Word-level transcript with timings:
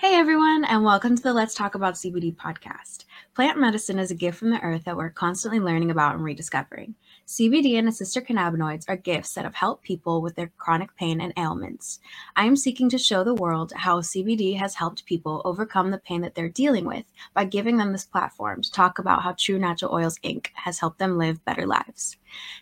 Hey 0.00 0.14
everyone, 0.14 0.64
and 0.64 0.82
welcome 0.82 1.14
to 1.14 1.22
the 1.22 1.34
Let's 1.34 1.54
Talk 1.54 1.74
About 1.74 1.92
CBD 1.92 2.34
podcast. 2.34 3.04
Plant 3.34 3.58
medicine 3.58 3.98
is 3.98 4.10
a 4.10 4.14
gift 4.14 4.38
from 4.38 4.48
the 4.48 4.60
earth 4.62 4.84
that 4.84 4.96
we're 4.96 5.10
constantly 5.10 5.60
learning 5.60 5.90
about 5.90 6.14
and 6.14 6.24
rediscovering. 6.24 6.94
CBD 7.30 7.78
and 7.78 7.86
its 7.86 7.98
sister 7.98 8.20
cannabinoids 8.20 8.86
are 8.88 8.96
gifts 8.96 9.34
that 9.34 9.44
have 9.44 9.54
helped 9.54 9.84
people 9.84 10.20
with 10.20 10.34
their 10.34 10.50
chronic 10.58 10.96
pain 10.96 11.20
and 11.20 11.32
ailments. 11.36 12.00
I 12.34 12.44
am 12.44 12.56
seeking 12.56 12.88
to 12.90 12.98
show 12.98 13.22
the 13.22 13.36
world 13.36 13.72
how 13.76 14.00
CBD 14.00 14.56
has 14.56 14.74
helped 14.74 15.06
people 15.06 15.40
overcome 15.44 15.92
the 15.92 15.98
pain 15.98 16.22
that 16.22 16.34
they're 16.34 16.48
dealing 16.48 16.86
with 16.86 17.04
by 17.32 17.44
giving 17.44 17.76
them 17.76 17.92
this 17.92 18.04
platform 18.04 18.62
to 18.62 18.72
talk 18.72 18.98
about 18.98 19.22
how 19.22 19.36
True 19.38 19.60
Natural 19.60 19.94
Oils 19.94 20.18
Inc. 20.24 20.48
has 20.54 20.80
helped 20.80 20.98
them 20.98 21.18
live 21.18 21.44
better 21.44 21.68
lives. 21.68 22.16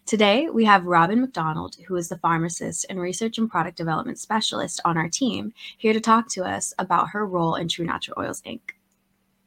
Today, 0.04 0.50
we 0.50 0.66
have 0.66 0.84
Robin 0.84 1.22
McDonald, 1.22 1.76
who 1.86 1.96
is 1.96 2.10
the 2.10 2.18
pharmacist 2.18 2.84
and 2.90 3.00
research 3.00 3.38
and 3.38 3.50
product 3.50 3.78
development 3.78 4.18
specialist 4.18 4.82
on 4.84 4.98
our 4.98 5.08
team, 5.08 5.54
here 5.78 5.94
to 5.94 6.00
talk 6.00 6.28
to 6.32 6.44
us 6.44 6.74
about 6.78 7.08
her 7.08 7.24
role 7.24 7.54
in 7.54 7.68
True 7.68 7.86
Natural 7.86 8.22
Oils 8.22 8.42
Inc. 8.42 8.60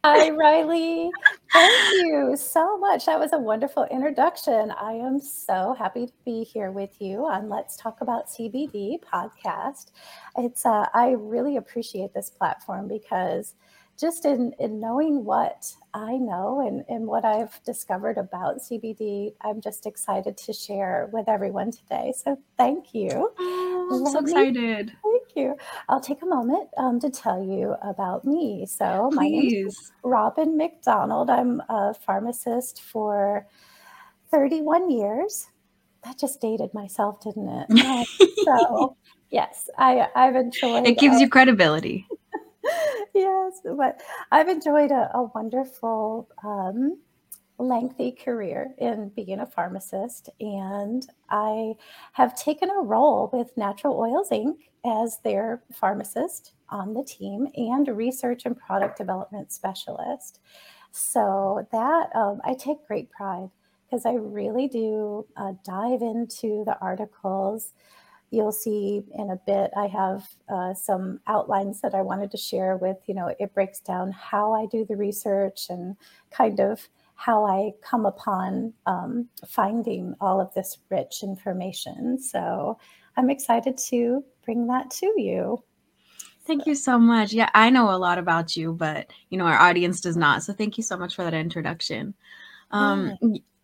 Hi, 0.03 0.31
Riley. 0.31 1.11
Thank 1.53 1.93
you 2.01 2.35
so 2.35 2.75
much. 2.79 3.05
That 3.05 3.19
was 3.19 3.33
a 3.33 3.37
wonderful 3.37 3.83
introduction. 3.91 4.71
I 4.71 4.93
am 4.93 5.19
so 5.19 5.75
happy 5.77 6.07
to 6.07 6.13
be 6.25 6.43
here 6.43 6.71
with 6.71 6.99
you 6.99 7.27
on 7.27 7.49
Let's 7.49 7.77
Talk 7.77 8.01
About 8.01 8.25
CBD 8.25 8.97
podcast. 9.03 9.91
It's 10.39 10.65
uh, 10.65 10.87
I 10.95 11.11
really 11.11 11.57
appreciate 11.57 12.15
this 12.15 12.31
platform 12.31 12.87
because 12.87 13.53
just 14.01 14.25
in, 14.25 14.51
in 14.59 14.79
knowing 14.79 15.23
what 15.23 15.71
I 15.93 16.17
know 16.17 16.65
and, 16.67 16.83
and 16.89 17.05
what 17.05 17.23
I've 17.23 17.63
discovered 17.63 18.17
about 18.17 18.57
CBD, 18.57 19.33
I'm 19.41 19.61
just 19.61 19.85
excited 19.85 20.37
to 20.37 20.53
share 20.53 21.07
with 21.13 21.29
everyone 21.29 21.69
today. 21.71 22.11
So 22.17 22.39
thank 22.57 22.95
you. 22.95 23.31
Oh, 23.37 23.89
I'm 23.91 24.11
so 24.11 24.19
excited. 24.19 24.93
Thank 25.03 25.35
you. 25.35 25.55
I'll 25.87 26.01
take 26.01 26.23
a 26.23 26.25
moment 26.25 26.69
um, 26.77 26.99
to 26.99 27.11
tell 27.11 27.43
you 27.43 27.75
about 27.83 28.25
me. 28.25 28.65
So 28.65 29.11
my 29.13 29.27
name 29.27 29.67
is 29.67 29.91
Robin 30.03 30.57
McDonald. 30.57 31.29
I'm 31.29 31.61
a 31.69 31.93
pharmacist 31.93 32.81
for 32.81 33.45
31 34.31 34.89
years. 34.89 35.47
That 36.03 36.17
just 36.17 36.41
dated 36.41 36.73
myself, 36.73 37.21
didn't 37.21 37.67
it? 37.69 38.07
so 38.45 38.97
yes, 39.29 39.69
I, 39.77 40.07
I've 40.15 40.35
enjoyed. 40.35 40.87
It 40.87 40.97
gives 40.97 41.17
uh, 41.17 41.19
you 41.19 41.29
credibility 41.29 42.07
yes, 43.15 43.61
but 43.77 44.01
I've 44.31 44.49
enjoyed 44.49 44.91
a, 44.91 45.09
a 45.15 45.23
wonderful, 45.33 46.29
um, 46.43 46.97
lengthy 47.61 48.11
career 48.11 48.73
in 48.79 49.09
being 49.15 49.39
a 49.39 49.45
pharmacist, 49.45 50.29
and 50.39 51.05
I 51.29 51.73
have 52.13 52.35
taken 52.35 52.69
a 52.69 52.81
role 52.81 53.29
with 53.31 53.55
Natural 53.55 53.97
Oils 53.97 54.29
Inc. 54.31 54.57
as 54.85 55.19
their 55.23 55.63
pharmacist 55.71 56.53
on 56.69 56.93
the 56.93 57.03
team 57.03 57.47
and 57.55 57.87
research 57.87 58.45
and 58.45 58.57
product 58.57 58.97
development 58.97 59.51
specialist. 59.51 60.39
So 60.91 61.67
that 61.71 62.09
um, 62.15 62.41
I 62.43 62.53
take 62.53 62.85
great 62.87 63.09
pride 63.11 63.49
because 63.85 64.05
I 64.05 64.13
really 64.13 64.67
do 64.67 65.27
uh, 65.37 65.53
dive 65.63 66.01
into 66.01 66.63
the 66.65 66.77
articles 66.81 67.73
you'll 68.31 68.51
see 68.51 69.03
in 69.13 69.29
a 69.29 69.39
bit 69.45 69.69
i 69.77 69.87
have 69.87 70.27
uh, 70.49 70.73
some 70.73 71.19
outlines 71.27 71.81
that 71.81 71.93
i 71.93 72.01
wanted 72.01 72.31
to 72.31 72.37
share 72.37 72.77
with 72.77 72.97
you 73.05 73.13
know 73.13 73.33
it 73.39 73.53
breaks 73.53 73.79
down 73.79 74.11
how 74.11 74.53
i 74.53 74.65
do 74.65 74.85
the 74.85 74.95
research 74.95 75.67
and 75.69 75.95
kind 76.31 76.59
of 76.59 76.87
how 77.15 77.45
i 77.45 77.71
come 77.81 78.05
upon 78.05 78.73
um, 78.87 79.27
finding 79.47 80.15
all 80.19 80.41
of 80.41 80.53
this 80.53 80.77
rich 80.89 81.23
information 81.23 82.19
so 82.19 82.77
i'm 83.17 83.29
excited 83.29 83.77
to 83.77 84.23
bring 84.43 84.65
that 84.67 84.89
to 84.89 85.13
you 85.17 85.61
Thank 86.43 86.65
you 86.65 86.73
so 86.73 86.97
much. 86.97 87.33
Yeah, 87.33 87.49
I 87.53 87.69
know 87.69 87.91
a 87.91 87.97
lot 87.97 88.17
about 88.17 88.57
you, 88.57 88.73
but 88.73 89.11
you 89.29 89.37
know 89.37 89.45
our 89.45 89.59
audience 89.59 90.01
does 90.01 90.17
not. 90.17 90.41
So 90.41 90.53
thank 90.53 90.75
you 90.75 90.83
so 90.83 90.97
much 90.97 91.15
for 91.15 91.23
that 91.23 91.35
introduction. 91.35 92.15
Um, 92.71 93.15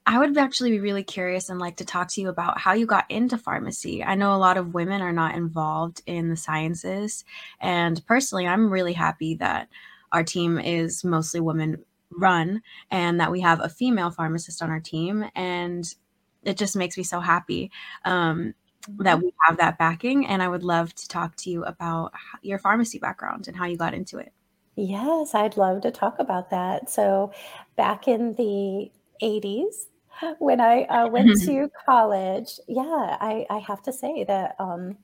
I 0.10 0.20
would 0.20 0.38
actually 0.38 0.72
be 0.72 0.80
really 0.80 1.04
curious 1.04 1.50
and 1.50 1.60
like 1.60 1.76
to 1.78 1.86
talk 1.86 2.08
to 2.12 2.22
you 2.22 2.30
about 2.30 2.58
how 2.58 2.72
you 2.72 2.86
got 2.86 3.12
into 3.12 3.38
pharmacy. 3.38 4.02
I 4.02 4.16
know 4.16 4.34
a 4.34 4.38
lot 4.38 4.56
of 4.56 4.74
women 4.74 5.02
are 5.02 5.12
not 5.12 5.36
involved 5.36 6.02
in 6.06 6.30
the 6.30 6.38
sciences. 6.38 7.26
And 7.60 8.02
personally, 8.08 8.48
I'm 8.48 8.72
really 8.72 8.94
happy 8.94 9.36
that 9.36 9.68
our 10.14 10.24
team 10.24 10.60
is 10.60 11.04
mostly 11.04 11.42
women 11.42 11.84
run 12.10 12.62
and 12.90 13.20
that 13.20 13.34
we 13.34 13.42
have 13.42 13.60
a 13.60 13.68
female 13.68 14.10
pharmacist 14.10 14.62
on 14.62 14.70
our 14.70 14.80
team. 14.80 15.26
And 15.36 15.86
it 16.42 16.58
just 16.58 16.78
makes 16.78 16.98
me 16.98 17.04
so 17.04 17.20
happy 17.20 17.70
um, 18.06 18.54
that 19.00 19.20
we 19.20 19.34
have 19.46 19.58
that 19.58 19.78
backing. 19.78 20.26
And 20.26 20.42
I 20.42 20.48
would 20.48 20.64
love 20.64 20.96
to 20.96 21.08
talk 21.10 21.36
to 21.38 21.50
you 21.50 21.66
about 21.66 22.14
your 22.42 22.60
pharmacy 22.60 22.98
background 22.98 23.50
and 23.50 23.58
how 23.58 23.66
you 23.66 23.76
got 23.76 23.94
into 23.94 24.20
it. 24.20 24.32
Yes, 24.78 25.36
I'd 25.36 25.58
love 25.58 25.82
to 25.82 25.92
talk 25.92 26.20
about 26.20 26.52
that. 26.52 26.90
So, 26.90 27.34
back 27.76 28.08
in 28.08 28.36
the 28.36 28.90
80s, 29.22 29.88
when 30.40 30.60
I 30.62 30.84
uh, 30.84 31.08
went 31.08 31.40
to 31.46 31.70
college, 31.86 32.60
yeah, 32.68 33.18
I, 33.20 33.46
I 33.50 33.60
have 33.60 33.82
to 33.84 33.94
say 33.94 34.24
that 34.26 34.56
um, 34.60 34.98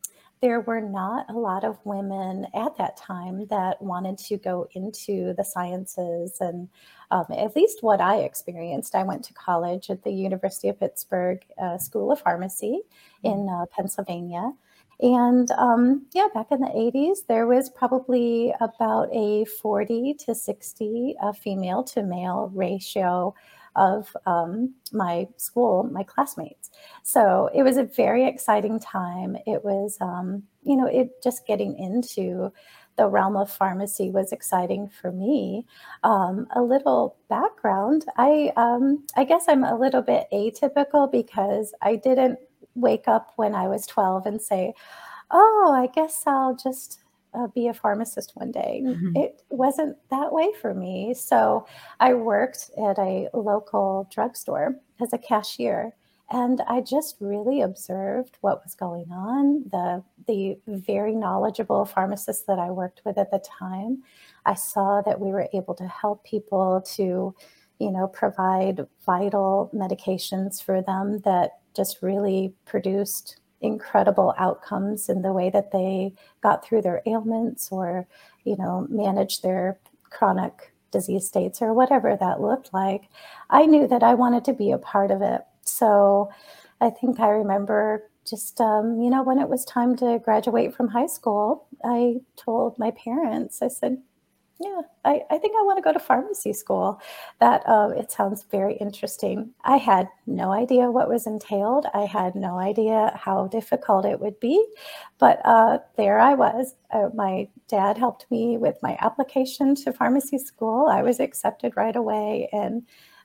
there 0.44 0.60
were 0.60 0.82
not 0.82 1.30
a 1.30 1.40
lot 1.40 1.64
of 1.64 1.78
women 1.86 2.46
at 2.54 2.78
that 2.78 2.98
time 2.98 3.48
that 3.48 3.82
wanted 3.82 4.18
to 4.18 4.38
go 4.38 4.68
into 4.74 5.34
the 5.38 5.44
sciences. 5.44 6.38
And 6.42 6.68
um, 7.12 7.26
at 7.32 7.56
least 7.56 7.82
what 7.82 8.02
I 8.02 8.18
experienced, 8.18 8.94
I 8.94 9.04
went 9.04 9.24
to 9.24 9.34
college 9.34 9.90
at 9.90 10.04
the 10.04 10.12
University 10.12 10.68
of 10.68 10.80
Pittsburgh 10.80 11.40
uh, 11.58 11.78
School 11.78 12.12
of 12.12 12.20
Pharmacy 12.20 12.82
in 13.24 13.48
mm. 13.48 13.64
uh, 13.64 13.66
Pennsylvania. 13.68 14.52
And 15.00 15.50
um, 15.52 16.06
yeah, 16.14 16.28
back 16.34 16.48
in 16.52 16.60
the 16.60 16.68
80s, 16.68 17.26
there 17.28 17.48
was 17.48 17.70
probably 17.70 18.54
about 18.60 19.08
a 19.14 19.46
40 19.46 20.16
to 20.26 20.36
60 20.36 21.16
uh, 21.22 21.32
female 21.32 21.84
to 21.86 22.04
male 22.04 22.52
ratio 22.54 23.34
of 23.76 24.16
um, 24.26 24.74
my 24.92 25.28
school, 25.38 25.84
my 25.92 26.04
classmates. 26.04 26.70
So 27.04 27.50
it 27.54 27.64
was 27.64 27.78
a 27.78 27.84
very 27.84 28.26
exciting 28.28 28.80
time. 28.80 29.38
It 29.46 29.64
was, 29.64 29.98
um, 30.02 30.44
you 30.64 30.76
know, 30.76 30.88
it 30.88 31.22
just 31.24 31.48
getting 31.48 31.78
into 31.78 32.52
the 32.96 33.08
realm 33.08 33.36
of 33.36 33.50
pharmacy 33.52 34.12
was 34.12 34.32
exciting 34.32 34.88
for 34.90 35.12
me. 35.12 35.66
Um, 36.04 36.48
a 36.56 36.62
little 36.62 37.18
background: 37.30 38.06
I, 38.18 38.52
um, 38.56 39.06
I 39.16 39.24
guess 39.24 39.46
I'm 39.48 39.64
a 39.64 39.78
little 39.78 40.02
bit 40.02 40.28
atypical 40.32 41.12
because 41.12 41.74
I 41.82 41.96
didn't 41.96 42.40
wake 42.76 43.08
up 43.08 43.34
when 43.36 43.56
I 43.56 43.68
was 43.68 43.88
12 43.88 44.26
and 44.28 44.42
say, 44.42 44.74
"Oh, 45.32 45.74
I 45.76 45.88
guess 45.88 46.24
I'll 46.28 46.56
just 46.56 47.03
uh, 47.34 47.48
be 47.48 47.68
a 47.68 47.74
pharmacist 47.74 48.32
one 48.36 48.52
day. 48.52 48.82
Mm-hmm. 48.84 49.16
It 49.16 49.44
wasn't 49.50 49.98
that 50.10 50.32
way 50.32 50.52
for 50.62 50.74
me. 50.74 51.14
So 51.14 51.66
I 52.00 52.14
worked 52.14 52.72
at 52.78 52.98
a 53.00 53.30
local 53.34 54.08
drugstore 54.12 54.76
as 55.02 55.14
a 55.14 55.18
cashier. 55.18 55.96
And 56.32 56.62
I 56.68 56.82
just 56.82 57.18
really 57.20 57.62
observed 57.62 58.38
what 58.42 58.64
was 58.64 58.74
going 58.74 59.12
on. 59.12 59.66
The, 59.72 60.04
the 60.26 60.58
very 60.68 61.14
knowledgeable 61.14 61.86
pharmacists 61.86 62.46
that 62.48 62.58
I 62.58 62.72
worked 62.72 63.02
with 63.06 63.18
at 63.18 63.30
the 63.30 63.40
time, 63.40 64.04
I 64.46 64.56
saw 64.56 65.02
that 65.02 65.20
we 65.20 65.30
were 65.30 65.48
able 65.54 65.76
to 65.76 65.88
help 65.88 66.24
people 66.24 66.82
to, 66.96 67.36
you 67.80 67.92
know, 67.92 68.08
provide 68.08 68.88
vital 69.06 69.70
medications 69.76 70.64
for 70.64 70.82
them 70.82 71.20
that 71.20 71.60
just 71.76 72.02
really 72.02 72.54
produced 72.66 73.40
incredible 73.64 74.36
outcomes 74.38 75.10
in 75.10 75.22
the 75.22 75.34
way 75.34 75.50
that 75.50 75.72
they 75.72 76.14
got 76.42 76.64
through 76.64 76.82
their 76.84 77.02
ailments 77.06 77.70
or, 77.72 78.06
you 78.44 78.56
know, 78.58 78.86
managed 78.90 79.42
their 79.42 79.80
chronic 80.10 80.74
disease 80.92 81.26
states 81.26 81.62
or 81.62 81.74
whatever 81.74 82.16
that 82.16 82.42
looked 82.42 82.74
like. 82.74 83.10
I 83.50 83.66
knew 83.66 83.88
that 83.88 84.04
I 84.04 84.14
wanted 84.14 84.46
to 84.46 84.54
be 84.54 84.72
a 84.72 84.78
part 84.78 85.10
of 85.10 85.22
it. 85.22 85.42
So 85.64 86.30
I 86.80 86.90
think 86.90 87.20
I 87.20 87.30
remember 87.30 88.04
just, 88.26 88.62
um, 88.62 89.02
you 89.02 89.10
know, 89.10 89.24
when 89.24 89.40
it 89.40 89.50
was 89.50 89.66
time 89.66 89.96
to 89.98 90.20
graduate 90.24 90.76
from 90.76 90.90
high 90.90 91.08
school, 91.08 91.68
I 91.84 92.22
told 92.36 92.78
my 92.78 92.92
parents, 92.92 93.62
I 93.62 93.70
said, 93.70 93.98
yeah, 94.64 94.82
I, 95.04 95.22
I 95.30 95.38
think 95.38 95.56
I 95.58 95.64
want 95.64 95.78
to 95.78 95.84
go 95.84 95.92
to 95.92 96.00
pharmacy 96.00 96.54
school. 96.54 97.02
That 97.40 97.64
uh, 97.68 97.90
it 97.96 98.12
sounds 98.12 98.44
very 98.50 98.76
interesting. 98.76 99.52
I 99.64 99.78
had 99.78 100.08
no 100.26 100.52
idea 100.52 100.92
what 100.92 101.10
was 101.10 101.28
entailed. 101.28 101.86
I 101.94 102.06
had 102.06 102.36
no 102.36 102.58
idea 102.58 103.12
how 103.22 103.48
difficult 103.48 104.06
it 104.06 104.20
would 104.20 104.40
be, 104.40 104.66
but 105.20 105.42
uh, 105.46 105.80
there 105.98 106.20
I 106.20 106.34
was. 106.34 106.76
Uh, 106.92 107.10
my 107.14 107.48
dad 107.68 107.98
helped 107.98 108.26
me 108.32 108.58
with 108.58 108.78
my 108.82 108.98
application 109.02 109.76
to 109.76 109.92
pharmacy 109.92 110.38
school. 110.38 110.88
I 110.88 111.02
was 111.02 111.20
accepted 111.20 111.74
right 111.76 111.96
away, 111.96 112.48
and 112.54 112.84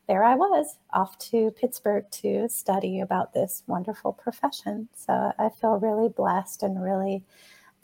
there 0.08 0.24
I 0.24 0.34
was 0.34 0.78
off 0.92 1.18
to 1.30 1.50
Pittsburgh 1.52 2.04
to 2.10 2.48
study 2.48 3.00
about 3.00 3.32
this 3.34 3.62
wonderful 3.66 4.12
profession. 4.12 4.88
So 4.94 5.32
I 5.38 5.50
feel 5.60 5.78
really 5.78 6.08
blessed 6.08 6.62
and 6.62 6.82
really 6.82 7.22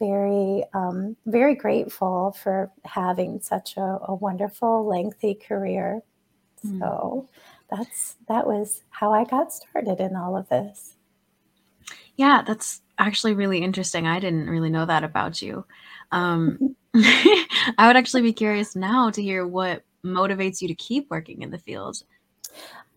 very, 0.04 0.64
um, 0.74 1.16
very 1.26 1.54
grateful 1.54 2.32
for 2.42 2.70
having 2.84 3.40
such 3.40 3.76
a, 3.76 3.98
a 4.08 4.14
wonderful, 4.14 4.86
lengthy 4.86 5.34
career. 5.34 6.02
Mm. 6.64 6.78
So 6.80 7.28
that's 7.70 8.16
that 8.28 8.46
was 8.46 8.82
how 8.90 9.12
I 9.12 9.24
got 9.24 9.52
started 9.52 10.00
in 10.00 10.16
all 10.16 10.36
of 10.36 10.48
this. 10.48 10.96
Yeah, 12.16 12.42
that's 12.46 12.82
actually 12.98 13.34
really 13.34 13.58
interesting. 13.58 14.06
I 14.06 14.20
didn't 14.20 14.48
really 14.48 14.70
know 14.70 14.86
that 14.86 15.04
about 15.04 15.42
you. 15.42 15.64
Um, 16.12 16.76
I 16.94 17.86
would 17.86 17.96
actually 17.96 18.22
be 18.22 18.32
curious 18.32 18.76
now 18.76 19.10
to 19.10 19.22
hear 19.22 19.46
what 19.46 19.82
motivates 20.04 20.60
you 20.60 20.68
to 20.68 20.74
keep 20.74 21.10
working 21.10 21.42
in 21.42 21.50
the 21.50 21.58
field. 21.58 21.96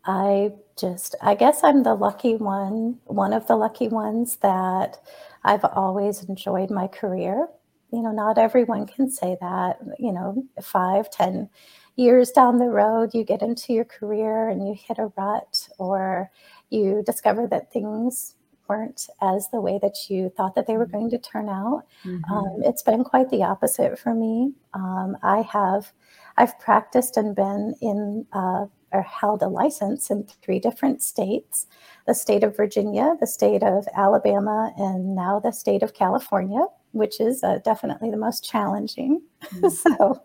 I 0.07 0.53
just, 0.79 1.15
I 1.21 1.35
guess 1.35 1.63
I'm 1.63 1.83
the 1.83 1.93
lucky 1.93 2.35
one, 2.35 2.97
one 3.05 3.33
of 3.33 3.45
the 3.47 3.57
lucky 3.57 3.89
ones 3.89 4.37
that 4.37 4.97
I've 5.43 5.65
always 5.65 6.23
enjoyed 6.23 6.71
my 6.71 6.87
career. 6.87 7.47
You 7.91 8.01
know, 8.01 8.11
not 8.11 8.37
everyone 8.37 8.87
can 8.87 9.11
say 9.11 9.37
that, 9.41 9.79
you 9.99 10.13
know, 10.13 10.43
five, 10.61 11.09
ten 11.11 11.49
years 11.97 12.31
down 12.31 12.57
the 12.57 12.65
road, 12.65 13.11
you 13.13 13.23
get 13.23 13.41
into 13.41 13.73
your 13.73 13.85
career 13.85 14.49
and 14.49 14.67
you 14.67 14.75
hit 14.75 14.97
a 14.97 15.11
rut 15.17 15.67
or 15.77 16.31
you 16.69 17.03
discover 17.05 17.47
that 17.47 17.73
things 17.73 18.35
weren't 18.69 19.07
as 19.21 19.49
the 19.49 19.61
way 19.61 19.79
that 19.81 19.95
you 20.09 20.31
thought 20.35 20.53
that 20.55 20.67
they 20.67 20.77
were 20.77 20.85
going 20.85 21.09
to 21.09 21.17
turn 21.17 21.49
out. 21.49 21.83
Mm-hmm. 22.05 22.31
Um, 22.31 22.61
it's 22.63 22.83
been 22.83 23.03
quite 23.03 23.29
the 23.29 23.43
opposite 23.43 23.97
for 23.97 24.13
me. 24.13 24.53
Um, 24.73 25.17
I 25.23 25.41
have, 25.41 25.91
I've 26.37 26.59
practiced 26.59 27.17
and 27.17 27.35
been 27.35 27.73
in 27.81 28.25
uh, 28.31 28.65
or 28.91 29.01
held 29.01 29.41
a 29.41 29.47
license 29.47 30.09
in 30.09 30.25
three 30.41 30.59
different 30.59 31.01
states 31.01 31.67
the 32.07 32.13
state 32.13 32.43
of 32.43 32.55
Virginia, 32.55 33.17
the 33.19 33.27
state 33.27 33.61
of 33.61 33.85
Alabama, 33.95 34.73
and 34.77 35.13
now 35.13 35.39
the 35.39 35.51
state 35.51 35.83
of 35.83 35.93
California, 35.93 36.65
which 36.93 37.19
is 37.19 37.43
uh, 37.43 37.59
definitely 37.65 38.09
the 38.09 38.17
most 38.17 38.43
challenging. 38.49 39.21
Mm-hmm. 39.53 39.67
so 39.97 40.21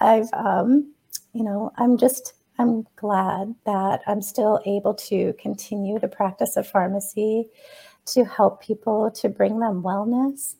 I've, 0.00 0.28
um, 0.32 0.92
you 1.32 1.42
know, 1.42 1.72
I'm 1.76 1.98
just 1.98 2.34
I'm 2.58 2.86
glad 2.96 3.54
that 3.66 4.00
I'm 4.06 4.22
still 4.22 4.60
able 4.66 4.94
to 4.94 5.32
continue 5.40 5.98
the 5.98 6.08
practice 6.08 6.56
of 6.56 6.66
pharmacy 6.66 7.48
to 8.06 8.24
help 8.24 8.62
people 8.62 9.10
to 9.12 9.28
bring 9.28 9.58
them 9.60 9.82
wellness, 9.82 10.54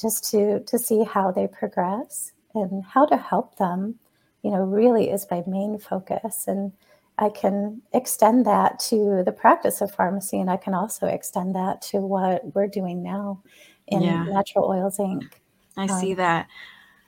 just 0.00 0.30
to 0.30 0.60
to 0.60 0.78
see 0.78 1.04
how 1.04 1.30
they 1.30 1.46
progress 1.46 2.32
and 2.54 2.84
how 2.84 3.06
to 3.06 3.16
help 3.16 3.56
them, 3.56 3.98
you 4.42 4.50
know, 4.50 4.62
really 4.62 5.10
is 5.10 5.26
my 5.30 5.42
main 5.46 5.78
focus. 5.78 6.44
And 6.46 6.72
I 7.18 7.28
can 7.28 7.82
extend 7.92 8.46
that 8.46 8.78
to 8.80 9.22
the 9.24 9.32
practice 9.32 9.80
of 9.80 9.94
pharmacy, 9.94 10.40
and 10.40 10.50
I 10.50 10.56
can 10.56 10.74
also 10.74 11.06
extend 11.06 11.54
that 11.54 11.82
to 11.82 11.98
what 11.98 12.54
we're 12.54 12.68
doing 12.68 13.02
now 13.02 13.42
in 13.86 14.02
yeah. 14.02 14.24
Natural 14.24 14.64
Oils 14.64 14.98
Inc. 14.98 15.30
I 15.76 15.84
um, 15.84 16.00
see 16.00 16.14
that. 16.14 16.48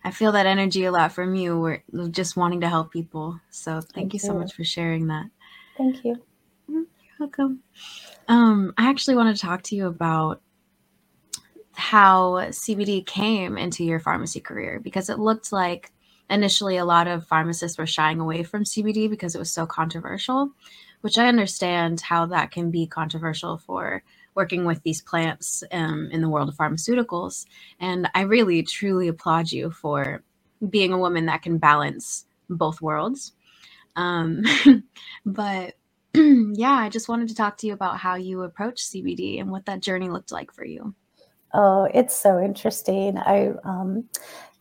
I 0.04 0.10
feel 0.10 0.32
that 0.32 0.46
energy 0.46 0.84
a 0.84 0.92
lot 0.92 1.12
from 1.12 1.34
you. 1.34 1.58
We're 1.58 2.08
just 2.08 2.36
wanting 2.36 2.60
to 2.60 2.68
help 2.68 2.92
people. 2.92 3.40
So 3.50 3.80
thank, 3.80 3.94
thank 3.94 4.12
you 4.12 4.18
so 4.18 4.34
much 4.34 4.52
for 4.52 4.62
sharing 4.62 5.06
that. 5.06 5.26
Thank 5.78 6.04
you. 6.04 6.16
Mm, 6.70 6.84
you're 6.84 7.18
welcome. 7.18 7.60
Um, 8.28 8.74
I 8.76 8.90
actually 8.90 9.16
want 9.16 9.34
to 9.34 9.40
talk 9.40 9.62
to 9.64 9.76
you 9.76 9.86
about 9.86 10.42
how 11.72 12.34
CBD 12.50 13.04
came 13.04 13.56
into 13.56 13.82
your 13.82 13.98
pharmacy 13.98 14.40
career 14.40 14.78
because 14.78 15.08
it 15.08 15.18
looked 15.18 15.52
like 15.52 15.90
initially 16.30 16.76
a 16.76 16.84
lot 16.84 17.06
of 17.06 17.26
pharmacists 17.26 17.78
were 17.78 17.86
shying 17.86 18.20
away 18.20 18.42
from 18.42 18.64
CBD 18.64 19.08
because 19.08 19.34
it 19.34 19.38
was 19.38 19.50
so 19.50 19.66
controversial, 19.66 20.50
which 21.02 21.18
I 21.18 21.28
understand 21.28 22.00
how 22.00 22.26
that 22.26 22.50
can 22.50 22.70
be 22.70 22.86
controversial 22.86 23.58
for 23.58 24.02
working 24.34 24.64
with 24.64 24.82
these 24.82 25.02
plants 25.02 25.62
um, 25.70 26.08
in 26.10 26.20
the 26.20 26.28
world 26.28 26.48
of 26.48 26.56
pharmaceuticals. 26.56 27.46
And 27.78 28.08
I 28.14 28.22
really, 28.22 28.62
truly 28.62 29.08
applaud 29.08 29.52
you 29.52 29.70
for 29.70 30.22
being 30.68 30.92
a 30.92 30.98
woman 30.98 31.26
that 31.26 31.42
can 31.42 31.58
balance 31.58 32.26
both 32.50 32.80
worlds. 32.80 33.32
Um, 33.96 34.42
but 35.26 35.74
yeah, 36.14 36.72
I 36.72 36.88
just 36.88 37.08
wanted 37.08 37.28
to 37.28 37.34
talk 37.34 37.56
to 37.58 37.66
you 37.66 37.72
about 37.72 37.98
how 37.98 38.16
you 38.16 38.42
approach 38.42 38.82
CBD 38.82 39.40
and 39.40 39.50
what 39.50 39.66
that 39.66 39.80
journey 39.80 40.08
looked 40.08 40.32
like 40.32 40.52
for 40.52 40.64
you. 40.64 40.94
Oh, 41.52 41.88
it's 41.94 42.16
so 42.16 42.40
interesting. 42.40 43.16
I, 43.16 43.52
um, 43.64 44.08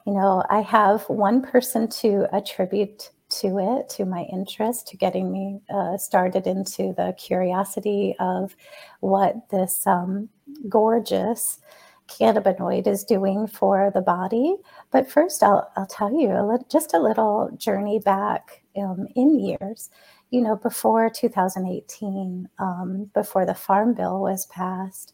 you 0.06 0.14
know, 0.14 0.44
I 0.50 0.62
have 0.62 1.04
one 1.04 1.42
person 1.42 1.88
to 2.02 2.28
attribute 2.34 3.10
to 3.30 3.58
it, 3.58 3.90
to 3.90 4.06
my 4.06 4.24
interest, 4.32 4.88
to 4.90 4.98
getting 4.98 5.32
me 5.32 5.62
uh, 5.74 5.98
started 5.98 6.46
into 6.46 6.94
the 6.96 7.16
curiosity 7.18 8.16
of 8.20 8.56
what 9.00 9.50
this 9.50 9.88
um, 9.88 10.30
gorgeous 10.70 11.60
cannabinoid 12.08 12.86
is 12.86 13.04
doing 13.04 13.48
for 13.48 13.92
the 13.94 14.02
body. 14.02 14.56
But 14.92 15.10
first, 15.10 15.42
I'll, 15.42 15.72
I'll 15.76 15.88
tell 15.88 16.12
you 16.12 16.30
a 16.30 16.60
just 16.70 16.94
a 16.94 17.00
little 17.00 17.50
journey 17.58 18.00
back 18.00 18.62
um, 18.78 19.08
in 19.16 19.40
years. 19.40 19.90
You 20.30 20.42
know, 20.42 20.56
before 20.56 21.10
2018, 21.10 22.50
um, 22.60 23.10
before 23.14 23.46
the 23.46 23.54
Farm 23.54 23.94
Bill 23.94 24.20
was 24.20 24.48
passed, 24.48 25.14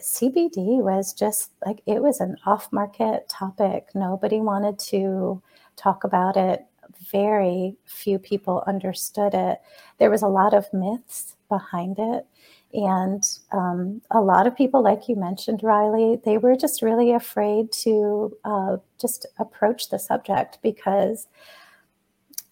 CBD 0.00 0.82
was 0.82 1.12
just 1.12 1.52
like 1.64 1.82
it 1.86 2.02
was 2.02 2.20
an 2.20 2.36
off 2.46 2.72
market 2.72 3.28
topic. 3.28 3.88
Nobody 3.94 4.40
wanted 4.40 4.78
to 4.90 5.42
talk 5.76 6.04
about 6.04 6.36
it 6.36 6.66
very 7.10 7.76
few 7.84 8.18
people 8.18 8.64
understood 8.66 9.34
it. 9.34 9.60
There 9.98 10.10
was 10.10 10.22
a 10.22 10.28
lot 10.28 10.54
of 10.54 10.72
myths 10.72 11.36
behind 11.48 11.96
it. 11.98 12.26
And 12.72 13.22
um, 13.52 14.02
a 14.10 14.20
lot 14.20 14.46
of 14.46 14.56
people, 14.56 14.82
like 14.82 15.08
you 15.08 15.16
mentioned, 15.16 15.62
Riley, 15.62 16.20
they 16.24 16.36
were 16.36 16.56
just 16.56 16.82
really 16.82 17.12
afraid 17.12 17.72
to 17.72 18.36
uh, 18.44 18.76
just 19.00 19.26
approach 19.38 19.88
the 19.88 19.98
subject 19.98 20.58
because, 20.62 21.26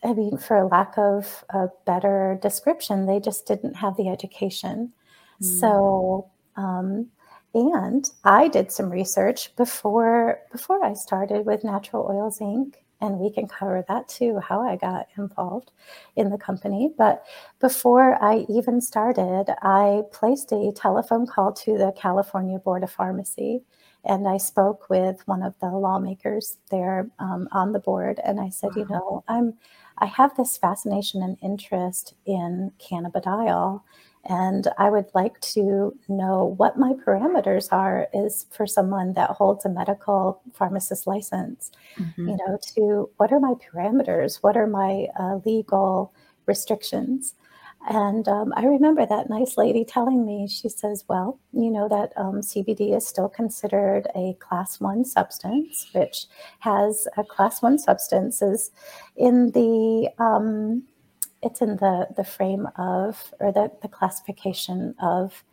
I 0.02 0.14
mean, 0.14 0.38
for 0.38 0.64
lack 0.64 0.97
of 0.97 1.44
a 1.50 1.69
better 1.85 2.38
description, 2.40 3.06
they 3.06 3.20
just 3.20 3.47
didn't 3.47 3.75
have 3.75 3.97
the 3.97 4.08
education. 4.08 4.93
Mm. 5.43 5.61
So, 5.61 6.31
um, 6.56 7.08
and 7.55 8.11
I 8.25 8.49
did 8.49 8.73
some 8.73 8.91
research 8.91 9.55
before 9.56 10.41
before 10.51 10.85
I 10.85 10.95
started 10.95 11.47
with 11.47 11.65
Natural 11.65 12.06
Oils 12.11 12.41
Inc. 12.41 12.75
And 13.01 13.19
we 13.19 13.31
can 13.31 13.47
cover 13.47 13.85
that 13.87 14.09
too 14.09 14.39
how 14.39 14.62
i 14.62 14.77
got 14.77 15.09
involved 15.19 15.73
in 16.17 16.31
the 16.31 16.39
company. 16.39 16.91
But 16.97 17.25
before 17.61 18.23
i 18.23 18.47
even 18.49 18.81
started 18.81 19.47
i 19.62 20.03
placed 20.12 20.53
a 20.53 20.73
telephone 20.75 21.27
call 21.27 21.53
to 21.53 21.77
the 21.79 21.93
california 21.97 22.59
board 22.59 22.83
of 22.83 22.91
pharmacy. 22.91 23.62
And 24.05 24.27
i 24.27 24.37
spoke 24.39 24.89
with 24.89 25.27
one 25.27 25.43
of 25.43 25.55
the 25.61 25.69
lawmakers 25.69 26.59
there 26.71 27.11
um, 27.19 27.49
on 27.53 27.73
the 27.73 27.79
board. 27.79 28.21
And 28.25 28.41
i 28.41 28.49
said 28.49 28.71
wow. 28.75 28.83
you 28.83 28.89
know 28.89 29.25
i'm 29.29 29.55
i 29.99 30.07
have 30.07 30.35
this 30.37 30.57
fascination 30.57 31.23
and 31.23 31.37
interest 31.43 32.15
in 32.27 32.73
cannabidiol 32.79 33.83
and 34.26 34.69
I 34.79 34.91
would 34.91 35.11
like 35.15 35.41
to 35.41 35.94
know 36.09 36.55
what 36.56 36.79
my 36.79 36.94
parameters 37.06 37.69
are 37.73 38.09
is 38.15 38.47
for 38.50 38.67
someone 38.67 39.12
that 39.15 39.31
holds 39.31 39.65
a 39.65 39.69
medical 39.69 40.41
pharmacist 40.55 41.06
license. 41.06 41.71
Mm-hmm. 41.99 42.29
You 42.29 42.37
know, 42.37 42.59
to 42.75 43.11
what 43.19 43.32
are 43.32 43.41
my 43.41 43.55
parameters? 43.55 44.38
What 44.43 44.57
are 44.57 44.66
my 44.66 45.09
uh, 45.19 45.40
legal 45.45 46.14
restrictions? 46.47 47.35
And 47.87 48.26
um, 48.28 48.54
I 48.57 48.64
remember 48.64 49.04
that 49.04 49.28
nice 49.28 49.59
lady 49.59 49.85
telling 49.85 50.25
me, 50.25 50.49
she 50.49 50.71
says, 50.71 51.04
well, 51.07 51.38
you 51.52 51.71
know 51.71 51.87
that 51.88 52.12
um, 52.16 52.40
CBD 52.40 52.97
is 52.97 53.07
still 53.07 53.28
considered 53.28 54.09
a 54.16 54.35
class 54.40 54.81
one 54.81 55.04
substance, 55.04 55.90
which 55.93 56.25
has 56.61 57.07
a 57.19 57.25
class 57.25 57.61
one 57.61 57.78
substance 57.78 58.40
is 58.40 58.71
in 59.16 59.50
the 59.50 60.09
um, 60.19 60.85
it's 61.45 61.61
in 61.61 61.77
the 61.77 62.09
the 62.17 62.25
frame 62.25 62.67
of 62.77 63.33
or 63.41 63.53
the, 63.53 63.71
the 63.83 63.89
classification 63.89 64.95
of 65.01 65.45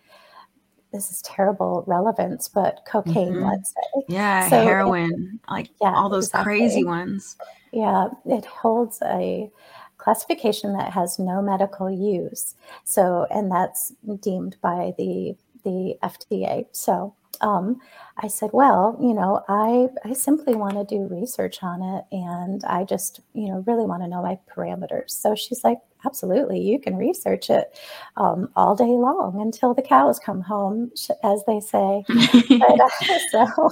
this 0.92 1.10
is 1.10 1.22
terrible 1.22 1.84
relevance, 1.88 2.50
but 2.50 2.82
cocaine, 2.86 3.34
mm-hmm. 3.34 3.46
let's 3.46 3.70
say. 3.70 4.04
Yeah, 4.10 4.50
so 4.50 4.62
heroin, 4.62 5.40
it, 5.42 5.52
like 5.52 5.70
yeah, 5.82 5.94
all 5.94 6.10
those 6.10 6.28
exactly. 6.28 6.60
crazy 6.60 6.84
ones. 6.84 7.38
Yeah, 7.72 8.10
it 8.26 8.46
holds 8.46 9.02
a 9.04 9.50
classification 9.98 10.74
that 10.74 10.92
has 10.92 11.18
no 11.18 11.42
medical 11.42 11.90
use. 11.90 12.56
So, 12.84 13.26
and 13.30 13.52
that's 13.52 13.94
deemed 14.20 14.58
by 14.62 14.94
the 14.98 15.36
the 15.64 15.96
FDA. 16.04 16.66
So, 16.72 17.16
um, 17.42 17.80
I 18.18 18.28
said, 18.28 18.50
well, 18.54 18.98
you 19.02 19.14
know, 19.14 19.44
I, 19.48 19.88
I 20.08 20.14
simply 20.14 20.54
want 20.54 20.76
to 20.76 20.84
do 20.84 21.08
research 21.14 21.64
on 21.64 21.82
it 21.82 22.06
and 22.12 22.64
I 22.66 22.84
just, 22.84 23.22
you 23.34 23.48
know, 23.48 23.64
really 23.66 23.86
want 23.86 24.04
to 24.04 24.08
know 24.08 24.22
my 24.22 24.38
parameters. 24.54 25.12
So 25.12 25.34
she's 25.34 25.64
like, 25.64 25.80
absolutely, 26.06 26.60
you 26.60 26.80
can 26.80 26.98
research 26.98 27.50
it 27.50 27.78
um, 28.18 28.50
all 28.56 28.76
day 28.76 28.84
long 28.84 29.40
until 29.42 29.74
the 29.74 29.82
cows 29.82 30.20
come 30.20 30.42
home, 30.42 30.92
as 31.24 31.44
they 31.48 31.60
say. 31.60 32.04
but, 32.08 32.80
uh, 32.80 32.90
so 33.32 33.70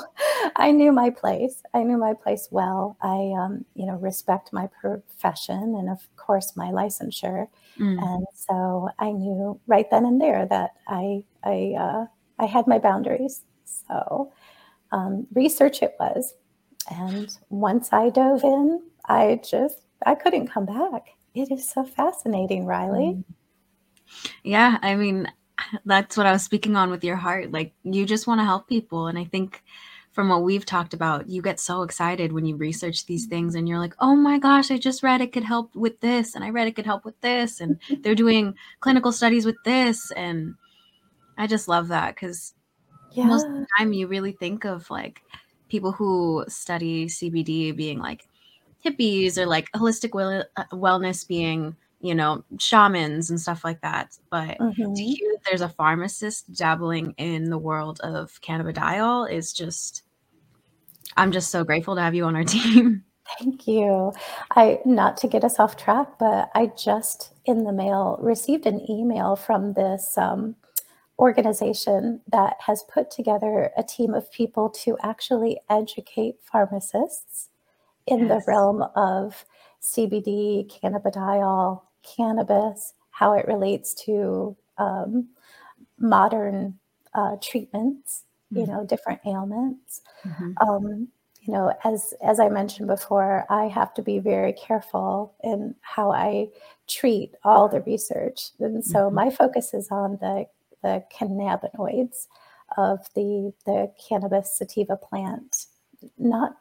I 0.56 0.72
knew 0.72 0.92
my 0.92 1.10
place. 1.10 1.62
I 1.74 1.84
knew 1.84 1.98
my 1.98 2.14
place 2.14 2.48
well. 2.52 2.98
I, 3.02 3.34
um, 3.40 3.66
you 3.76 3.86
know, 3.86 3.96
respect 3.96 4.54
my 4.54 4.68
profession 4.82 5.76
and, 5.78 5.90
of 5.90 6.08
course, 6.16 6.56
my 6.56 6.68
licensure. 6.68 7.48
Mm. 7.80 8.02
And 8.02 8.28
so 8.34 8.90
I 9.00 9.12
knew 9.12 9.60
right 9.68 9.90
then 9.92 10.06
and 10.06 10.20
there 10.22 10.46
that 10.46 10.72
I, 10.88 11.24
I, 11.44 11.76
uh, 11.78 12.06
I 12.40 12.46
had 12.46 12.68
my 12.68 12.80
boundaries. 12.80 13.44
So 13.88 14.32
um, 14.92 15.28
research 15.34 15.82
it 15.82 15.96
was. 16.00 16.36
And 16.90 17.30
once 17.50 17.90
I 17.92 18.10
dove 18.10 18.44
in, 18.44 18.82
I 19.06 19.42
just, 19.48 19.82
I 20.06 20.16
couldn't 20.16 20.48
come 20.48 20.66
back. 20.66 21.10
It 21.36 21.52
is 21.52 21.70
so 21.70 21.84
fascinating, 21.84 22.66
Riley. 22.66 23.18
Mm. 23.18 23.24
Yeah, 24.44 24.78
I 24.82 24.96
mean, 24.96 25.32
that's 25.86 26.18
what 26.18 26.26
I 26.26 26.32
was 26.32 26.44
speaking 26.44 26.76
on 26.76 26.90
with 26.90 27.04
your 27.04 27.16
heart. 27.16 27.52
Like, 27.52 27.74
you 27.84 28.06
just 28.06 28.28
want 28.28 28.40
to 28.40 28.46
help 28.46 28.68
people. 28.68 29.08
And 29.08 29.20
I 29.20 29.26
think 29.26 29.64
from 30.12 30.30
what 30.30 30.44
we've 30.44 30.66
talked 30.66 30.94
about, 30.94 31.30
you 31.30 31.42
get 31.42 31.60
so 31.60 31.84
excited 31.84 32.32
when 32.32 32.46
you 32.46 32.56
research 32.56 33.06
these 33.06 33.28
things 33.28 33.56
and 33.56 33.70
you're 33.70 33.78
like, 33.78 33.96
oh 34.00 34.16
my 34.16 34.40
gosh, 34.40 34.72
I 34.72 34.78
just 34.78 35.04
read 35.04 35.22
it 35.22 35.32
could 35.32 35.44
help 35.44 35.76
with 35.76 36.00
this, 36.00 36.36
and 36.36 36.44
I 36.44 36.50
read 36.50 36.68
it 36.68 36.76
could 36.76 36.86
help 36.86 37.06
with 37.06 37.20
this, 37.22 37.62
and 37.62 37.80
they're 38.02 38.16
doing 38.16 38.56
clinical 38.80 39.12
studies 39.12 39.46
with 39.46 39.58
this. 39.64 40.12
And 40.12 40.56
I 41.38 41.48
just 41.48 41.68
love 41.68 41.88
that 41.90 42.16
because 42.16 42.54
yeah. 43.12 43.26
most 43.26 43.46
of 43.46 43.54
the 43.54 43.68
time 43.78 43.94
you 43.94 44.08
really 44.08 44.32
think 44.32 44.66
of 44.66 44.90
like 44.90 45.22
people 45.70 45.92
who 45.92 46.44
study 46.48 47.06
CBD 47.08 47.76
being 47.76 48.00
like 48.00 48.28
hippies 48.84 49.38
or 49.38 49.46
like 49.46 49.72
holistic 49.72 50.14
well- 50.14 50.44
uh, 50.58 50.64
wellness 50.72 51.28
being 51.28 51.76
you 52.02 52.16
know 52.16 52.44
shamans 52.58 53.30
and 53.30 53.40
stuff 53.40 53.64
like 53.64 53.82
that 53.82 54.18
but 54.30 54.58
mm-hmm. 54.58 54.94
to 54.94 55.04
hear 55.04 55.32
that 55.34 55.44
there's 55.46 55.62
a 55.62 55.70
pharmacist 55.70 56.52
dabbling 56.54 57.14
in 57.18 57.50
the 57.50 57.58
world 57.58 58.00
of 58.02 58.40
cannabidiol 58.42 59.30
is 59.30 59.52
just 59.52 60.04
i'm 61.18 61.32
just 61.32 61.52
so 61.52 61.64
grateful 61.64 61.96
to 61.96 62.02
have 62.02 62.16
you 62.16 62.24
on 62.24 62.36
our 62.36 62.44
team 62.46 63.04
thank 63.38 63.68
you 63.68 64.14
i 64.52 64.80
not 64.86 65.18
to 65.18 65.28
get 65.28 65.44
us 65.44 65.60
off 65.60 65.76
track 65.76 66.08
but 66.20 66.50
i 66.56 66.68
just 66.78 67.34
in 67.46 67.66
the 67.66 67.74
mail 67.74 68.18
received 68.22 68.66
an 68.66 68.90
email 68.90 69.36
from 69.36 69.74
this 69.74 70.18
um, 70.18 70.56
organization 71.20 72.22
that 72.32 72.56
has 72.60 72.84
put 72.84 73.12
together 73.12 73.72
a 73.78 73.84
team 73.84 74.14
of 74.14 74.32
people 74.32 74.70
to 74.70 74.98
actually 75.04 75.60
educate 75.70 76.36
pharmacists 76.42 77.50
in 78.08 78.28
yes. 78.28 78.30
the 78.30 78.52
realm 78.52 78.84
of 78.96 79.46
CBD, 79.82 80.72
cannabidiol, 80.72 81.82
cannabis, 82.04 82.94
how 83.12 83.34
it 83.34 83.48
relates 83.48 83.94
to 83.94 84.56
um, 84.78 85.28
modern 85.98 86.80
uh, 87.14 87.36
treatments, 87.42 88.24
mm-hmm. 88.52 88.62
you 88.62 88.68
know, 88.68 88.86
different 88.86 89.20
ailments. 89.26 90.02
Mm-hmm. 90.26 90.52
Um, 90.68 91.08
you 91.42 91.54
know, 91.54 91.74
as 91.84 92.14
as 92.22 92.40
I 92.40 92.50
mentioned 92.50 92.88
before, 92.88 93.46
I 93.50 93.66
have 93.66 93.94
to 93.96 94.02
be 94.02 94.20
very 94.20 94.54
careful 94.54 95.34
in 95.44 95.76
how 95.82 96.12
I 96.12 96.50
treat 96.88 97.34
all 97.44 97.68
the 97.68 97.82
research, 97.82 98.52
and 98.60 98.86
so 98.86 99.00
mm-hmm. 99.00 99.16
my 99.16 99.30
focus 99.30 99.74
is 99.74 99.90
on 99.90 100.18
the 100.22 100.46
the 100.84 101.04
cannabinoids 101.16 102.28
of 102.78 103.00
the 103.16 103.52
the 103.66 103.92
cannabis 104.08 104.58
sativa 104.58 104.96
plant, 104.96 105.66
not 106.18 106.58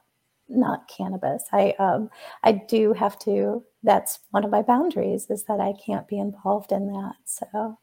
not 0.48 0.88
cannabis. 0.88 1.44
I 1.52 1.74
um, 1.78 2.10
I 2.42 2.52
do 2.52 2.92
have 2.94 3.18
to. 3.20 3.64
That's 3.82 4.20
one 4.30 4.44
of 4.44 4.50
my 4.50 4.62
boundaries 4.62 5.26
is 5.30 5.44
that 5.44 5.60
I 5.60 5.74
can't 5.84 6.08
be 6.08 6.18
involved 6.18 6.72
in 6.72 6.86
that. 6.88 7.14
So 7.24 7.78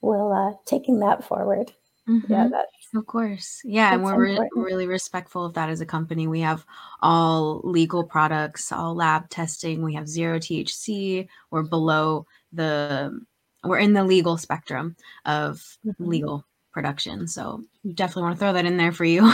we'll 0.00 0.32
uh, 0.32 0.54
taking 0.66 1.00
that 1.00 1.24
forward. 1.24 1.72
Mm-hmm. 2.08 2.32
Yeah, 2.32 2.48
that's 2.50 2.72
of 2.94 3.06
course. 3.06 3.60
Yeah, 3.64 3.94
and 3.94 4.02
we're 4.02 4.18
re- 4.18 4.48
really 4.56 4.86
respectful 4.86 5.44
of 5.44 5.54
that 5.54 5.68
as 5.68 5.80
a 5.80 5.86
company. 5.86 6.26
We 6.26 6.40
have 6.40 6.64
all 7.02 7.60
legal 7.62 8.02
products, 8.02 8.72
all 8.72 8.94
lab 8.94 9.28
testing. 9.28 9.84
We 9.84 9.94
have 9.94 10.08
zero 10.08 10.38
THC. 10.38 11.28
We're 11.50 11.62
below 11.62 12.26
the. 12.52 13.20
We're 13.64 13.78
in 13.78 13.92
the 13.92 14.04
legal 14.04 14.36
spectrum 14.36 14.96
of 15.24 15.56
mm-hmm. 15.86 16.04
legal 16.04 16.46
production. 16.72 17.26
So 17.26 17.62
we 17.84 17.92
definitely 17.92 18.22
want 18.22 18.36
to 18.36 18.38
throw 18.38 18.52
that 18.52 18.66
in 18.66 18.76
there 18.76 18.92
for 18.92 19.04
you. 19.04 19.22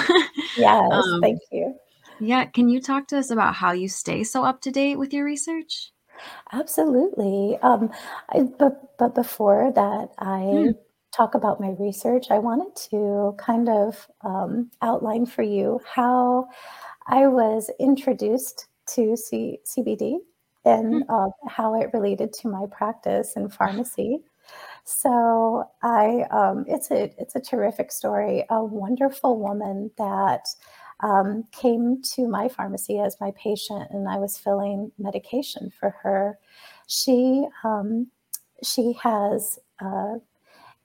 yes, 0.57 0.91
um, 0.93 1.21
thank 1.21 1.41
you. 1.53 1.75
Yeah. 2.19 2.47
Can 2.47 2.69
you 2.69 2.81
talk 2.81 3.09
to 3.09 3.19
us 3.19 3.31
about 3.31 3.55
how 3.55 3.73
you 3.73 3.89
stay 3.89 4.25
so 4.25 4.45
up 4.45 4.61
to 4.63 4.71
date 4.71 4.99
with 4.99 5.13
your 5.13 5.25
research? 5.25 5.93
Absolutely. 6.53 7.59
Um, 7.63 7.91
I, 8.31 8.45
but, 8.59 8.97
but 8.99 9.15
before 9.15 9.71
that, 9.75 10.09
I 10.19 10.41
mm. 10.41 10.75
talk 11.15 11.35
about 11.35 11.61
my 11.61 11.75
research, 11.79 12.27
I 12.31 12.39
wanted 12.39 12.75
to 12.91 13.35
kind 13.39 13.69
of 13.69 14.09
um, 14.25 14.71
outline 14.81 15.27
for 15.27 15.43
you 15.43 15.81
how 15.85 16.49
I 17.07 17.27
was 17.27 17.71
introduced 17.79 18.67
to 18.95 19.17
C- 19.17 19.59
CBD 19.67 20.19
and 20.67 21.05
uh, 21.09 21.29
how 21.49 21.81
it 21.81 21.91
related 21.95 22.33
to 22.35 22.49
my 22.49 22.67
practice 22.71 23.35
in 23.37 23.49
pharmacy. 23.49 24.21
So 24.89 25.69
I, 25.83 26.27
um, 26.31 26.65
it's 26.69 26.93
a 26.93 27.13
it's 27.19 27.35
a 27.35 27.41
terrific 27.41 27.91
story. 27.91 28.45
A 28.49 28.65
wonderful 28.65 29.37
woman 29.41 29.91
that 29.99 30.47
um, 31.01 31.43
came 31.51 32.01
to 32.15 32.29
my 32.29 32.47
pharmacy 32.47 33.01
as 33.01 33.17
my 33.21 33.33
patient, 33.33 33.91
and 33.91 34.09
I 34.09 34.19
was 34.19 34.39
filling 34.39 34.93
medication 34.97 35.71
for 35.71 35.91
her. 36.03 36.39
She 36.87 37.45
um, 37.65 38.07
she 38.63 38.93
has 39.03 39.59
uh, 39.81 40.19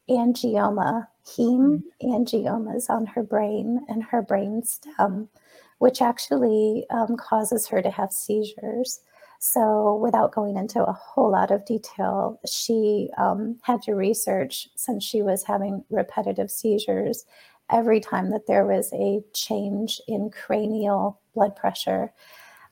angioma, 0.10 1.08
heme 1.26 1.84
mm-hmm. 2.02 2.12
angiomas 2.12 2.90
on 2.90 3.06
her 3.06 3.24
brain 3.24 3.86
and 3.88 4.04
her 4.04 4.22
brain 4.22 4.64
stem, 4.64 5.30
which 5.78 6.02
actually 6.02 6.86
um, 6.90 7.16
causes 7.18 7.68
her 7.68 7.82
to 7.82 7.90
have 7.90 8.12
seizures. 8.12 9.02
So, 9.44 9.96
without 9.96 10.34
going 10.34 10.56
into 10.56 10.84
a 10.84 10.94
whole 10.94 11.32
lot 11.32 11.50
of 11.50 11.66
detail, 11.66 12.40
she 12.46 13.10
um, 13.18 13.58
had 13.64 13.82
to 13.82 13.96
research 13.96 14.70
since 14.76 15.04
she 15.04 15.24
was 15.24 15.44
having 15.44 15.84
repetitive 15.90 16.52
seizures 16.52 17.26
every 17.72 18.00
time 18.00 18.30
that 18.30 18.46
there 18.46 18.68
was 18.68 18.94
a 18.94 19.24
change 19.34 20.00
in 20.08 20.30
cranial 20.30 21.20
blood 21.34 21.56
pressure. 21.56 22.14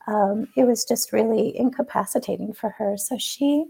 Um, 0.05 0.47
it 0.55 0.65
was 0.65 0.85
just 0.85 1.11
really 1.11 1.57
incapacitating 1.57 2.53
for 2.53 2.69
her. 2.69 2.97
So 2.97 3.17
she 3.17 3.65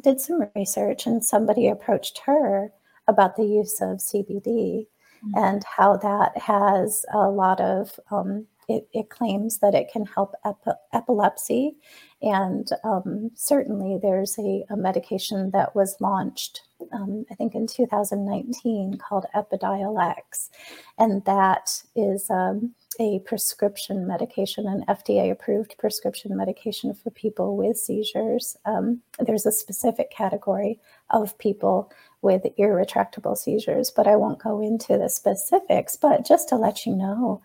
did 0.00 0.18
some 0.18 0.48
research, 0.56 1.06
and 1.06 1.22
somebody 1.22 1.68
approached 1.68 2.22
her 2.24 2.72
about 3.08 3.36
the 3.36 3.44
use 3.44 3.78
of 3.82 3.98
CBD 3.98 4.86
mm-hmm. 5.22 5.36
and 5.36 5.62
how 5.64 5.98
that 5.98 6.38
has 6.38 7.04
a 7.12 7.28
lot 7.28 7.60
of 7.60 8.00
um, 8.10 8.46
it, 8.68 8.88
it, 8.92 9.08
claims 9.08 9.58
that 9.58 9.74
it 9.74 9.90
can 9.90 10.04
help 10.04 10.34
ep- 10.44 10.82
epilepsy. 10.92 11.76
And 12.20 12.68
um, 12.84 13.30
certainly 13.34 13.98
there's 14.00 14.38
a, 14.38 14.64
a, 14.70 14.76
medication 14.76 15.50
that 15.52 15.74
was 15.74 15.96
launched, 16.00 16.62
um, 16.92 17.24
I 17.30 17.34
think 17.34 17.54
in 17.54 17.66
2019, 17.66 18.98
called 18.98 19.26
Epidiolex. 19.34 20.50
And 20.98 21.24
that 21.24 21.82
is 21.96 22.28
um, 22.28 22.74
a 23.00 23.20
prescription 23.20 24.06
medication, 24.06 24.66
an 24.66 24.84
FDA 24.88 25.30
approved 25.30 25.76
prescription 25.78 26.36
medication 26.36 26.92
for 26.92 27.10
people 27.10 27.56
with 27.56 27.78
seizures. 27.78 28.56
Um, 28.64 29.00
there's 29.20 29.46
a 29.46 29.52
specific 29.52 30.10
category 30.10 30.80
of 31.10 31.38
people 31.38 31.92
with 32.20 32.42
irretractable 32.58 33.36
seizures, 33.36 33.90
but 33.90 34.08
I 34.08 34.16
won't 34.16 34.42
go 34.42 34.60
into 34.60 34.98
the 34.98 35.08
specifics. 35.08 35.96
But 35.96 36.26
just 36.26 36.48
to 36.48 36.56
let 36.56 36.84
you 36.84 36.96
know 36.96 37.42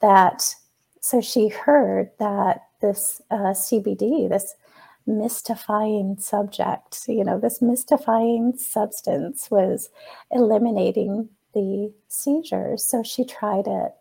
that 0.00 0.54
so 1.00 1.20
she 1.20 1.48
heard 1.48 2.10
that 2.18 2.62
this 2.80 3.20
uh, 3.30 3.54
CBD, 3.54 4.28
this 4.28 4.54
mystifying 5.06 6.16
subject, 6.18 7.00
you 7.08 7.24
know, 7.24 7.38
this 7.38 7.62
mystifying 7.62 8.54
substance 8.56 9.50
was 9.50 9.90
eliminating 10.30 11.28
the 11.54 11.92
seizures. 12.08 12.84
So 12.84 13.02
she 13.02 13.24
tried 13.24 13.66
it. 13.66 13.92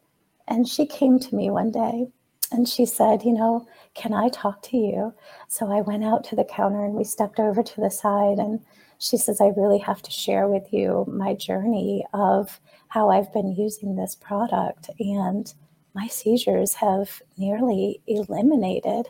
And 0.47 0.67
she 0.67 0.85
came 0.85 1.19
to 1.19 1.35
me 1.35 1.49
one 1.49 1.71
day 1.71 2.07
and 2.51 2.67
she 2.67 2.85
said, 2.85 3.23
You 3.23 3.33
know, 3.33 3.67
can 3.93 4.13
I 4.13 4.29
talk 4.29 4.61
to 4.63 4.77
you? 4.77 5.13
So 5.47 5.71
I 5.71 5.81
went 5.81 6.03
out 6.03 6.23
to 6.25 6.35
the 6.35 6.43
counter 6.43 6.83
and 6.83 6.95
we 6.95 7.03
stepped 7.03 7.39
over 7.39 7.63
to 7.63 7.81
the 7.81 7.91
side. 7.91 8.39
And 8.39 8.59
she 8.97 9.15
says, 9.17 9.39
I 9.39 9.53
really 9.55 9.77
have 9.79 10.01
to 10.01 10.11
share 10.11 10.47
with 10.47 10.73
you 10.73 11.05
my 11.07 11.33
journey 11.33 12.05
of 12.13 12.59
how 12.87 13.09
I've 13.09 13.31
been 13.31 13.55
using 13.55 13.95
this 13.95 14.15
product. 14.15 14.89
And 14.99 15.53
my 15.99 16.07
seizures 16.07 16.75
have 16.75 17.21
nearly 17.37 18.01
eliminated. 18.07 19.07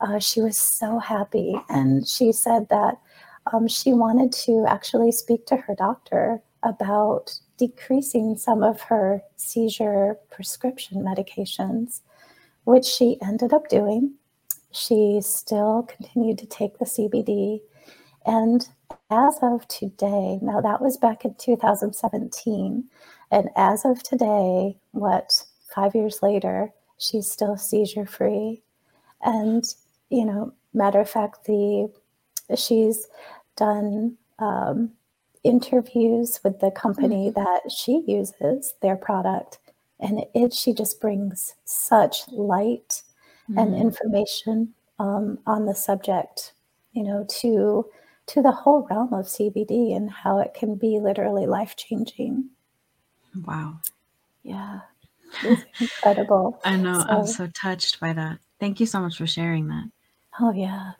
Uh, 0.00 0.18
she 0.18 0.40
was 0.40 0.56
so 0.56 0.98
happy. 0.98 1.54
And 1.68 2.08
she 2.08 2.32
said 2.32 2.68
that 2.70 2.98
um, 3.52 3.68
she 3.68 3.92
wanted 3.92 4.32
to 4.44 4.64
actually 4.66 5.12
speak 5.12 5.44
to 5.46 5.56
her 5.56 5.74
doctor 5.74 6.40
about 6.62 7.38
decreasing 7.58 8.38
some 8.38 8.62
of 8.62 8.80
her 8.80 9.22
seizure 9.36 10.16
prescription 10.30 11.02
medications, 11.02 12.00
which 12.64 12.86
she 12.86 13.18
ended 13.22 13.52
up 13.52 13.68
doing. 13.68 14.14
She 14.72 15.20
still 15.22 15.82
continued 15.94 16.38
to 16.38 16.46
take 16.46 16.78
the 16.78 16.86
CBD. 16.86 17.60
And 18.24 18.66
as 19.10 19.38
of 19.42 19.68
today, 19.68 20.38
now 20.40 20.60
that 20.62 20.80
was 20.80 20.96
back 20.96 21.24
in 21.24 21.34
2017, 21.34 22.84
and 23.30 23.48
as 23.56 23.84
of 23.84 24.02
today, 24.02 24.78
what 24.92 25.44
five 25.74 25.94
years 25.94 26.22
later, 26.22 26.72
she's 26.98 27.30
still 27.30 27.56
seizure 27.56 28.06
free. 28.06 28.62
And, 29.22 29.64
you 30.08 30.24
know, 30.24 30.52
matter 30.72 31.00
of 31.00 31.10
fact, 31.10 31.44
the 31.46 31.90
she's 32.56 33.06
done 33.56 34.16
um, 34.38 34.92
interviews 35.44 36.40
with 36.42 36.60
the 36.60 36.70
company 36.70 37.30
mm-hmm. 37.30 37.42
that 37.42 37.72
she 37.72 38.02
uses 38.06 38.74
their 38.82 38.96
product, 38.96 39.58
and 39.98 40.24
it, 40.34 40.52
she 40.52 40.72
just 40.72 41.00
brings 41.00 41.54
such 41.64 42.28
light 42.28 43.02
mm-hmm. 43.48 43.58
and 43.58 43.74
information 43.74 44.74
um, 44.98 45.38
on 45.46 45.66
the 45.66 45.74
subject, 45.74 46.52
you 46.92 47.02
know, 47.02 47.24
to 47.28 47.86
to 48.26 48.42
the 48.42 48.52
whole 48.52 48.86
realm 48.88 49.12
of 49.12 49.26
CBD 49.26 49.96
and 49.96 50.08
how 50.08 50.38
it 50.38 50.54
can 50.54 50.76
be 50.76 51.00
literally 51.00 51.46
life 51.46 51.74
changing. 51.74 52.48
Wow. 53.44 53.80
Yeah. 54.44 54.80
It's 55.42 55.64
incredible. 55.80 56.60
I 56.64 56.76
know. 56.76 57.04
I'm 57.08 57.26
So 57.26 57.32
so 57.46 57.46
touched 57.48 58.00
by 58.00 58.12
that. 58.12 58.38
Thank 58.60 58.80
you 58.80 58.86
so 58.86 59.00
much 59.00 59.16
for 59.18 59.26
sharing 59.26 59.68
that. 59.68 59.90
Oh, 60.40 60.52
yeah. 60.52 60.92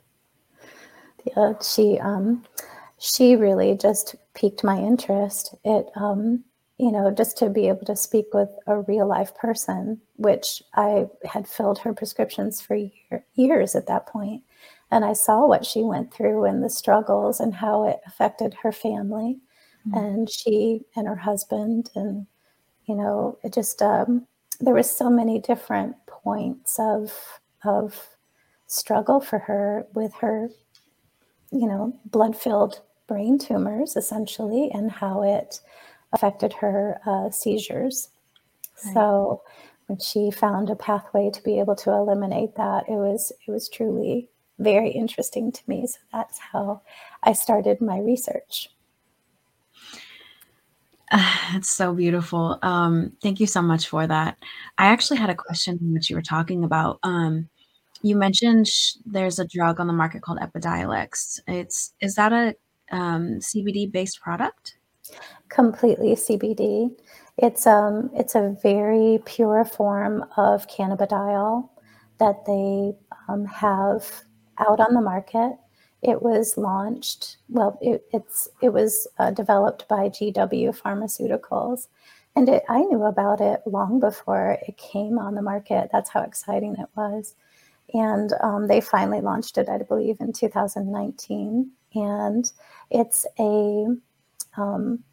Yeah, 1.25 1.55
she, 1.63 1.99
um, 1.99 2.45
she 2.99 3.37
really 3.37 3.77
just 3.77 4.15
piqued 4.35 4.65
my 4.65 4.79
interest. 4.79 5.55
It, 5.65 5.87
um, 5.97 6.45
you 6.79 6.91
know, 6.91 7.11
just 7.11 7.37
to 7.39 7.51
be 7.51 7.69
able 7.69 7.85
to 7.87 7.97
speak 7.97 8.33
with 8.33 8.49
a 8.67 8.81
real 8.81 9.07
life 9.07 9.35
person, 9.35 10.01
which 10.17 10.63
I 10.75 11.09
had 11.25 11.47
filled 11.47 11.79
her 11.81 11.93
prescriptions 11.93 12.61
for 12.63 12.75
year, 12.77 13.25
years 13.35 13.75
at 13.75 13.87
that 13.89 14.07
point, 14.07 14.43
and 14.91 15.05
I 15.05 15.13
saw 15.13 15.47
what 15.47 15.67
she 15.67 15.83
went 15.83 16.13
through 16.13 16.45
and 16.47 16.65
the 16.65 16.71
struggles 16.71 17.39
and 17.39 17.55
how 17.55 17.85
it 17.87 18.01
affected 18.07 18.55
her 18.63 18.73
family 18.73 19.41
Mm. 19.89 19.97
and 19.97 20.31
she 20.31 20.83
and 20.95 21.09
her 21.09 21.17
husband 21.17 21.89
and 21.95 22.27
you 22.91 22.97
know 22.97 23.39
it 23.45 23.55
just 23.55 23.81
um, 23.83 24.27
there 24.59 24.75
was 24.75 24.91
so 24.91 25.09
many 25.09 25.39
different 25.39 25.95
points 26.09 26.77
of 26.81 27.13
of 27.65 28.09
struggle 28.67 29.21
for 29.21 29.39
her 29.39 29.87
with 29.95 30.13
her 30.15 30.49
you 31.53 31.69
know 31.69 31.97
blood 32.07 32.37
filled 32.37 32.81
brain 33.07 33.39
tumors 33.39 33.95
essentially 33.95 34.71
and 34.73 34.91
how 34.91 35.23
it 35.23 35.61
affected 36.13 36.53
her 36.53 37.01
uh, 37.07 37.31
seizures. 37.31 38.09
Right. 38.85 38.95
so 38.95 39.43
when 39.87 40.01
she 40.01 40.33
found 40.33 40.69
a 40.69 40.75
pathway 40.75 41.31
to 41.31 41.43
be 41.45 41.61
able 41.61 41.77
to 41.77 41.93
eliminate 41.93 42.57
that 42.57 42.89
it 42.89 42.99
was 43.07 43.33
it 43.47 43.53
was 43.53 43.69
truly 43.69 44.29
very 44.59 44.91
interesting 44.91 45.53
to 45.53 45.63
me. 45.69 45.87
So 45.87 45.99
that's 46.13 46.39
how 46.39 46.83
i 47.23 47.33
started 47.33 47.81
my 47.81 47.99
research 48.01 48.69
It's 51.55 51.71
so 51.71 51.93
beautiful. 51.93 52.59
Um, 52.62 53.12
thank 53.23 53.40
you 53.40 53.47
so 53.47 53.61
much 53.62 53.88
for 53.88 54.07
that. 54.07 54.38
I 54.79 54.87
actually 54.87 55.19
had 55.19 55.31
a 55.31 55.35
question 55.35 55.79
in 55.81 55.93
what 55.93 56.09
you 56.09 56.17
were 56.17 56.23
talking 56.23 56.64
about. 56.64 57.00
Um, 57.02 57.49
you 58.02 58.17
mentioned 58.17 58.69
sh 58.69 58.95
there's 59.05 59.38
a 59.38 59.47
drug 59.47 59.81
on 59.81 59.87
the 59.87 59.93
market 59.93 60.23
called 60.23 60.38
Epidiolex. 60.38 61.40
It's 61.47 61.93
is 62.00 62.14
that 62.14 62.33
a, 62.33 62.55
um, 62.93 63.40
CBD-based 63.40 64.21
product? 64.21 64.76
Completely 65.49 66.14
CBD. 66.14 66.90
It's, 67.37 67.67
um, 67.67 68.11
it's 68.14 68.35
a 68.35 68.57
very 68.62 69.21
pure 69.25 69.64
form 69.64 70.25
of 70.37 70.69
cannabidiol 70.69 71.69
that 72.19 72.45
they, 72.47 72.93
um, 73.29 73.45
have 73.47 74.23
out 74.59 74.79
on 74.81 74.95
the 74.95 75.00
market. 75.00 75.57
It 76.02 76.23
was 76.23 76.57
launched 76.57 77.37
well, 77.50 77.78
it 77.83 78.07
it's 78.12 78.49
it 78.62 78.71
was, 78.73 79.07
uh, 79.19 79.30
developed 79.33 79.87
by 79.88 80.09
GW 80.09 80.71
Pharmaceuticals, 80.80 81.88
and 82.35 82.49
it 82.49 82.62
I 82.69 82.80
knew 82.83 83.04
about 83.04 83.40
it 83.40 83.61
long 83.66 84.00
before 84.00 84.57
it 84.66 84.76
came 84.78 85.19
on 85.19 85.35
the 85.35 85.42
market, 85.42 85.90
that's 85.92 86.11
how 86.11 86.23
exciting 86.23 86.76
it 86.78 86.88
was, 86.97 87.35
and, 87.95 88.33
um, 88.42 88.69
they 88.69 88.80
finally 88.83 89.21
launched 89.23 89.59
it, 89.59 89.69
I 89.69 89.78
believe, 89.78 90.19
in 90.21 90.33
2019, 90.33 91.71
and 91.95 92.52
it's 92.90 93.26
a, 93.38 93.87
um 94.57 95.04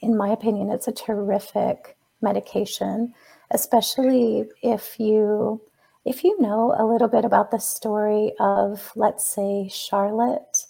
in 0.00 0.16
my 0.16 0.30
opinion, 0.30 0.70
it's 0.70 0.88
a 0.88 0.92
terrific 0.92 1.96
medication, 2.22 3.14
especially 3.52 4.46
if 4.62 4.98
you 5.00 5.60
if 6.08 6.24
you 6.24 6.40
know 6.40 6.74
a 6.78 6.84
little 6.86 7.08
bit 7.08 7.24
about 7.24 7.50
the 7.50 7.58
story 7.60 8.32
of, 8.40 8.92
let's 8.96 9.26
say, 9.26 9.68
Charlotte, 9.68 10.66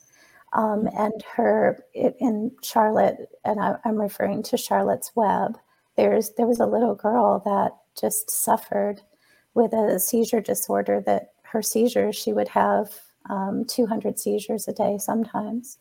um, 0.54 0.85
Mm. 0.87 1.00
and 1.04 1.23
her 1.37 1.85
in 1.95 2.52
Charlotte, 2.62 3.30
and 3.45 3.61
I 3.61 3.76
I'm 3.85 4.00
referring 4.00 4.42
to 4.45 4.57
Charlotte's 4.57 5.12
Web, 5.16 5.59
there's 5.97 6.30
there 6.37 6.47
was 6.47 6.61
a 6.61 6.66
little 6.66 6.95
girl 6.95 7.40
that 7.47 7.76
just 8.00 8.30
suffered 8.30 9.02
with 9.54 9.73
a 9.75 9.99
seizure 10.00 10.40
disorder 10.40 11.00
that 11.07 11.33
her 11.42 11.62
seizures 11.62 12.16
she 12.16 12.33
would 12.33 12.49
have, 12.49 12.90
um, 13.30 13.64
200 13.66 14.18
seizures 14.18 14.68
a 14.68 14.73
day 14.73 14.99
sometimes, 14.99 15.79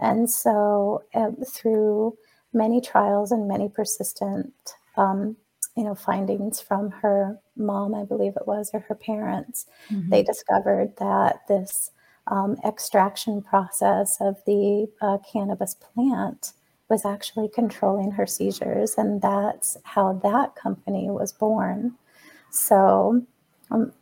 and 0.00 0.30
so, 0.30 1.02
um, 1.14 1.36
through 1.46 2.16
many 2.52 2.80
trials 2.80 3.32
and 3.32 3.48
many 3.48 3.68
persistent, 3.68 4.52
um, 4.96 5.36
you 5.78 5.84
know, 5.84 5.94
findings 5.96 6.60
from 6.60 6.90
her 6.90 7.40
mom, 7.56 7.94
I 7.94 8.04
believe 8.04 8.34
it 8.36 8.48
was, 8.48 8.70
or 8.74 8.80
her 8.80 8.96
parents, 8.96 9.66
they 10.10 10.22
Mhm. 10.22 10.26
discovered 10.26 10.96
that 10.98 11.48
this, 11.48 11.92
um, 12.28 12.58
extraction 12.66 13.42
process 13.42 14.20
of 14.20 14.44
the, 14.46 14.88
uh, 15.02 15.18
cannabis 15.32 15.74
plant 15.76 16.52
was 16.90 17.04
actually 17.06 17.48
controlling 17.48 18.12
her 18.12 18.26
seizures, 18.26 18.96
and 18.98 19.22
that's 19.22 19.78
how 19.84 20.14
that 20.14 20.56
company 20.56 21.10
was 21.10 21.32
born. 21.32 21.96
So, 22.50 23.22
I'm 23.72 23.92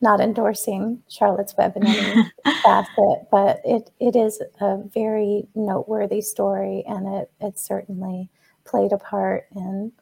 not 0.00 0.20
endorsing 0.20 1.02
Charlotte's 1.08 1.56
Web 1.58 1.76
in 1.76 1.86
any 1.86 2.20
facet, 2.64 3.28
but 3.30 3.60
it 3.64 3.90
it 4.00 4.16
is 4.16 4.42
a 4.60 4.78
very 4.78 5.48
noteworthy 5.54 6.22
story, 6.22 6.84
and 6.88 7.08
it 7.08 7.30
it 7.40 7.58
certainly 7.58 8.30
played 8.64 8.92
a 8.92 8.98
part 8.98 9.46
in, 9.56 9.92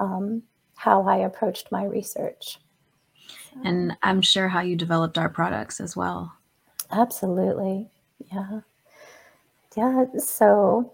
um, 0.00 0.42
how 0.74 1.06
I 1.06 1.18
approached 1.18 1.70
my 1.70 1.84
research. 1.84 2.58
And 3.64 3.96
I'm 4.02 4.20
sure 4.20 4.48
how 4.48 4.60
you 4.60 4.76
developed 4.76 5.16
our 5.16 5.28
products 5.28 5.80
as 5.80 5.96
well. 5.96 6.32
Absolutely. 6.90 7.88
Yeah. 8.32 8.60
Yeah, 9.76 10.04
so 10.18 10.92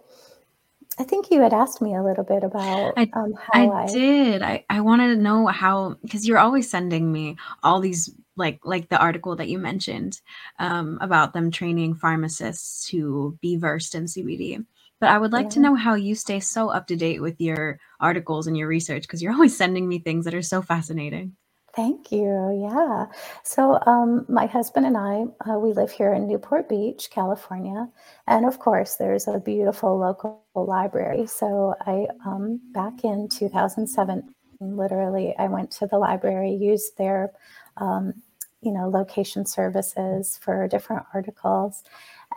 I 0.98 1.04
think 1.04 1.30
you 1.30 1.40
had 1.40 1.52
asked 1.52 1.80
me 1.80 1.94
a 1.94 2.02
little 2.02 2.24
bit 2.24 2.44
about, 2.44 2.94
I 2.96 3.10
um, 3.12 3.32
how 3.34 3.70
I 3.70 3.82
I 3.82 3.86
did. 3.86 4.42
I 4.42 4.64
I 4.68 4.80
wanted 4.80 5.14
to 5.14 5.22
know 5.22 5.46
how, 5.46 5.96
because 6.02 6.26
you're 6.26 6.38
always 6.38 6.70
sending 6.70 7.10
me 7.10 7.36
all 7.62 7.80
these 7.80 8.10
like 8.36 8.60
like 8.64 8.88
the 8.88 8.98
article 8.98 9.36
that 9.36 9.48
you 9.48 9.58
mentioned, 9.58 10.20
um, 10.58 10.98
about 11.00 11.32
them 11.32 11.50
training 11.50 11.94
pharmacists 11.94 12.88
to 12.88 13.38
be 13.40 13.56
versed 13.56 13.94
in 13.94 14.04
CBD. 14.04 14.64
But 15.00 15.08
I 15.08 15.18
would 15.18 15.32
like 15.32 15.48
to 15.50 15.60
know 15.60 15.74
how 15.74 15.94
you 15.94 16.14
stay 16.14 16.40
so 16.40 16.68
up 16.68 16.86
to 16.88 16.96
date 16.96 17.22
with 17.22 17.40
your 17.40 17.78
articles 18.00 18.46
and 18.46 18.56
your 18.56 18.68
research 18.68 19.02
because 19.02 19.22
you're 19.22 19.32
always 19.32 19.56
sending 19.56 19.88
me 19.88 19.98
things 19.98 20.26
that 20.26 20.34
are 20.34 20.42
so 20.42 20.60
fascinating. 20.60 21.36
Thank 21.74 22.10
you, 22.10 22.68
yeah. 22.68 23.06
So, 23.44 23.78
um, 23.86 24.26
my 24.28 24.46
husband 24.46 24.86
and 24.86 24.96
I, 24.96 25.24
uh, 25.48 25.58
we 25.58 25.72
live 25.72 25.90
here 25.90 26.12
in 26.12 26.26
Newport 26.26 26.68
Beach, 26.68 27.10
California, 27.10 27.88
and 28.26 28.44
of 28.44 28.58
course, 28.58 28.96
there's 28.96 29.28
a 29.28 29.38
beautiful 29.38 29.96
local 29.96 30.42
library. 30.54 31.26
So 31.26 31.76
I, 31.86 32.08
um, 32.26 32.60
back 32.72 33.04
in 33.04 33.28
2007, 33.28 34.34
literally, 34.60 35.34
I 35.38 35.46
went 35.46 35.70
to 35.72 35.86
the 35.86 35.98
library, 35.98 36.52
used 36.52 36.98
their, 36.98 37.30
um, 37.76 38.14
you 38.62 38.72
know, 38.72 38.88
location 38.88 39.46
services 39.46 40.40
for 40.42 40.66
different 40.66 41.06
articles, 41.14 41.84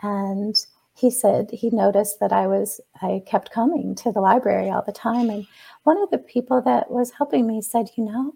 and 0.02 0.54
he 0.94 1.10
said 1.10 1.50
he 1.50 1.70
noticed 1.70 2.20
that 2.20 2.32
I 2.32 2.46
was 2.46 2.80
I 3.02 3.22
kept 3.26 3.50
coming 3.50 3.94
to 3.96 4.12
the 4.12 4.20
library 4.20 4.70
all 4.70 4.82
the 4.82 4.92
time, 4.92 5.28
and 5.28 5.46
one 5.82 6.00
of 6.00 6.10
the 6.10 6.18
people 6.18 6.62
that 6.62 6.90
was 6.90 7.10
helping 7.12 7.46
me 7.46 7.60
said, 7.60 7.90
"You 7.96 8.04
know, 8.04 8.34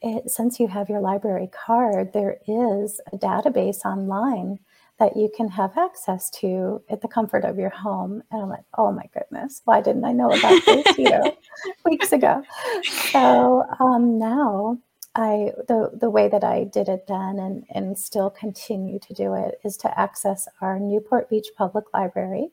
it 0.00 0.30
since 0.30 0.60
you 0.60 0.68
have 0.68 0.88
your 0.88 1.00
library 1.00 1.48
card, 1.48 2.12
there 2.12 2.38
is 2.46 3.00
a 3.12 3.18
database 3.18 3.84
online 3.84 4.60
that 4.98 5.16
you 5.16 5.30
can 5.36 5.48
have 5.48 5.76
access 5.76 6.30
to 6.30 6.82
at 6.88 7.02
the 7.02 7.08
comfort 7.08 7.44
of 7.44 7.58
your 7.58 7.70
home." 7.70 8.22
And 8.30 8.42
I'm 8.42 8.48
like, 8.48 8.64
"Oh 8.78 8.92
my 8.92 9.06
goodness, 9.12 9.62
why 9.64 9.80
didn't 9.80 10.04
I 10.04 10.12
know 10.12 10.30
about 10.30 10.64
this, 10.64 10.98
you 10.98 11.10
know, 11.10 11.36
weeks 11.84 12.12
ago?" 12.12 12.42
So, 13.10 13.64
um, 13.80 14.18
now 14.18 14.78
I 15.16 15.52
the 15.66 15.90
the 15.94 16.10
way 16.10 16.28
that 16.28 16.44
I 16.44 16.64
did 16.64 16.88
it 16.88 17.06
then 17.08 17.38
and 17.38 17.64
and 17.70 17.98
still 17.98 18.30
continue 18.30 18.98
to 19.00 19.14
do 19.14 19.34
it 19.34 19.58
is 19.64 19.76
to 19.78 19.98
access 19.98 20.46
our 20.60 20.78
Newport 20.78 21.30
Beach 21.30 21.48
Public 21.56 21.86
Library. 21.94 22.50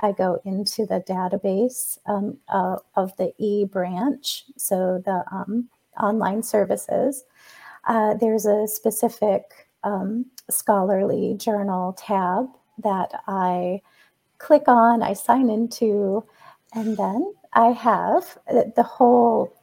I 0.00 0.12
go 0.12 0.40
into 0.44 0.86
the 0.86 1.00
database, 1.00 1.98
um, 2.06 2.38
uh, 2.48 2.76
of 2.96 3.16
the 3.16 3.32
E 3.38 3.64
branch, 3.64 4.44
so 4.56 5.02
the, 5.04 5.24
um, 5.30 5.68
online 6.00 6.42
services. 6.42 7.24
Uh, 7.86 8.14
there's 8.14 8.46
a 8.46 8.66
specific, 8.66 9.68
um, 9.84 10.26
scholarly 10.50 11.34
journal 11.38 11.94
tab 11.94 12.48
that 12.78 13.22
I 13.26 13.80
click 14.38 14.64
on, 14.68 15.02
I 15.02 15.14
sign 15.14 15.48
into, 15.50 16.24
and 16.74 16.96
then 16.98 17.32
I 17.54 17.68
have, 17.68 18.38
uh, 18.48 18.64
the 18.74 18.82
whole 18.82 19.55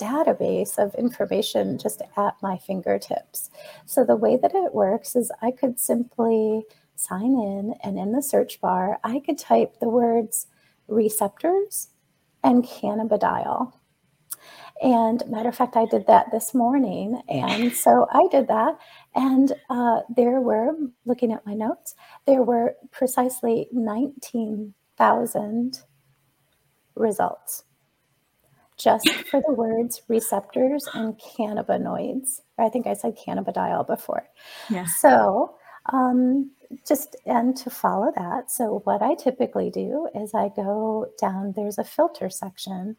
database 0.00 0.78
of 0.78 0.94
information 0.94 1.78
just 1.78 2.02
at 2.16 2.34
my 2.42 2.56
fingertips. 2.56 3.50
So 3.86 4.04
the 4.04 4.16
way 4.16 4.36
that 4.36 4.54
it 4.54 4.74
works 4.74 5.16
is 5.16 5.30
I 5.42 5.50
could 5.50 5.78
simply 5.78 6.64
sign 6.96 7.34
in, 7.34 7.74
and 7.82 7.98
in 7.98 8.12
the 8.12 8.22
search 8.22 8.60
bar, 8.60 8.98
I 9.04 9.20
could 9.20 9.38
type 9.38 9.80
the 9.80 9.88
words 9.88 10.46
"receptors" 10.88 11.88
and 12.42 12.64
"cannabidiol." 12.64 13.72
And 14.82 15.22
matter 15.28 15.50
of 15.50 15.56
fact, 15.56 15.76
I 15.76 15.84
did 15.86 16.06
that 16.06 16.30
this 16.32 16.54
morning, 16.54 17.22
and 17.28 17.72
so 17.74 18.06
I 18.12 18.26
did 18.30 18.48
that, 18.48 18.78
and, 19.14 19.52
uh, 19.68 20.00
there 20.14 20.40
were 20.40 20.72
looking 21.04 21.32
at 21.32 21.44
my 21.46 21.54
notes, 21.54 21.94
there 22.26 22.42
were 22.42 22.76
precisely 22.90 23.68
19,000 23.72 25.82
results 26.94 27.64
just 28.80 29.08
for 29.30 29.42
the 29.46 29.52
words 29.52 30.02
receptors 30.08 30.86
and 30.94 31.18
cannabinoids. 31.18 32.40
I 32.58 32.68
think 32.68 32.86
I 32.86 32.94
said 32.94 33.16
cannabidiol 33.16 33.86
before. 33.86 34.28
Yeah. 34.68 34.86
So 34.86 35.54
um, 35.92 36.50
just 36.86 37.16
and 37.26 37.56
to 37.58 37.70
follow 37.70 38.12
that. 38.16 38.50
So 38.50 38.80
what 38.84 39.02
I 39.02 39.14
typically 39.14 39.70
do 39.70 40.08
is 40.14 40.34
I 40.34 40.50
go 40.54 41.06
down. 41.20 41.52
There's 41.54 41.78
a 41.78 41.84
filter 41.84 42.30
section, 42.30 42.96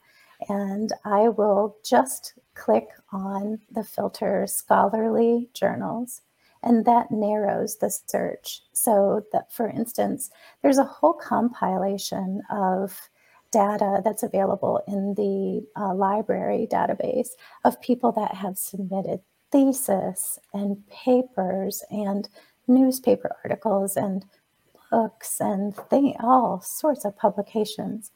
and 0.50 0.92
I 1.06 1.30
will 1.30 1.78
just 1.84 2.34
click 2.54 2.90
on 3.12 3.60
the 3.72 3.84
filter 3.84 4.46
scholarly 4.48 5.50
journals 5.54 6.22
and 6.64 6.86
that 6.86 7.12
narrows 7.12 7.78
the 7.78 7.90
search. 7.90 8.62
So 8.74 9.24
that, 9.32 9.52
for 9.52 9.68
instance, 9.68 10.30
there's 10.62 10.78
a 10.78 10.84
whole 10.84 11.14
compilation 11.14 12.42
of 12.52 13.10
data 13.52 14.02
that's 14.04 14.24
available 14.24 14.82
in 14.88 15.14
the 15.16 15.66
uh, 15.80 15.94
library 15.94 16.68
database 16.72 17.30
of 17.64 17.82
people 17.82 18.12
that 18.14 18.34
have 18.34 18.58
submitted 18.58 19.20
thesis 19.52 20.40
and 20.54 20.78
papers 20.90 21.84
and 21.92 22.30
newspaper 22.68 23.36
articles 23.44 23.98
and 23.98 24.26
books 24.90 25.40
and 25.40 25.74
they, 25.90 26.16
all 26.20 26.62
sorts 26.62 27.06
of 27.06 27.18
publications. 27.18 28.12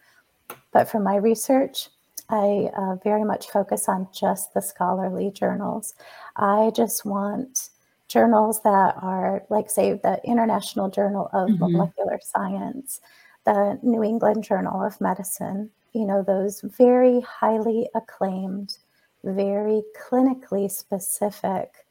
But 0.72 0.90
for 0.90 1.00
my 1.00 1.16
research, 1.16 1.90
I 2.30 2.70
uh, 2.76 2.96
very 3.04 3.24
much 3.24 3.48
focus 3.48 3.88
on 3.88 4.08
just 4.14 4.54
the 4.54 4.62
scholarly 4.62 5.32
journals. 5.32 5.94
I 6.36 6.72
just 6.76 7.06
want 7.06 7.70
journals 8.08 8.62
that 8.62 8.96
are 9.02 9.44
like 9.50 9.70
say 9.70 9.94
the 9.94 10.20
international 10.24 10.90
journal 10.90 11.30
of 11.34 11.50
mm-hmm. 11.50 11.72
molecular 11.72 12.20
science 12.22 13.02
the 13.46 13.80
new 13.84 14.04
england 14.04 14.44
journal 14.44 14.84
of 14.84 15.00
medicine 15.00 15.70
you 15.94 16.06
know 16.06 16.24
those 16.24 16.62
very 16.62 17.22
highly 17.22 17.88
acclaimed 17.96 18.78
very 19.24 19.82
clinically 20.00 20.70
specific 20.70 21.86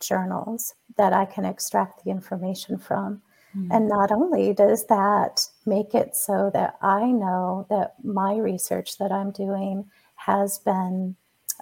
journals 0.00 0.74
that 0.96 1.12
i 1.12 1.24
can 1.24 1.44
extract 1.44 2.04
the 2.04 2.10
information 2.10 2.78
from 2.78 3.20
mm-hmm. 3.56 3.70
and 3.70 3.88
not 3.88 4.10
only 4.10 4.52
does 4.52 4.86
that 4.86 5.46
make 5.66 5.94
it 5.94 6.16
so 6.16 6.50
that 6.52 6.76
i 6.82 7.06
know 7.06 7.66
that 7.68 7.94
my 8.02 8.36
research 8.36 8.98
that 8.98 9.12
i'm 9.12 9.30
doing 9.30 9.84
has 10.14 10.58
been 10.58 11.14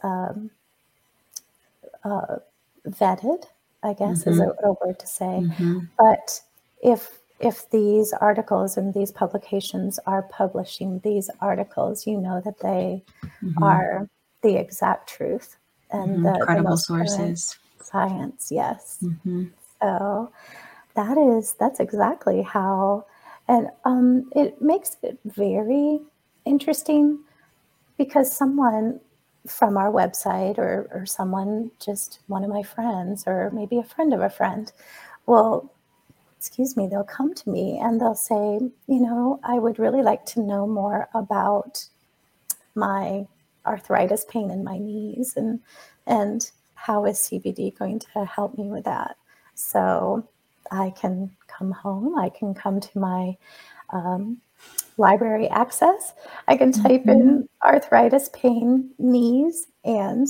um, 0.03 0.51
uh, 2.05 2.37
vetted 2.89 3.45
I 3.83 3.93
guess 3.93 4.21
mm-hmm. 4.21 4.31
is 4.31 4.41
a, 4.41 4.55
a, 4.65 4.73
word 4.85 4.99
to 4.99 5.07
say. 5.07 5.25
Mm-hmm. 5.25 5.79
But 5.97 6.41
if 6.83 7.19
if 7.41 7.71
these 7.71 8.13
articles 8.15 8.77
and 8.77 8.93
these 8.95 9.13
publications 9.13 9.99
are 10.07 10.23
publishing 10.23 11.01
these 11.05 11.31
articles, 11.41 12.07
you 12.07 12.21
know 12.21 12.41
that 12.45 12.61
they 12.61 13.05
mm-hmm. 13.43 13.63
are 13.63 14.09
the 14.43 14.57
exact 14.57 15.09
truth 15.09 15.57
and 15.91 16.19
mm-hmm. 16.19 16.23
the 16.25 16.45
credible 16.45 16.77
sources. 16.77 17.59
Science, 17.81 18.51
yes. 18.51 18.99
Mm-hmm. 19.03 19.45
So 19.81 20.33
that 20.95 21.17
is 21.17 21.55
that's 21.59 21.81
exactly 21.81 22.43
how, 22.43 23.07
and 23.47 23.69
um, 23.85 24.31
it 24.35 24.61
makes 24.61 24.97
it 25.03 25.19
very 25.25 26.01
interesting 26.45 27.21
because 27.97 28.35
someone 28.35 29.01
from 29.47 29.77
our 29.77 29.91
website 29.91 30.59
or, 30.59 30.89
or 30.93 31.07
someone, 31.07 31.71
just 31.81 32.21
one 32.27 32.45
of 32.45 32.51
my 32.51 32.63
friends, 32.63 33.25
or 33.27 33.51
maybe 33.53 33.79
a 33.79 33.83
friend 33.83 34.13
of 34.13 34.21
a 34.21 34.29
friend, 34.29 34.73
will, 35.27 35.73
excuse 36.39 36.77
me, 36.77 36.87
they'll 36.87 37.03
come 37.03 37.35
to 37.35 37.51
me 37.51 37.79
and 37.83 38.01
they'll 38.01 38.15
say, 38.15 38.61
you 38.87 39.01
know, 39.01 39.41
I 39.43 39.59
would 39.59 39.79
really 39.79 40.03
like 40.03 40.25
to 40.27 40.41
know 40.41 40.67
more 40.67 41.09
about 41.13 41.85
my 42.75 43.27
arthritis 43.67 44.25
pain 44.25 44.51
in 44.51 44.63
my 44.65 44.79
knees 44.79 45.37
and 45.37 45.61
and 46.07 46.51
how 46.75 47.05
is 47.05 47.19
CBD 47.19 47.77
going 47.77 47.99
to 47.99 48.25
help 48.25 48.57
me 48.57 48.71
with 48.71 48.85
that? 48.85 49.17
So 49.55 50.27
I 50.71 50.91
can 50.91 51.37
come 51.49 51.73
home, 51.73 52.17
I 52.17 52.29
can 52.29 52.55
come 52.55 52.81
to 52.81 52.99
my 52.99 53.37
um, 53.91 54.41
library 54.97 55.49
access. 55.49 56.13
I 56.47 56.57
can 56.57 56.73
type 56.73 57.03
mm-hmm. 57.03 57.11
in 57.11 57.49
arthritis, 57.65 58.31
pain, 58.33 58.91
knees, 58.99 59.67
and 59.85 60.29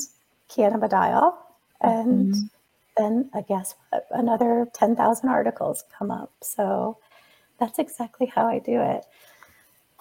cannabidiol, 0.49 1.35
and 1.81 2.35
mm-hmm. 2.35 2.47
Then 2.99 3.31
I 3.35 3.43
guess 3.43 3.75
another 4.11 4.67
10,000 4.75 5.29
articles 5.29 5.85
come 5.97 6.11
up. 6.11 6.33
So 6.43 6.99
that's 7.59 7.79
exactly 7.79 8.27
how 8.27 8.47
I 8.47 8.59
do 8.59 8.81
it. 8.81 9.05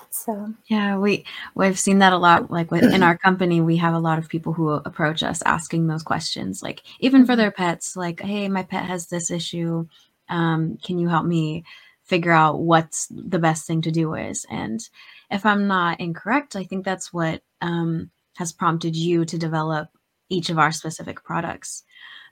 So 0.09 0.53
yeah, 0.67 0.97
we 0.97 1.25
we've 1.53 1.77
seen 1.77 1.99
that 1.99 2.13
a 2.13 2.17
lot. 2.17 2.49
Like 2.49 2.71
in 2.71 3.03
our 3.03 3.17
company, 3.23 3.61
we 3.61 3.77
have 3.77 3.93
a 3.93 3.99
lot 3.99 4.17
of 4.17 4.29
people 4.29 4.53
who 4.53 4.69
approach 4.69 5.21
us 5.21 5.43
asking 5.45 5.87
those 5.87 6.01
questions. 6.01 6.63
Like 6.63 6.81
even 6.99 7.25
for 7.25 7.33
mm-hmm. 7.33 7.41
their 7.41 7.51
pets, 7.51 7.95
like, 7.95 8.21
"Hey, 8.21 8.47
my 8.47 8.63
pet 8.63 8.85
has 8.85 9.07
this 9.07 9.29
issue. 9.29 9.87
Um, 10.29 10.77
can 10.83 10.97
you 10.97 11.07
help 11.07 11.25
me?" 11.25 11.65
figure 12.07 12.31
out 12.31 12.61
what's 12.61 13.07
the 13.09 13.37
best 13.37 13.67
thing 13.67 13.81
to 13.81 13.91
do 13.91 14.15
is. 14.15 14.45
And 14.49 14.79
if 15.29 15.45
I'm 15.45 15.67
not 15.67 15.99
incorrect, 15.99 16.55
I 16.55 16.63
think 16.63 16.85
that's 16.85 17.11
what 17.11 17.41
um, 17.61 18.09
has 18.37 18.53
prompted 18.53 18.95
you 18.95 19.25
to 19.25 19.37
develop 19.37 19.89
each 20.29 20.49
of 20.49 20.57
our 20.57 20.71
specific 20.71 21.23
products. 21.23 21.83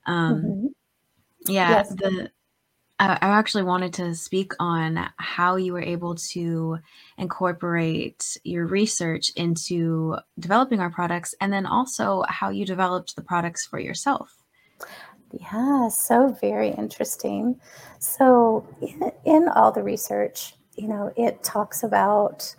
Um, 0.06 0.44
mm-hmm. 0.44 0.68
Yeah, 1.48 1.70
yes. 1.70 1.90
the 1.90 2.32
I, 3.00 3.18
I 3.22 3.28
actually 3.30 3.64
wanted 3.64 3.94
to 3.94 4.16
speak 4.16 4.54
on 4.60 5.10
how 5.18 5.58
you 5.58 5.74
were 5.74 5.82
able 5.82 6.16
to 6.16 6.80
incorporate 7.18 8.38
your 8.44 8.66
research 8.68 9.32
into 9.36 10.16
developing 10.40 10.80
our 10.80 10.90
products, 10.90 11.36
and 11.42 11.52
then 11.52 11.66
also 11.66 12.24
how 12.30 12.50
you 12.50 12.66
developed 12.66 13.16
the 13.16 13.22
products 13.22 13.66
for 13.66 13.80
yourself. 13.80 14.44
Yeah, 15.32 15.90
so 15.90 16.38
very 16.40 16.70
interesting. 16.70 17.60
So, 18.00 18.68
in, 18.82 19.12
in 19.26 19.48
all 19.50 19.72
the 19.72 19.84
research, 19.84 20.56
you 20.76 20.88
know, 20.88 21.12
it 21.18 21.44
talks 21.44 21.84
about 21.84 22.56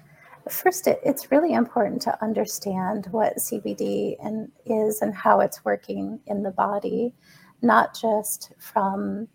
first, 0.50 0.86
it, 0.86 1.00
it's 1.04 1.30
really 1.30 1.54
important 1.54 2.02
to 2.02 2.22
understand 2.22 3.06
what 3.10 3.36
CBD 3.36 4.16
and 4.24 4.50
is 4.64 5.02
and 5.02 5.14
how 5.14 5.40
it's 5.40 5.64
working 5.64 6.20
in 6.26 6.42
the 6.42 6.50
body, 6.50 7.14
not 7.62 7.98
just 7.98 8.52
from, 8.58 9.28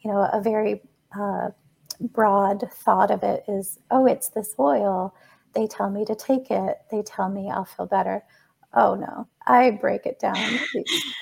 you 0.00 0.10
know, 0.10 0.28
a 0.32 0.40
very 0.40 0.82
uh, 1.18 1.50
broad 2.00 2.64
thought 2.72 3.10
of 3.10 3.22
it 3.22 3.44
is, 3.48 3.78
oh, 3.90 4.06
it's 4.06 4.28
this 4.28 4.54
oil. 4.58 5.14
They 5.54 5.66
tell 5.66 5.90
me 5.90 6.04
to 6.04 6.14
take 6.14 6.50
it. 6.50 6.78
They 6.90 7.02
tell 7.02 7.28
me 7.28 7.50
I'll 7.50 7.64
feel 7.64 7.86
better. 7.86 8.22
Oh 8.72 8.94
no, 8.94 9.26
I 9.46 9.70
break 9.72 10.06
it 10.06 10.20
down 10.20 10.36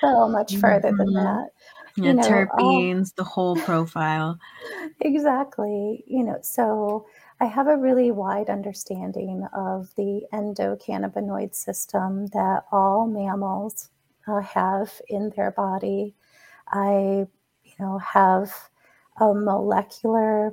so 0.00 0.28
much 0.28 0.56
further 0.60 0.90
than 0.90 1.08
mm-hmm. 1.08 1.14
that. 1.14 1.48
Yeah, 1.96 2.04
you 2.04 2.12
know, 2.14 2.22
terpenes, 2.22 3.14
the 3.14 3.24
whole 3.24 3.56
profile. 3.56 4.38
Exactly. 5.00 6.04
You 6.06 6.24
know, 6.24 6.38
so 6.42 7.06
I 7.40 7.46
have 7.46 7.68
a 7.68 7.76
really 7.76 8.10
wide 8.10 8.50
understanding 8.50 9.46
of 9.52 9.94
the 9.96 10.22
endocannabinoid 10.32 11.54
system 11.54 12.26
that 12.28 12.64
all 12.72 13.06
mammals 13.06 13.90
uh, 14.26 14.40
have 14.40 15.00
in 15.08 15.30
their 15.36 15.52
body. 15.52 16.14
I, 16.68 17.26
you 17.62 17.72
know, 17.78 17.98
have 17.98 18.52
a 19.20 19.32
molecular 19.34 20.52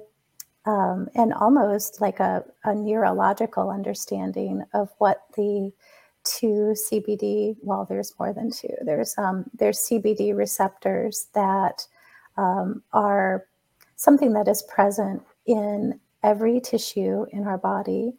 um, 0.65 1.09
and 1.15 1.33
almost 1.33 2.01
like 2.01 2.19
a, 2.19 2.43
a 2.63 2.75
neurological 2.75 3.69
understanding 3.69 4.63
of 4.73 4.89
what 4.99 5.23
the 5.35 5.71
two 6.23 6.73
CBD. 6.75 7.55
Well, 7.61 7.85
there's 7.87 8.13
more 8.19 8.33
than 8.33 8.51
two. 8.51 8.73
There's 8.83 9.15
um, 9.17 9.45
there's 9.53 9.79
CBD 9.79 10.35
receptors 10.35 11.27
that 11.33 11.87
um, 12.37 12.83
are 12.93 13.45
something 13.95 14.33
that 14.33 14.47
is 14.47 14.63
present 14.63 15.23
in 15.45 15.99
every 16.25 16.59
tissue 16.59 17.25
in 17.31 17.47
our 17.47 17.57
body. 17.57 18.13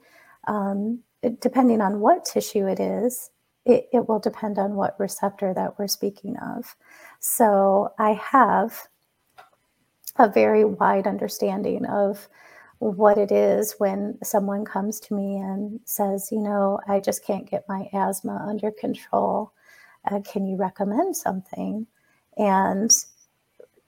Um, 0.46 1.00
depending 1.40 1.80
on 1.80 2.00
what 2.00 2.24
tissue 2.24 2.66
it 2.68 2.78
is, 2.78 3.30
it, 3.64 3.88
it 3.92 4.08
will 4.08 4.20
depend 4.20 4.58
on 4.58 4.76
what 4.76 4.98
receptor 5.00 5.52
that 5.52 5.76
we're 5.76 5.88
speaking 5.88 6.36
of. 6.36 6.76
So 7.18 7.92
I 7.98 8.12
have 8.12 8.86
a 10.18 10.30
very 10.30 10.64
wide 10.64 11.06
understanding 11.08 11.84
of 11.86 12.28
what 12.78 13.18
it 13.18 13.32
is 13.32 13.74
when 13.78 14.18
someone 14.22 14.64
comes 14.64 15.00
to 15.00 15.14
me 15.14 15.36
and 15.36 15.80
says, 15.84 16.28
you 16.30 16.40
know, 16.40 16.78
I 16.86 17.00
just 17.00 17.24
can't 17.24 17.50
get 17.50 17.68
my 17.68 17.88
asthma 17.92 18.44
under 18.48 18.70
control. 18.70 19.52
Uh, 20.08 20.20
can 20.20 20.46
you 20.46 20.56
recommend 20.56 21.16
something? 21.16 21.86
And, 22.36 22.90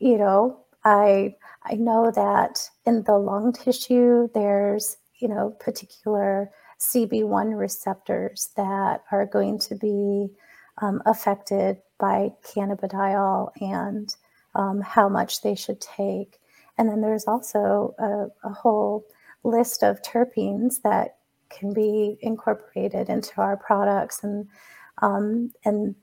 you 0.00 0.18
know, 0.18 0.64
I 0.85 1.37
I 1.70 1.74
know 1.74 2.11
that 2.14 2.61
in 2.87 3.02
the 3.02 3.18
lung 3.18 3.52
tissue, 3.52 4.28
there's, 4.35 4.96
you 5.18 5.28
know, 5.28 5.54
particular 5.61 6.50
CB1 6.81 7.59
receptors 7.59 8.50
that 8.57 9.02
are 9.11 9.26
going 9.26 9.59
to 9.61 9.74
be 9.74 10.28
um, 10.81 11.02
affected 11.07 11.78
by 11.98 12.31
cannabidiol 12.44 13.50
and 13.61 14.14
um, 14.54 14.81
how 14.81 15.09
much 15.09 15.42
they 15.42 15.54
should 15.54 15.81
take. 15.81 16.40
And 16.78 16.88
then 16.88 17.00
there's 17.00 17.26
also 17.26 17.94
a, 17.98 18.48
a 18.48 18.52
whole 18.52 19.04
list 19.44 19.83
of 19.83 20.02
terpenes 20.02 20.83
that 20.83 21.16
can 21.50 21.72
be 21.72 22.18
incorporated 22.20 23.09
into 23.09 23.40
our 23.40 23.57
products 23.57 24.22
and 24.22 24.46
um, 25.00 25.52
and 25.64 25.94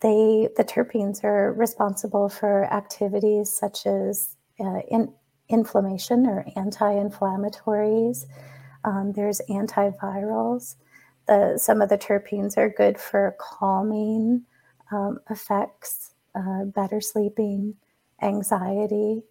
they 0.00 0.48
the 0.56 0.64
terpenes 0.64 1.22
are 1.22 1.52
responsible 1.52 2.28
for 2.28 2.64
activities 2.72 3.52
such 3.52 3.86
as 3.86 4.36
uh, 4.60 4.80
in, 4.90 5.12
inflammation 5.48 6.26
or 6.26 6.46
anti-inflammatories. 6.56 8.26
Um, 8.84 9.12
there's 9.14 9.40
antivirals. 9.48 10.76
The, 11.26 11.58
some 11.58 11.82
of 11.82 11.88
the 11.88 11.98
terpenes 11.98 12.56
are 12.56 12.68
good 12.68 12.98
for 12.98 13.36
calming 13.38 14.44
um, 14.92 15.18
effects 15.28 16.14
uh, 16.34 16.64
better 16.64 17.00
sleeping 17.00 17.74
anxiety. 18.22 19.22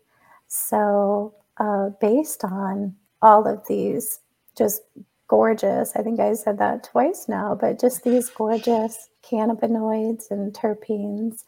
So 0.47 1.35
uh, 1.57 1.89
based 2.01 2.43
on 2.43 2.95
all 3.21 3.47
of 3.47 3.65
these 3.67 4.19
just 4.57 4.81
gorgeous, 5.27 5.95
I 5.95 6.01
think 6.01 6.19
I 6.19 6.33
said 6.33 6.57
that 6.59 6.83
twice 6.83 7.27
now, 7.27 7.55
but 7.55 7.79
just 7.79 8.03
these 8.03 8.29
gorgeous 8.29 9.09
cannabinoids 9.23 10.31
and 10.31 10.53
terpenes 10.53 11.43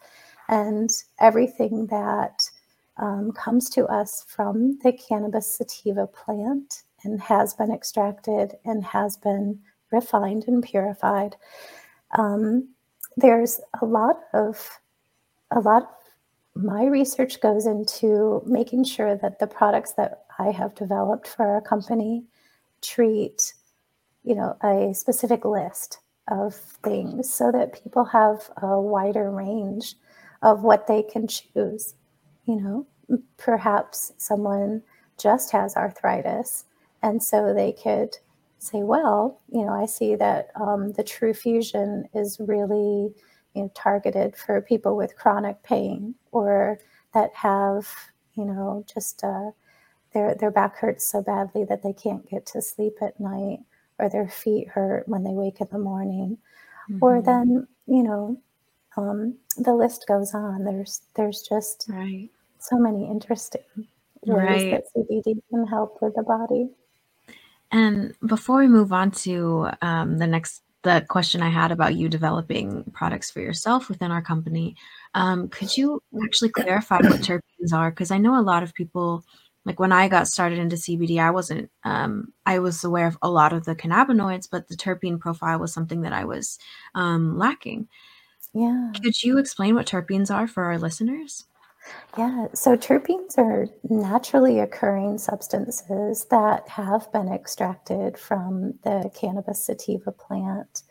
and 0.48 0.90
everything 1.20 1.88
that 1.88 2.44
um, 2.98 3.32
comes 3.32 3.70
to 3.72 3.86
us 3.86 4.26
from 4.28 4.78
the 4.84 4.92
cannabis 4.92 5.58
sativa 5.58 6.08
plant 6.08 6.84
and 7.04 7.20
has 7.22 7.54
been 7.54 7.72
extracted 7.72 8.54
and 8.66 8.84
has 8.84 9.18
been 9.18 9.60
refined 9.92 10.46
and 10.48 10.64
purified. 10.64 11.36
Um, 12.18 12.70
there's 13.18 13.60
a 13.82 13.86
lot 13.86 14.20
of 14.34 14.80
a 15.52 15.60
lot 15.60 15.84
of 15.84 16.64
my 16.64 16.86
research 16.86 17.42
goes 17.42 17.66
into 17.66 18.42
making 18.46 18.84
sure 18.84 19.16
that 19.16 19.40
the 19.40 19.48
products 19.48 19.94
that 19.94 20.26
I 20.40 20.52
have 20.52 20.76
developed 20.76 21.28
for 21.28 21.46
our 21.46 21.62
company 21.62 22.26
treat 22.82 23.54
you 24.24 24.36
know 24.36 24.56
a 24.64 24.94
specific 24.94 25.46
list 25.46 26.00
of 26.30 26.56
things 26.84 27.32
so 27.32 27.52
that 27.52 27.84
people 27.84 28.06
have 28.06 28.50
a 28.62 28.80
wider 28.80 29.32
range 29.32 29.96
of 30.42 30.64
what 30.64 30.88
they 30.88 31.04
can 31.04 31.28
choose 31.28 31.96
you 32.46 32.60
know 32.60 32.86
perhaps 33.38 34.14
someone 34.18 34.82
just 35.18 35.52
has 35.52 35.76
arthritis 35.76 36.66
and 37.04 37.22
so 37.22 37.54
they 37.54 37.72
could 37.72 38.18
say 38.60 38.84
well 38.84 39.42
you 39.52 39.66
know 39.66 39.74
i 39.74 39.86
see 39.86 40.16
that 40.16 40.50
um, 40.56 40.92
the 40.94 41.04
True 41.04 41.34
Fusion 41.34 42.08
is 42.14 42.38
really 42.40 43.14
you 43.54 43.64
know 43.64 43.72
targeted 43.76 44.36
for 44.36 44.62
people 44.62 44.96
with 44.96 45.18
chronic 45.18 45.62
pain 45.64 46.16
or 46.32 46.80
that 47.14 47.34
have 47.34 47.88
you 48.36 48.46
know 48.46 48.86
just 48.92 49.24
uh, 49.24 49.52
their 50.14 50.36
their 50.36 50.52
back 50.52 50.78
hurts 50.78 51.10
so 51.10 51.22
badly 51.22 51.64
that 51.66 51.84
they 51.84 51.94
can't 51.94 52.30
get 52.30 52.46
to 52.46 52.62
sleep 52.62 52.94
at 53.02 53.20
night 53.20 53.60
or 54.00 54.10
their 54.10 54.28
feet 54.28 54.68
hurt 54.70 55.08
when 55.08 55.24
they 55.24 55.32
wake 55.32 55.62
in 55.62 55.68
the 55.72 55.80
morning 55.80 56.38
mm-hmm. 56.90 57.04
or 57.04 57.22
then 57.22 57.68
you 57.88 58.04
know 58.04 58.38
um, 58.98 59.38
the 59.58 59.74
list 59.74 60.06
goes 60.08 60.34
on 60.34 60.64
there's 60.64 61.02
there's 61.16 61.42
just 61.48 61.86
right. 61.90 62.30
so 62.60 62.78
many 62.78 63.10
interesting 63.10 63.62
ways 64.26 64.64
right. 64.64 64.72
that 64.72 64.84
cbd 64.96 65.42
can 65.50 65.66
help 65.68 65.98
with 66.02 66.14
the 66.16 66.24
body 66.24 66.70
and 67.72 68.14
before 68.26 68.60
we 68.60 68.68
move 68.68 68.92
on 68.92 69.12
to 69.12 69.70
um, 69.82 70.18
the 70.18 70.28
next 70.28 70.62
the 70.84 71.06
question 71.10 71.42
i 71.42 71.50
had 71.50 71.72
about 71.72 71.96
you 71.96 72.10
developing 72.10 72.84
products 72.94 73.32
for 73.32 73.40
yourself 73.40 73.90
within 73.90 74.12
our 74.12 74.22
company 74.22 74.76
um, 75.14 75.48
could 75.50 75.76
you 75.76 76.02
actually 76.24 76.50
clarify 76.50 76.98
what 76.98 77.22
terpenes 77.22 77.74
are 77.74 77.92
because 77.92 78.12
i 78.12 78.18
know 78.18 78.40
a 78.40 78.42
lot 78.42 78.64
of 78.64 78.74
people 78.74 79.24
like 79.66 79.80
when 79.80 79.92
I 79.92 80.08
got 80.08 80.28
started 80.28 80.58
into 80.58 80.76
CBD, 80.76 81.20
I 81.20 81.32
wasn't, 81.32 81.70
um, 81.84 82.34
I 82.46 82.60
was 82.60 82.84
aware 82.84 83.08
of 83.08 83.18
a 83.22 83.30
lot 83.30 83.54
of 83.54 83.66
the 83.66 83.76
cannabinoids, 83.76 84.48
but 84.50 84.68
the 84.68 84.76
terpene 84.76 85.20
profile 85.20 85.60
was 85.60 85.74
something 85.74 86.02
that 86.02 86.14
I 86.14 86.26
was 86.26 86.58
um, 86.96 87.38
lacking. 87.38 87.88
Yeah. 88.54 88.92
Could 89.02 89.24
you 89.24 89.38
explain 89.38 89.76
what 89.76 89.88
terpenes 89.88 90.34
are 90.34 90.48
for 90.48 90.66
our 90.66 90.78
listeners? 90.78 91.46
Yeah, 92.18 92.48
so 92.54 92.76
terpenes 92.78 93.38
are 93.38 93.68
naturally 93.90 94.60
occurring 94.60 95.18
substances 95.18 96.26
that 96.30 96.68
have 96.70 97.12
been 97.12 97.32
extracted 97.32 98.18
from 98.18 98.74
the 98.84 99.10
cannabis 99.16 99.66
sativa 99.66 100.12
plant. 100.12 100.84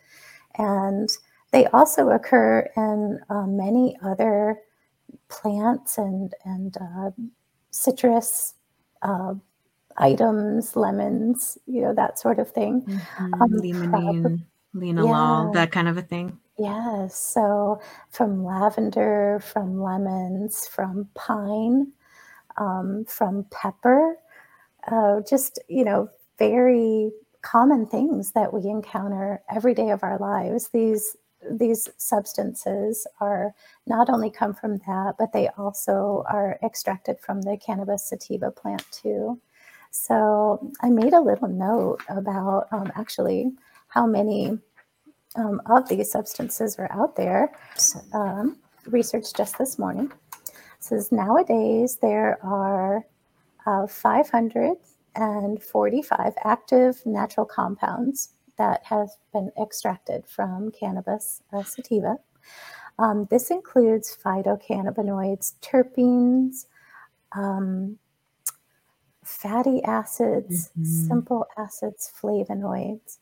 And 0.57 1.09
they 1.51 1.67
also 1.67 2.09
occur 2.09 2.69
in 2.75 3.19
uh, 3.29 3.45
many 3.45 3.97
other 4.03 4.59
plants 5.29 5.97
and, 5.97 6.33
and 6.43 6.75
uh, 6.77 7.11
citrus 7.69 8.55
uh, 9.01 9.35
items, 9.97 10.75
lemons, 10.75 11.57
you 11.65 11.81
know, 11.81 11.93
that 11.93 12.19
sort 12.19 12.39
of 12.39 12.51
thing. 12.51 12.81
Mm-hmm. 12.81 13.33
Um, 13.41 14.45
Linalool, 14.75 15.53
yeah. 15.53 15.61
that 15.61 15.71
kind 15.71 15.87
of 15.87 15.97
a 15.97 16.01
thing. 16.01 16.37
Yes. 16.57 17.17
So 17.17 17.81
from 18.09 18.45
lavender, 18.45 19.41
from 19.43 19.81
lemons, 19.81 20.67
from 20.67 21.07
pine, 21.15 21.91
um, 22.57 23.05
from 23.05 23.45
pepper, 23.51 24.17
uh, 24.91 25.21
just, 25.27 25.59
you 25.67 25.83
know, 25.83 26.09
very 26.37 27.11
common 27.41 27.85
things 27.87 28.31
that 28.33 28.53
we 28.53 28.69
encounter 28.69 29.41
every 29.53 29.73
day 29.73 29.89
of 29.89 30.03
our 30.03 30.17
lives. 30.19 30.69
These 30.69 31.17
these 31.49 31.89
substances 31.97 33.07
are 33.19 33.55
not 33.87 34.11
only 34.11 34.29
come 34.29 34.53
from 34.53 34.77
that, 34.85 35.15
but 35.17 35.33
they 35.33 35.47
also 35.57 36.23
are 36.29 36.59
extracted 36.63 37.19
from 37.19 37.41
the 37.41 37.57
cannabis 37.57 38.07
sativa 38.07 38.51
plant 38.51 38.85
too. 38.91 39.39
So 39.89 40.71
I 40.81 40.89
made 40.89 41.13
a 41.13 41.19
little 41.19 41.47
note 41.47 42.01
about 42.09 42.67
um, 42.71 42.91
actually 42.95 43.51
how 43.91 44.05
many 44.05 44.59
um, 45.35 45.61
of 45.65 45.87
these 45.87 46.11
substances 46.11 46.77
are 46.79 46.91
out 46.91 47.15
there. 47.15 47.53
Um, 48.13 48.57
research 48.87 49.33
just 49.33 49.57
this 49.57 49.77
morning 49.77 50.11
says 50.79 51.11
nowadays 51.11 51.97
there 52.01 52.39
are 52.43 53.05
uh, 53.65 53.87
545 53.87 56.33
active 56.43 57.01
natural 57.05 57.45
compounds 57.45 58.33
that 58.57 58.83
have 58.83 59.09
been 59.33 59.51
extracted 59.61 60.25
from 60.27 60.71
cannabis 60.71 61.41
uh, 61.53 61.63
sativa. 61.63 62.17
Um, 62.97 63.27
this 63.29 63.51
includes 63.51 64.17
phytocannabinoids, 64.23 65.53
terpenes, 65.61 66.65
um, 67.33 67.99
fatty 69.23 69.83
acids, 69.83 70.69
mm-hmm. 70.69 71.07
simple 71.07 71.45
acids, 71.57 72.11
flavonoids. 72.21 73.17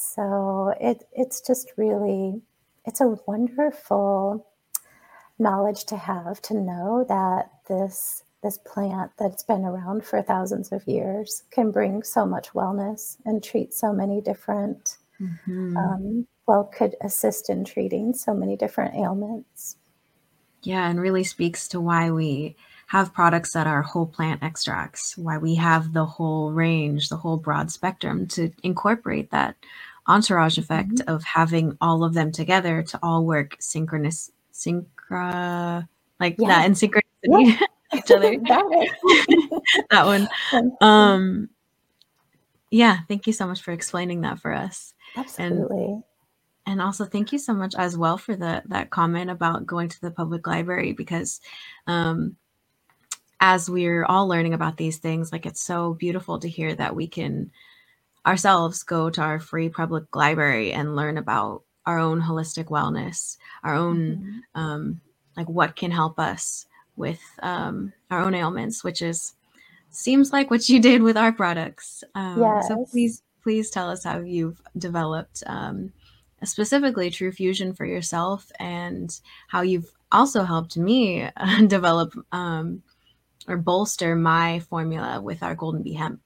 So 0.00 0.74
it, 0.80 1.04
it's 1.12 1.40
just 1.40 1.72
really, 1.76 2.40
it's 2.84 3.00
a 3.00 3.18
wonderful 3.26 4.46
knowledge 5.38 5.84
to 5.84 5.96
have 5.96 6.40
to 6.42 6.54
know 6.54 7.04
that 7.08 7.50
this 7.68 8.24
this 8.42 8.58
plant 8.58 9.10
that's 9.18 9.42
been 9.42 9.64
around 9.64 10.04
for 10.04 10.22
thousands 10.22 10.70
of 10.70 10.86
years 10.86 11.42
can 11.50 11.70
bring 11.70 12.02
so 12.02 12.24
much 12.24 12.50
wellness 12.50 13.16
and 13.24 13.42
treat 13.42 13.74
so 13.74 13.92
many 13.92 14.20
different 14.20 14.96
mm-hmm. 15.20 15.76
um, 15.76 16.26
well 16.46 16.64
could 16.64 16.94
assist 17.02 17.50
in 17.50 17.64
treating 17.64 18.14
so 18.14 18.32
many 18.34 18.56
different 18.56 18.94
ailments 18.94 19.76
yeah 20.62 20.88
and 20.88 21.00
really 21.00 21.24
speaks 21.24 21.66
to 21.68 21.80
why 21.80 22.10
we 22.10 22.56
have 22.86 23.12
products 23.12 23.52
that 23.52 23.66
are 23.66 23.82
whole 23.82 24.06
plant 24.06 24.42
extracts 24.42 25.18
why 25.18 25.36
we 25.36 25.56
have 25.56 25.92
the 25.92 26.06
whole 26.06 26.52
range 26.52 27.08
the 27.08 27.16
whole 27.16 27.36
broad 27.36 27.70
spectrum 27.70 28.26
to 28.26 28.52
incorporate 28.62 29.30
that 29.30 29.56
entourage 30.08 30.58
effect 30.58 30.94
mm-hmm. 30.94 31.10
of 31.10 31.22
having 31.22 31.76
all 31.80 32.02
of 32.02 32.14
them 32.14 32.32
together 32.32 32.82
to 32.82 32.98
all 33.02 33.24
work 33.24 33.56
synchronous 33.60 34.32
synchro 34.52 35.86
like 36.20 36.36
yeah. 36.38 36.48
that 36.48 36.66
in 36.66 36.72
synchronicity 36.72 37.02
yeah. 37.22 37.60
each 37.94 38.10
other. 38.10 38.36
that 39.90 40.04
one. 40.04 40.28
Um, 40.80 41.48
yeah, 42.70 42.98
thank 43.08 43.26
you 43.26 43.32
so 43.32 43.46
much 43.46 43.62
for 43.62 43.72
explaining 43.72 44.22
that 44.22 44.40
for 44.40 44.52
us. 44.52 44.94
Absolutely. 45.16 45.84
And, 45.84 46.02
and 46.66 46.82
also 46.82 47.04
thank 47.04 47.32
you 47.32 47.38
so 47.38 47.54
much 47.54 47.74
as 47.76 47.96
well 47.96 48.18
for 48.18 48.36
the 48.36 48.62
that 48.66 48.90
comment 48.90 49.30
about 49.30 49.66
going 49.66 49.88
to 49.88 50.00
the 50.00 50.10
public 50.10 50.46
library 50.46 50.92
because 50.92 51.40
um, 51.86 52.36
as 53.40 53.70
we're 53.70 54.04
all 54.04 54.28
learning 54.28 54.54
about 54.54 54.76
these 54.76 54.98
things, 54.98 55.32
like 55.32 55.46
it's 55.46 55.62
so 55.62 55.94
beautiful 55.94 56.38
to 56.40 56.48
hear 56.48 56.74
that 56.74 56.94
we 56.94 57.06
can 57.06 57.50
ourselves 58.28 58.82
go 58.82 59.08
to 59.08 59.22
our 59.22 59.40
free 59.40 59.70
public 59.70 60.14
library 60.14 60.70
and 60.72 60.94
learn 60.94 61.16
about 61.16 61.62
our 61.86 61.98
own 61.98 62.20
holistic 62.20 62.66
wellness, 62.66 63.38
our 63.64 63.74
own 63.74 63.98
mm-hmm. 63.98 64.60
um, 64.60 65.00
like 65.36 65.48
what 65.48 65.74
can 65.74 65.90
help 65.90 66.18
us 66.18 66.66
with 66.96 67.22
um, 67.42 67.90
our 68.10 68.20
own 68.20 68.34
ailments, 68.34 68.84
which 68.84 69.00
is 69.00 69.32
seems 69.90 70.30
like 70.30 70.50
what 70.50 70.68
you 70.68 70.78
did 70.78 71.02
with 71.02 71.16
our 71.16 71.32
products. 71.32 72.04
Um, 72.14 72.40
yes. 72.40 72.68
So 72.68 72.84
please, 72.90 73.22
please 73.42 73.70
tell 73.70 73.88
us 73.88 74.04
how 74.04 74.18
you've 74.18 74.60
developed 74.76 75.42
um, 75.46 75.90
specifically 76.44 77.10
True 77.10 77.32
Fusion 77.32 77.72
for 77.72 77.86
yourself 77.86 78.52
and 78.58 79.18
how 79.48 79.62
you've 79.62 79.90
also 80.12 80.42
helped 80.42 80.76
me 80.76 81.26
develop 81.66 82.12
um, 82.32 82.82
or 83.48 83.56
bolster 83.56 84.14
my 84.14 84.60
formula 84.60 85.18
with 85.22 85.42
our 85.42 85.54
Golden 85.54 85.82
Bee 85.82 85.94
hemp. 85.94 86.20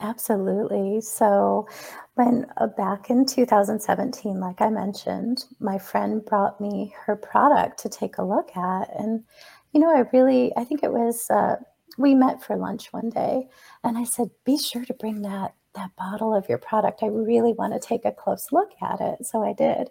Absolutely. 0.00 1.00
So, 1.00 1.66
when 2.14 2.46
uh, 2.58 2.66
back 2.66 3.10
in 3.10 3.24
2017, 3.26 4.40
like 4.40 4.60
I 4.60 4.68
mentioned, 4.70 5.44
my 5.60 5.78
friend 5.78 6.24
brought 6.24 6.60
me 6.60 6.94
her 7.04 7.16
product 7.16 7.78
to 7.80 7.88
take 7.88 8.18
a 8.18 8.24
look 8.24 8.54
at. 8.56 8.90
And, 8.98 9.24
you 9.72 9.80
know, 9.80 9.94
I 9.94 10.04
really, 10.12 10.52
I 10.56 10.64
think 10.64 10.82
it 10.82 10.92
was, 10.92 11.30
uh, 11.30 11.56
we 11.98 12.14
met 12.14 12.42
for 12.42 12.56
lunch 12.56 12.92
one 12.92 13.08
day 13.10 13.48
and 13.84 13.96
I 13.96 14.04
said, 14.04 14.30
be 14.44 14.58
sure 14.58 14.84
to 14.84 14.94
bring 14.94 15.22
that 15.22 15.54
that 15.74 15.94
bottle 15.96 16.34
of 16.34 16.48
your 16.48 16.56
product. 16.58 17.02
I 17.02 17.06
really 17.08 17.52
want 17.52 17.74
to 17.74 17.78
take 17.86 18.06
a 18.06 18.12
close 18.12 18.48
look 18.50 18.70
at 18.82 19.00
it. 19.00 19.26
So 19.26 19.42
I 19.42 19.52
did. 19.52 19.90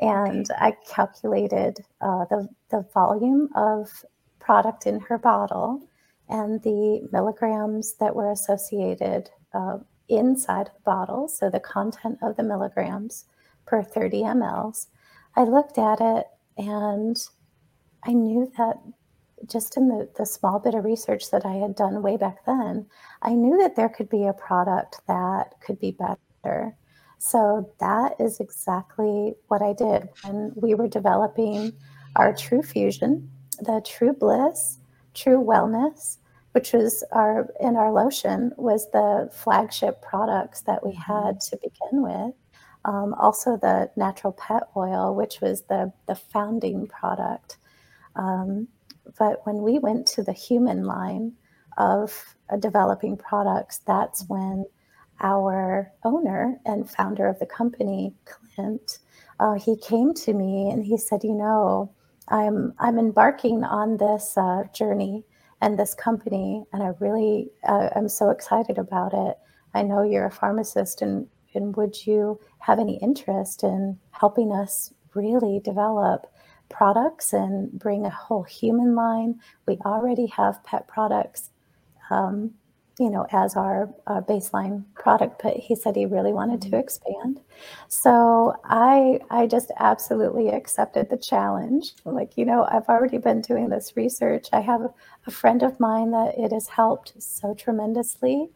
And. 0.00 0.46
I 0.58 0.76
calculated 0.88 1.80
uh, 2.00 2.26
the, 2.30 2.48
the 2.70 2.86
volume 2.94 3.48
of 3.56 4.04
product 4.38 4.86
in 4.86 5.00
her 5.00 5.18
bottle 5.18 5.82
and 6.28 6.62
the 6.62 7.08
milligrams 7.12 7.94
that 7.94 8.14
were 8.14 8.30
associated 8.30 9.30
uh, 9.56 9.78
inside 10.08 10.66
the 10.66 10.80
bottle, 10.84 11.28
so 11.28 11.50
the 11.50 11.60
content 11.60 12.18
of 12.22 12.36
the 12.36 12.42
milligrams 12.42 13.24
per 13.66 13.82
30 13.82 14.22
mLs, 14.22 14.86
I 15.34 15.44
looked 15.44 15.78
at 15.78 16.00
it 16.00 16.26
and 16.56 17.16
I 18.04 18.12
knew 18.12 18.50
that 18.56 18.76
just 19.46 19.76
in 19.76 19.88
the, 19.88 20.08
the 20.16 20.26
small 20.26 20.58
bit 20.58 20.74
of 20.74 20.84
research 20.84 21.30
that 21.30 21.44
I 21.44 21.54
had 21.54 21.74
done 21.74 22.02
way 22.02 22.16
back 22.16 22.44
then, 22.46 22.86
I 23.22 23.30
knew 23.34 23.58
that 23.58 23.76
there 23.76 23.88
could 23.88 24.08
be 24.08 24.24
a 24.24 24.32
product 24.32 25.00
that 25.08 25.54
could 25.64 25.78
be 25.78 25.92
better. 25.92 26.76
So 27.18 27.72
that 27.80 28.14
is 28.20 28.40
exactly 28.40 29.34
what 29.48 29.62
I 29.62 29.72
did 29.72 30.08
when 30.24 30.52
we 30.54 30.74
were 30.74 30.88
developing 30.88 31.72
our 32.14 32.34
True 32.34 32.62
Fusion, 32.62 33.30
the 33.60 33.82
True 33.84 34.12
Bliss, 34.12 34.78
True 35.14 35.42
Wellness, 35.42 36.18
which 36.56 36.72
was 36.72 37.04
our 37.12 37.50
in 37.60 37.76
our 37.76 37.92
lotion 37.92 38.50
was 38.56 38.90
the 38.90 39.28
flagship 39.30 40.00
products 40.00 40.62
that 40.62 40.82
we 40.82 40.92
mm-hmm. 40.92 41.12
had 41.12 41.38
to 41.38 41.58
begin 41.58 42.02
with. 42.02 42.32
Um, 42.86 43.12
also, 43.12 43.58
the 43.58 43.90
natural 43.94 44.32
pet 44.32 44.62
oil, 44.74 45.14
which 45.14 45.42
was 45.42 45.64
the 45.68 45.92
the 46.06 46.14
founding 46.14 46.86
product. 46.86 47.58
Um, 48.14 48.68
but 49.18 49.44
when 49.44 49.56
we 49.60 49.78
went 49.78 50.06
to 50.14 50.22
the 50.22 50.32
human 50.32 50.84
line 50.84 51.34
of 51.76 52.34
uh, 52.48 52.56
developing 52.56 53.18
products, 53.18 53.82
that's 53.86 54.24
when 54.26 54.64
our 55.20 55.92
owner 56.04 56.58
and 56.64 56.88
founder 56.88 57.26
of 57.26 57.38
the 57.38 57.52
company, 57.60 58.14
Clint, 58.24 59.00
uh, 59.40 59.56
he 59.56 59.76
came 59.76 60.14
to 60.24 60.32
me 60.32 60.70
and 60.70 60.86
he 60.86 60.96
said, 60.96 61.22
"You 61.22 61.34
know, 61.34 61.92
I'm 62.28 62.72
I'm 62.78 62.98
embarking 62.98 63.62
on 63.62 63.98
this 63.98 64.38
uh, 64.38 64.62
journey." 64.72 65.26
And 65.60 65.78
this 65.78 65.94
company. 65.94 66.64
And 66.72 66.82
I 66.82 66.92
really, 67.00 67.50
uh, 67.66 67.88
I'm 67.94 68.08
so 68.08 68.30
excited 68.30 68.78
about 68.78 69.12
it. 69.14 69.38
I 69.74 69.82
know 69.82 70.02
you're 70.02 70.26
a 70.26 70.30
pharmacist, 70.30 71.02
and, 71.02 71.26
and 71.54 71.76
would 71.76 72.06
you 72.06 72.40
have 72.60 72.78
any 72.78 72.98
interest 72.98 73.62
in 73.62 73.98
helping 74.10 74.52
us 74.52 74.92
really 75.14 75.60
develop 75.62 76.26
products 76.68 77.32
and 77.32 77.70
bring 77.78 78.04
a 78.04 78.10
whole 78.10 78.42
human 78.42 78.94
line? 78.94 79.40
We 79.66 79.78
already 79.84 80.26
have 80.26 80.64
pet 80.64 80.88
products. 80.88 81.50
Um, 82.10 82.52
you 82.98 83.10
know, 83.10 83.26
as 83.30 83.56
our 83.56 83.90
uh, 84.06 84.22
baseline 84.22 84.82
product, 84.94 85.42
but 85.42 85.54
he 85.54 85.74
said 85.74 85.94
he 85.94 86.06
really 86.06 86.32
wanted 86.32 86.62
to 86.62 86.68
mm-hmm. 86.68 86.80
expand. 86.80 87.40
So 87.88 88.54
I, 88.64 89.20
I 89.30 89.46
just 89.46 89.70
absolutely 89.78 90.48
accepted 90.48 91.10
the 91.10 91.18
challenge. 91.18 91.92
Like, 92.06 92.38
you 92.38 92.46
know, 92.46 92.66
I've 92.70 92.88
already 92.88 93.18
been 93.18 93.42
doing 93.42 93.68
this 93.68 93.92
research. 93.96 94.48
I 94.52 94.60
have 94.60 94.80
a, 94.80 94.90
a 95.26 95.30
friend 95.30 95.62
of 95.62 95.78
mine 95.78 96.10
that 96.12 96.38
it 96.38 96.52
has 96.52 96.68
helped 96.68 97.20
so 97.22 97.52
tremendously. 97.52 98.48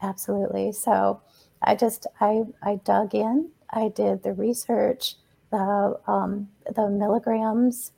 Absolutely. 0.00 0.70
So 0.72 1.20
I 1.62 1.74
just, 1.74 2.06
I, 2.20 2.42
I 2.62 2.76
dug 2.84 3.14
in. 3.14 3.50
I 3.70 3.88
did 3.88 4.22
the 4.22 4.32
research, 4.32 5.16
the, 5.50 5.98
um, 6.06 6.48
the 6.76 6.88
milligrams 6.88 7.92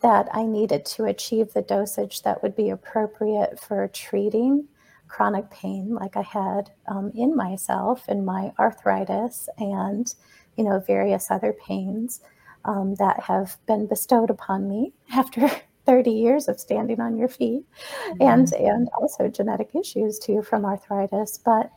that 0.00 0.28
I 0.32 0.42
needed 0.42 0.84
to 0.86 1.04
achieve 1.04 1.52
the 1.52 1.62
dosage 1.62 2.22
that 2.22 2.42
would 2.42 2.56
be 2.56 2.70
appropriate 2.70 3.60
for 3.60 3.86
treating 3.88 4.66
chronic 5.12 5.50
pain 5.50 5.94
like 5.94 6.16
I 6.16 6.22
had 6.22 6.70
um, 6.88 7.12
in 7.14 7.36
myself 7.36 8.08
and 8.08 8.24
my 8.24 8.52
arthritis 8.58 9.46
and, 9.58 10.12
you 10.56 10.64
know, 10.64 10.80
various 10.80 11.30
other 11.30 11.52
pains 11.52 12.22
um, 12.64 12.94
that 12.94 13.20
have 13.20 13.58
been 13.66 13.86
bestowed 13.86 14.30
upon 14.30 14.68
me 14.68 14.94
after 15.12 15.50
30 15.84 16.10
years 16.10 16.48
of 16.48 16.58
standing 16.58 16.98
on 16.98 17.18
your 17.18 17.28
feet 17.28 17.62
mm-hmm. 18.08 18.22
and, 18.22 18.52
and 18.54 18.88
also 18.98 19.28
genetic 19.28 19.74
issues 19.74 20.18
too 20.18 20.42
from 20.42 20.64
arthritis. 20.64 21.38
But 21.44 21.70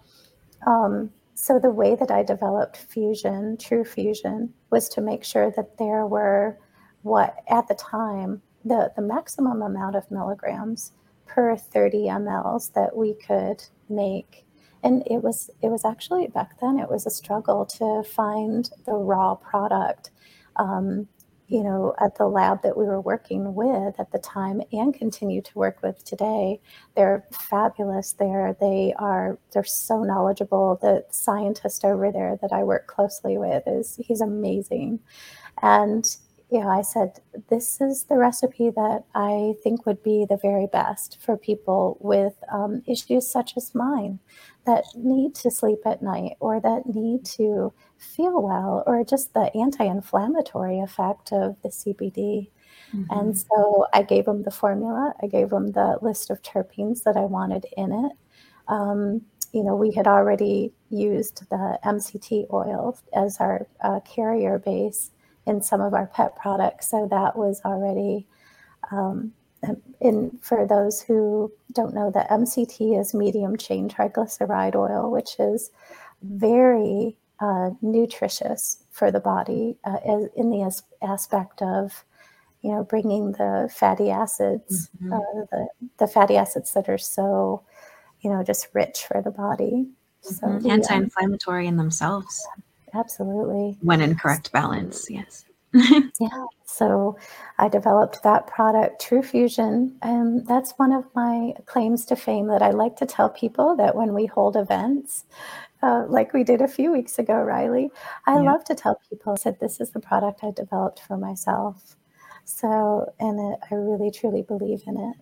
um, 0.65 1.11
so 1.33 1.59
the 1.59 1.71
way 1.71 1.95
that 1.95 2.11
I 2.11 2.23
developed 2.23 2.77
fusion, 2.77 3.57
true 3.57 3.83
fusion, 3.83 4.53
was 4.71 4.87
to 4.89 5.01
make 5.01 5.25
sure 5.25 5.51
that 5.57 5.77
there 5.77 6.07
were 6.07 6.57
what 7.01 7.35
at 7.49 7.67
the 7.67 7.75
time 7.75 8.41
the, 8.63 8.93
the 8.95 9.01
maximum 9.01 9.61
amount 9.61 9.97
of 9.97 10.09
milligrams 10.09 10.93
per 11.25 11.55
30 11.55 12.05
mLs 12.07 12.73
that 12.73 12.95
we 12.95 13.13
could 13.15 13.63
make. 13.89 14.45
And 14.83 15.03
it 15.07 15.23
was 15.23 15.49
it 15.61 15.69
was 15.69 15.83
actually 15.85 16.27
back 16.27 16.59
then 16.61 16.77
it 16.79 16.89
was 16.89 17.05
a 17.05 17.09
struggle 17.09 17.65
to 17.77 18.03
find 18.03 18.69
the 18.85 18.93
raw 18.93 19.35
product. 19.35 20.11
Um, 20.57 21.07
you 21.47 21.63
know, 21.63 21.93
at 21.99 22.17
the 22.17 22.27
lab 22.27 22.63
that 22.63 22.75
we 22.75 22.85
were 22.85 23.01
working 23.01 23.53
with 23.53 23.99
at 23.99 24.11
the 24.11 24.17
time 24.19 24.61
and 24.71 24.93
continue 24.95 25.41
to 25.43 25.51
work 25.57 25.77
with 25.83 26.03
today, 26.03 26.59
they're 26.95 27.23
fabulous 27.31 28.13
there. 28.13 28.57
They 28.59 28.93
are 28.97 29.37
they're 29.53 29.63
so 29.63 30.03
knowledgeable. 30.03 30.79
The 30.81 31.05
scientist 31.11 31.85
over 31.85 32.11
there 32.11 32.37
that 32.41 32.51
I 32.51 32.63
work 32.63 32.87
closely 32.87 33.37
with 33.37 33.63
is 33.67 33.99
he's 34.03 34.21
amazing. 34.21 34.99
And 35.61 36.05
you 36.51 36.59
know, 36.59 36.69
I 36.69 36.83
said, 36.83 37.19
this 37.49 37.81
is 37.81 38.03
the 38.03 38.17
recipe 38.17 38.69
that 38.69 39.03
I 39.15 39.55
think 39.63 39.85
would 39.85 40.03
be 40.03 40.25
the 40.29 40.37
very 40.37 40.67
best 40.67 41.17
for 41.21 41.37
people 41.37 41.97
with 41.99 42.35
um, 42.51 42.83
issues 42.87 43.29
such 43.29 43.57
as 43.57 43.73
mine 43.73 44.19
that 44.65 44.85
need 44.95 45.33
to 45.35 45.49
sleep 45.49 45.79
at 45.85 46.03
night 46.03 46.37
or 46.39 46.59
that 46.59 46.83
need 46.85 47.25
to 47.25 47.73
feel 47.97 48.41
well 48.41 48.83
or 48.85 49.03
just 49.03 49.33
the 49.33 49.51
anti 49.55 49.83
inflammatory 49.83 50.79
effect 50.79 51.31
of 51.31 51.55
the 51.63 51.69
CBD. 51.69 52.49
Mm-hmm. 52.95 53.03
And 53.09 53.37
so 53.37 53.87
I 53.93 54.03
gave 54.03 54.25
them 54.25 54.43
the 54.43 54.51
formula, 54.51 55.13
I 55.23 55.27
gave 55.27 55.49
them 55.49 55.71
the 55.71 55.97
list 56.01 56.29
of 56.29 56.43
terpenes 56.43 57.03
that 57.03 57.17
I 57.17 57.21
wanted 57.21 57.65
in 57.75 57.91
it. 57.91 58.11
Um, 58.67 59.21
you 59.51 59.63
know, 59.63 59.75
we 59.75 59.91
had 59.93 60.05
already 60.05 60.73
used 60.89 61.49
the 61.49 61.79
MCT 61.83 62.51
oil 62.53 62.99
as 63.15 63.37
our 63.39 63.67
uh, 63.83 64.01
carrier 64.01 64.59
base 64.59 65.11
in 65.45 65.61
some 65.61 65.81
of 65.81 65.93
our 65.93 66.07
pet 66.07 66.35
products. 66.35 66.89
So 66.89 67.07
that 67.09 67.35
was 67.35 67.61
already 67.65 68.25
um, 68.91 69.33
in 69.99 70.37
for 70.41 70.65
those 70.67 71.01
who 71.01 71.51
don't 71.71 71.93
know 71.93 72.11
that 72.11 72.29
MCT 72.29 72.99
is 72.99 73.13
medium 73.13 73.57
chain 73.57 73.89
triglyceride 73.89 74.75
oil, 74.75 75.11
which 75.11 75.39
is 75.39 75.71
very 76.21 77.17
uh, 77.39 77.71
nutritious 77.81 78.83
for 78.91 79.11
the 79.11 79.19
body 79.19 79.77
uh, 79.83 79.97
in 80.35 80.49
the 80.49 80.61
as- 80.61 80.83
aspect 81.01 81.61
of 81.61 82.05
you 82.61 82.71
know 82.71 82.83
bringing 82.83 83.33
the 83.33 83.69
fatty 83.73 84.09
acids 84.09 84.89
mm-hmm. 84.97 85.13
uh, 85.13 85.45
the, 85.51 85.67
the 85.99 86.07
fatty 86.07 86.37
acids 86.37 86.73
that 86.73 86.87
are 86.87 86.97
so 86.97 87.61
you 88.21 88.29
know 88.29 88.41
just 88.41 88.69
rich 88.73 89.05
for 89.05 89.21
the 89.21 89.31
body 89.31 89.87
so 90.21 90.47
mm-hmm. 90.47 90.71
anti-inflammatory 90.71 91.67
in 91.67 91.75
themselves 91.75 92.47
absolutely 92.95 93.77
when 93.81 94.01
in 94.01 94.15
correct 94.15 94.51
balance 94.51 95.07
yes 95.09 95.45
yeah. 96.21 96.45
So 96.65 97.17
I 97.57 97.67
developed 97.67 98.23
that 98.23 98.47
product, 98.47 99.01
True 99.01 99.21
Fusion. 99.21 99.97
And 100.01 100.47
that's 100.47 100.73
one 100.77 100.93
of 100.93 101.03
my 101.13 101.53
claims 101.65 102.05
to 102.05 102.15
fame 102.15 102.47
that 102.47 102.61
I 102.61 102.69
like 102.69 102.95
to 102.97 103.05
tell 103.05 103.29
people 103.29 103.75
that 103.75 103.95
when 103.95 104.13
we 104.13 104.25
hold 104.25 104.55
events, 104.55 105.25
uh, 105.83 106.05
like 106.07 106.33
we 106.33 106.43
did 106.45 106.61
a 106.61 106.67
few 106.67 106.93
weeks 106.93 107.19
ago, 107.19 107.35
Riley, 107.35 107.91
I 108.25 108.35
yeah. 108.35 108.51
love 108.51 108.63
to 108.65 108.75
tell 108.75 108.99
people 109.09 109.35
that 109.43 109.59
this 109.59 109.81
is 109.81 109.91
the 109.91 109.99
product 109.99 110.43
I 110.43 110.51
developed 110.51 111.01
for 111.01 111.17
myself. 111.17 111.97
So, 112.45 113.13
and 113.19 113.53
it, 113.53 113.59
I 113.69 113.75
really 113.75 114.11
truly 114.11 114.43
believe 114.43 114.83
in 114.87 114.97
it. 114.97 115.17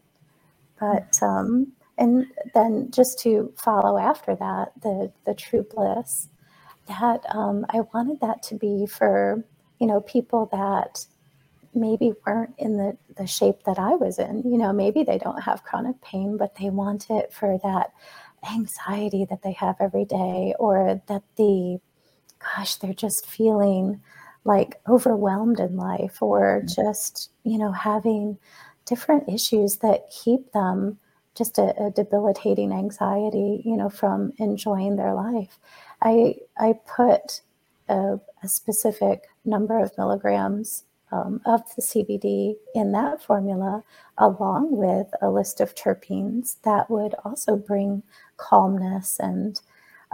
But, 0.79 1.17
um, 1.25 1.71
and 1.97 2.27
then 2.53 2.91
just 2.91 3.19
to 3.19 3.51
follow 3.57 3.97
after 3.97 4.35
that, 4.35 4.73
the, 4.81 5.11
the 5.25 5.33
True 5.33 5.65
Bliss, 5.73 6.29
that 6.87 7.23
um, 7.33 7.65
I 7.69 7.81
wanted 7.93 8.19
that 8.21 8.43
to 8.43 8.55
be 8.55 8.85
for 8.85 9.43
you 9.83 9.87
know, 9.87 9.99
people 9.99 10.47
that 10.53 11.05
maybe 11.73 12.13
weren't 12.25 12.53
in 12.57 12.77
the, 12.77 12.97
the 13.17 13.27
shape 13.27 13.63
that 13.65 13.77
I 13.77 13.95
was 13.95 14.17
in. 14.17 14.41
You 14.45 14.57
know, 14.57 14.71
maybe 14.71 15.03
they 15.03 15.17
don't 15.17 15.41
have 15.41 15.65
chronic 15.65 16.01
pain, 16.01 16.37
but 16.37 16.55
they 16.55 16.69
want 16.69 17.09
it 17.09 17.33
for 17.33 17.59
that 17.63 17.91
anxiety 18.49 19.25
that 19.29 19.41
they 19.41 19.51
have 19.51 19.75
every 19.81 20.05
day, 20.05 20.55
or 20.57 21.01
that 21.07 21.23
the, 21.35 21.79
gosh, 22.39 22.75
they're 22.75 22.93
just 22.93 23.25
feeling 23.25 23.99
like 24.45 24.79
overwhelmed 24.87 25.59
in 25.59 25.75
life, 25.75 26.21
or 26.21 26.61
mm-hmm. 26.63 26.85
just, 26.87 27.31
you 27.43 27.57
know, 27.57 27.73
having 27.73 28.37
different 28.85 29.27
issues 29.27 29.77
that 29.77 30.09
keep 30.11 30.53
them 30.53 30.97
just 31.35 31.57
a, 31.57 31.73
a, 31.77 31.91
debilitating 31.91 32.71
anxiety, 32.71 33.61
you 33.65 33.75
know, 33.75 33.89
from 33.89 34.31
enjoying 34.37 34.95
their 34.95 35.13
life. 35.13 35.59
I 36.03 36.35
I 36.57 36.73
put 36.95 37.41
a, 37.89 38.19
a 38.43 38.47
specific 38.47 39.23
number 39.45 39.79
of 39.79 39.97
milligrams 39.97 40.83
um, 41.11 41.41
of 41.45 41.61
the 41.75 41.81
CBD 41.81 42.55
in 42.73 42.91
that 42.93 43.21
formula, 43.21 43.83
along 44.17 44.75
with 44.75 45.07
a 45.21 45.29
list 45.29 45.61
of 45.61 45.75
terpenes 45.75 46.57
that 46.63 46.89
would 46.89 47.13
also 47.23 47.55
bring 47.55 48.03
calmness 48.37 49.19
and 49.19 49.61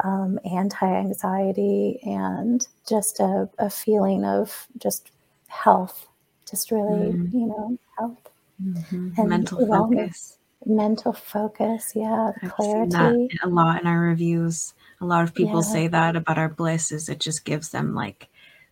um, 0.04 0.40
anti-anxiety 0.50 2.00
and 2.04 2.68
just 2.88 3.20
a, 3.20 3.50
a, 3.60 3.70
feeling 3.70 4.24
of 4.24 4.68
just 4.78 5.12
health, 5.48 6.08
just 6.50 6.72
really, 6.72 7.12
mm. 7.12 7.34
you 7.34 7.48
know, 7.48 7.78
health 7.98 8.30
mm-hmm. 8.62 9.10
and 9.18 9.30
mental 9.30 9.66
focus 9.68 10.38
mental 10.66 11.14
focus 11.14 11.94
yeah 11.96 12.32
clarity 12.50 13.30
a 13.44 13.48
lot 13.48 13.80
in 13.80 13.88
our 13.88 14.02
reviews 14.02 14.74
a 15.02 15.06
lot 15.06 15.24
of 15.24 15.34
people 15.34 15.64
yeah. 15.64 15.72
say 15.74 15.88
that 15.88 16.16
about 16.16 16.38
our 16.38 16.50
bliss 16.50 16.91
is 16.91 17.10
it 17.10 17.20
just 17.20 17.45
gives 17.45 17.70
them 17.70 17.93
like 17.93 18.30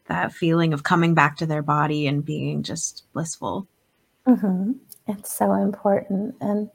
that 0.07 0.33
feeling 0.33 0.73
of 0.73 0.83
coming 0.83 1.13
back 1.13 1.37
to 1.37 1.45
their 1.45 1.61
body 1.61 2.07
and 2.07 2.25
being 2.25 2.63
just 2.63 3.03
blissful 3.13 3.67
mm-hmm. 4.27 4.71
it's 5.07 5.35
so 5.35 5.53
important 5.53 6.35
and 6.41 6.69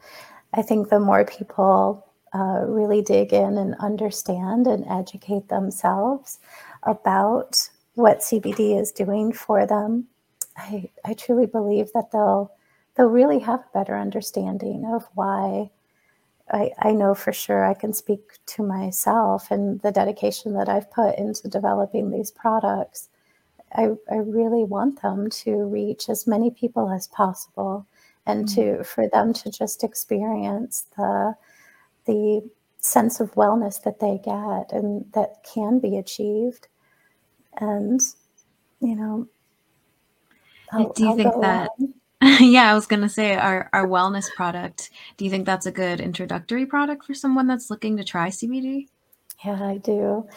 i 0.54 0.62
think 0.62 0.88
the 0.88 1.00
more 1.00 1.24
people 1.24 2.06
uh, 2.34 2.64
really 2.66 3.02
dig 3.02 3.32
in 3.34 3.58
and 3.58 3.74
understand 3.80 4.66
and 4.66 4.86
educate 4.88 5.48
themselves 5.48 6.38
about 6.84 7.54
what 7.94 8.20
cbd 8.20 8.80
is 8.80 8.90
doing 8.92 9.32
for 9.32 9.66
them 9.66 10.06
i, 10.56 10.88
I 11.04 11.14
truly 11.14 11.46
believe 11.46 11.90
that 11.94 12.10
they'll 12.10 12.52
they'll 12.96 13.06
really 13.06 13.38
have 13.40 13.60
a 13.60 13.78
better 13.78 13.96
understanding 13.96 14.90
of 14.94 15.06
why 15.14 15.70
I, 16.50 16.72
I 16.78 16.92
know 16.92 17.14
for 17.14 17.32
sure 17.32 17.64
I 17.64 17.74
can 17.74 17.92
speak 17.92 18.38
to 18.46 18.62
myself 18.62 19.50
and 19.50 19.80
the 19.80 19.92
dedication 19.92 20.54
that 20.54 20.68
I've 20.68 20.90
put 20.90 21.18
into 21.18 21.48
developing 21.48 22.10
these 22.10 22.30
products. 22.30 23.08
I, 23.74 23.90
I 24.10 24.16
really 24.16 24.64
want 24.64 25.00
them 25.00 25.30
to 25.30 25.64
reach 25.64 26.08
as 26.08 26.26
many 26.26 26.50
people 26.50 26.90
as 26.90 27.06
possible 27.06 27.86
and 28.26 28.46
mm-hmm. 28.46 28.78
to 28.78 28.84
for 28.84 29.08
them 29.08 29.32
to 29.32 29.50
just 29.50 29.82
experience 29.82 30.86
the 30.96 31.34
the 32.04 32.48
sense 32.78 33.20
of 33.20 33.32
wellness 33.34 33.82
that 33.84 34.00
they 34.00 34.18
get 34.24 34.72
and 34.72 35.06
that 35.12 35.44
can 35.44 35.78
be 35.78 35.96
achieved 35.96 36.66
and 37.58 38.00
you 38.80 38.94
know 38.96 39.28
I'll, 40.72 40.92
do 40.92 41.04
you 41.04 41.10
I'll 41.10 41.16
think 41.16 41.40
that 41.40 41.70
on. 41.80 41.94
yeah, 42.40 42.70
I 42.70 42.74
was 42.74 42.86
gonna 42.86 43.08
say 43.08 43.34
our 43.34 43.68
our 43.72 43.84
wellness 43.84 44.32
product. 44.36 44.90
Do 45.16 45.24
you 45.24 45.30
think 45.30 45.44
that's 45.44 45.66
a 45.66 45.72
good 45.72 46.00
introductory 46.00 46.66
product 46.66 47.04
for 47.04 47.14
someone 47.14 47.48
that's 47.48 47.68
looking 47.68 47.96
to 47.96 48.04
try 48.04 48.28
CBD? 48.28 48.86
Yeah, 49.44 49.60
I 49.60 49.78
do. 49.78 50.28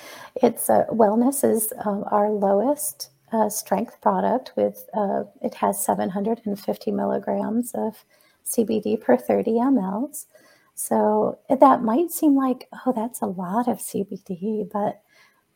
It's 0.41 0.67
uh, 0.67 0.85
wellness 0.91 1.47
is 1.47 1.71
um, 1.85 2.03
our 2.09 2.31
lowest 2.31 3.11
uh, 3.31 3.49
strength 3.49 4.01
product. 4.01 4.53
With 4.55 4.89
uh, 4.97 5.25
it 5.43 5.53
has 5.55 5.85
750 5.85 6.89
milligrams 6.89 7.71
of 7.75 8.03
CBD 8.43 8.99
per 8.99 9.15
30 9.15 9.51
mLs. 9.51 10.25
So 10.73 11.37
that 11.49 11.83
might 11.83 12.09
seem 12.09 12.35
like 12.35 12.67
oh, 12.87 12.93
that's 12.93 13.21
a 13.21 13.27
lot 13.27 13.67
of 13.67 13.77
CBD, 13.77 14.67
but 14.71 15.03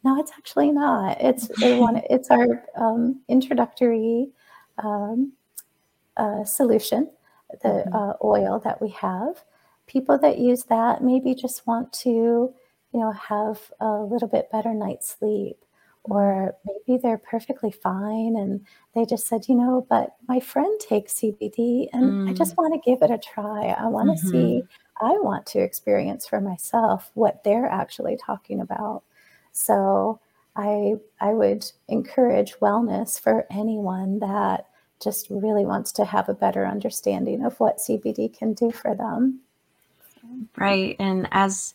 no, 0.04 0.20
it's 0.20 0.32
actually 0.38 0.72
not. 0.72 1.18
It's 1.20 1.50
one. 1.60 2.04
It's 2.10 2.30
our 2.30 2.66
um, 2.78 3.22
introductory. 3.28 4.30
Um, 4.78 5.34
uh, 6.20 6.44
solution, 6.44 7.10
the 7.64 7.70
mm-hmm. 7.70 7.96
uh, 7.96 8.14
oil 8.24 8.60
that 8.64 8.82
we 8.82 8.90
have. 8.90 9.44
People 9.88 10.18
that 10.20 10.38
use 10.38 10.66
that 10.66 11.04
maybe 11.04 11.34
just 11.34 11.66
want 11.66 11.92
to, 11.94 12.10
you 12.10 13.00
know, 13.00 13.12
have 13.12 13.72
a 13.80 13.98
little 14.04 14.28
bit 14.28 14.52
better 14.52 14.74
night's 14.74 15.16
sleep, 15.18 15.58
or 16.04 16.56
maybe 16.66 17.00
they're 17.02 17.18
perfectly 17.18 17.72
fine 17.72 18.36
and 18.36 18.66
they 18.96 19.06
just 19.06 19.28
said, 19.28 19.48
you 19.48 19.56
know, 19.56 19.86
but 19.90 20.16
my 20.28 20.40
friend 20.40 20.80
takes 20.80 21.16
CBD 21.16 21.88
and 21.94 22.28
mm. 22.28 22.30
I 22.30 22.34
just 22.34 22.58
want 22.58 22.74
to 22.74 22.90
give 22.90 23.02
it 23.02 23.12
a 23.12 23.18
try. 23.18 23.76
I 23.78 23.88
want 23.88 24.18
to 24.18 24.26
mm-hmm. 24.26 24.32
see, 24.32 24.64
I 25.02 25.12
want 25.14 25.46
to 25.48 25.60
experience 25.60 26.28
for 26.28 26.42
myself 26.42 27.12
what 27.16 27.44
they're 27.44 27.68
actually 27.68 28.18
talking 28.18 28.60
about. 28.62 29.04
So 29.52 30.20
I 30.56 30.96
I 31.20 31.34
would 31.34 31.66
encourage 31.88 32.54
wellness 32.56 33.20
for 33.20 33.46
anyone 33.52 34.20
that 34.20 34.66
just 35.02 35.28
really 35.30 35.66
wants 35.66 35.92
to 35.94 36.06
have 36.06 36.30
a 36.30 36.34
better 36.34 36.66
understanding 36.66 37.46
of 37.46 37.60
what 37.60 37.78
CBD 37.78 38.36
can 38.36 38.54
do 38.54 38.72
for 38.72 38.96
them. 38.96 39.42
Right. 40.58 40.96
And 41.00 41.28
as 41.32 41.74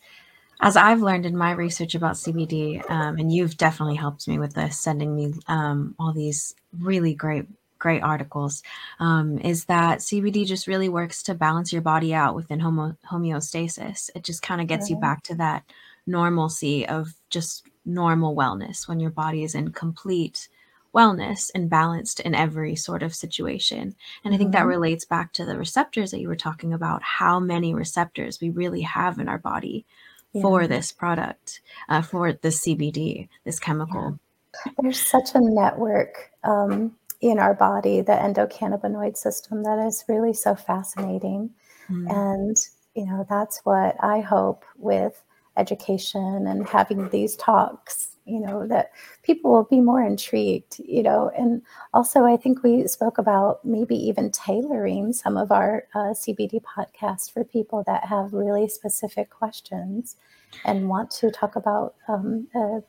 as 0.60 0.76
I've 0.76 1.02
learned 1.02 1.26
in 1.26 1.36
my 1.36 1.50
research 1.50 1.94
about 1.94 2.14
CBD, 2.14 2.88
um, 2.88 3.18
and 3.18 3.32
you've 3.32 3.56
definitely 3.56 3.96
helped 3.96 4.28
me 4.28 4.38
with 4.38 4.54
this, 4.54 4.78
sending 4.78 5.14
me 5.14 5.34
um, 5.48 5.94
all 5.98 6.12
these 6.12 6.54
really 6.78 7.14
great 7.14 7.46
great 7.78 8.02
articles 8.02 8.62
um, 8.98 9.36
is 9.38 9.66
that 9.66 9.98
CBD 9.98 10.46
just 10.46 10.66
really 10.66 10.88
works 10.88 11.22
to 11.24 11.34
balance 11.34 11.70
your 11.70 11.82
body 11.82 12.14
out 12.14 12.34
within 12.34 12.60
homo- 12.60 12.96
homeostasis. 13.10 14.08
It 14.14 14.24
just 14.24 14.40
kind 14.40 14.62
of 14.62 14.68
gets 14.68 14.88
you 14.88 14.96
back 14.96 15.22
to 15.24 15.34
that 15.34 15.64
normalcy 16.06 16.86
of 16.88 17.12
just 17.28 17.66
normal 17.84 18.34
wellness 18.34 18.88
when 18.88 19.00
your 19.00 19.10
body 19.10 19.44
is 19.44 19.54
in 19.54 19.70
complete 19.72 20.48
wellness 20.94 21.50
and 21.54 21.68
balanced 21.68 22.20
in 22.20 22.34
every 22.34 22.76
sort 22.76 23.02
of 23.02 23.14
situation. 23.14 23.94
And 24.24 24.34
I 24.34 24.38
think 24.38 24.52
that 24.52 24.60
mm-hmm. 24.60 24.68
relates 24.68 25.04
back 25.04 25.32
to 25.34 25.44
the 25.44 25.58
receptors 25.58 26.10
that 26.10 26.20
you 26.20 26.28
were 26.28 26.36
talking 26.36 26.72
about, 26.72 27.02
how 27.02 27.40
many 27.40 27.74
receptors 27.74 28.40
we 28.40 28.50
really 28.50 28.82
have 28.82 29.18
in 29.18 29.28
our 29.28 29.38
body 29.38 29.84
yeah. 30.32 30.42
for 30.42 30.66
this 30.66 30.92
product, 30.92 31.60
uh, 31.88 32.02
for 32.02 32.32
the 32.32 32.48
CBD, 32.48 33.28
this 33.44 33.58
chemical. 33.58 34.18
Yeah. 34.66 34.72
There's 34.80 35.00
such 35.00 35.34
a 35.34 35.40
network 35.40 36.30
um, 36.44 36.94
in 37.20 37.38
our 37.38 37.54
body, 37.54 38.00
the 38.00 38.12
endocannabinoid 38.12 39.16
system, 39.16 39.62
that 39.64 39.84
is 39.84 40.04
really 40.08 40.32
so 40.32 40.54
fascinating. 40.54 41.50
Mm. 41.90 42.10
And, 42.10 42.56
you 42.94 43.06
know, 43.06 43.26
that's 43.28 43.60
what 43.64 43.96
I 44.00 44.20
hope 44.20 44.64
with 44.76 45.22
education 45.56 46.46
and 46.46 46.68
having 46.68 47.08
these 47.08 47.36
talks 47.36 48.13
you 48.26 48.40
know 48.40 48.66
that 48.66 48.90
people 49.22 49.50
will 49.52 49.64
be 49.64 49.80
more 49.80 50.02
intrigued 50.02 50.78
you 50.78 51.02
know 51.02 51.30
and 51.36 51.60
also 51.92 52.24
i 52.24 52.36
think 52.36 52.62
we 52.62 52.86
spoke 52.86 53.18
about 53.18 53.64
maybe 53.64 53.94
even 53.94 54.30
tailoring 54.30 55.12
some 55.12 55.36
of 55.36 55.52
our 55.52 55.84
uh, 55.94 56.14
cbd 56.14 56.60
podcasts 56.62 57.30
for 57.30 57.44
people 57.44 57.84
that 57.86 58.04
have 58.04 58.32
really 58.32 58.66
specific 58.68 59.28
questions 59.28 60.16
and 60.64 60.88
want 60.88 61.10
to 61.10 61.30
talk 61.30 61.56
about 61.56 61.94
um, 62.08 62.46
a, 62.54 62.82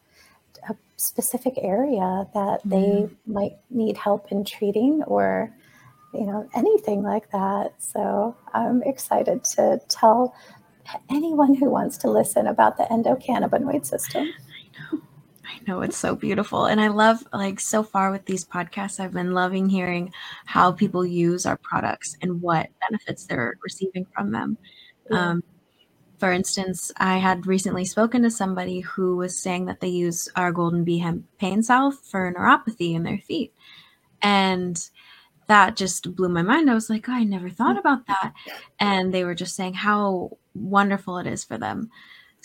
a, 0.69 0.75
specific 0.97 1.55
area 1.61 2.25
that 2.33 2.61
they 2.63 3.05
might 3.25 3.57
need 3.69 3.97
help 3.97 4.31
in 4.31 4.45
treating 4.45 5.03
or 5.03 5.53
you 6.13 6.25
know 6.25 6.47
anything 6.55 7.03
like 7.03 7.29
that. 7.31 7.73
So 7.77 8.35
i'm 8.53 8.81
excited 8.83 9.43
to 9.55 9.81
tell 9.89 10.33
anyone 11.09 11.53
who 11.53 11.69
wants 11.69 11.97
to 11.97 12.09
listen 12.09 12.47
about 12.47 12.77
the 12.77 12.83
endocannabinoid 12.83 13.85
system. 13.85 14.23
I 14.81 14.93
know 14.93 15.01
it's 15.67 15.97
so 15.97 16.15
beautiful. 16.15 16.65
And 16.65 16.79
I 16.79 16.87
love, 16.87 17.25
like, 17.33 17.59
so 17.59 17.83
far 17.83 18.11
with 18.11 18.25
these 18.25 18.45
podcasts, 18.45 18.99
I've 18.99 19.13
been 19.13 19.33
loving 19.33 19.69
hearing 19.69 20.13
how 20.45 20.71
people 20.71 21.05
use 21.05 21.45
our 21.45 21.57
products 21.57 22.15
and 22.21 22.41
what 22.41 22.69
benefits 22.87 23.25
they're 23.25 23.57
receiving 23.63 24.05
from 24.05 24.31
them. 24.31 24.57
Yeah. 25.09 25.29
Um, 25.29 25.43
for 26.17 26.31
instance, 26.31 26.91
I 26.97 27.17
had 27.17 27.45
recently 27.45 27.85
spoken 27.85 28.21
to 28.23 28.31
somebody 28.31 28.79
who 28.79 29.17
was 29.17 29.37
saying 29.37 29.65
that 29.65 29.81
they 29.81 29.89
use 29.89 30.29
our 30.35 30.51
Golden 30.51 30.83
Bee 30.83 30.99
Hemp 30.99 31.25
Pain 31.39 31.61
Salve 31.61 31.99
for 31.99 32.33
neuropathy 32.33 32.93
in 32.93 33.03
their 33.03 33.17
feet. 33.17 33.53
And 34.21 34.81
that 35.47 35.75
just 35.75 36.15
blew 36.15 36.29
my 36.29 36.41
mind. 36.41 36.69
I 36.69 36.73
was 36.73 36.89
like, 36.89 37.07
oh, 37.09 37.13
I 37.13 37.23
never 37.23 37.49
thought 37.49 37.77
about 37.77 38.07
that. 38.07 38.33
And 38.79 39.13
they 39.13 39.23
were 39.23 39.35
just 39.35 39.55
saying 39.55 39.73
how 39.73 40.37
wonderful 40.53 41.17
it 41.17 41.27
is 41.27 41.43
for 41.43 41.57
them. 41.57 41.91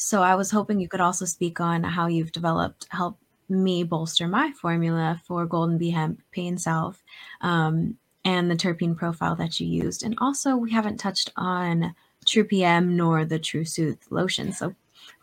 So 0.03 0.23
I 0.23 0.35
was 0.35 0.51
hoping 0.51 0.81
you 0.81 0.89
could 0.89 1.03
also 1.03 1.27
speak 1.27 1.61
on 1.61 1.85
how 1.85 2.07
you've 2.07 2.33
developed 2.33 2.87
help 2.89 3.19
me 3.51 3.85
bolster 3.85 4.27
my 4.27 4.51
formula 4.53 5.21
for 5.27 5.45
Golden 5.45 5.77
Bee 5.77 5.91
Hemp 5.91 6.23
Pain 6.31 6.57
Salve 6.57 7.03
um, 7.43 7.99
and 8.25 8.51
the 8.51 8.55
terpene 8.55 8.97
profile 8.97 9.37
that 9.37 9.61
you 9.61 9.67
used. 9.67 10.03
And 10.03 10.15
also, 10.17 10.57
we 10.57 10.73
haven't 10.73 10.97
touched 10.97 11.31
on 11.37 11.95
True 12.25 12.45
PM 12.45 12.97
nor 12.97 13.27
the 13.27 13.39
True 13.39 13.67
Sooth 13.67 14.07
lotion. 14.09 14.55
So 14.55 14.75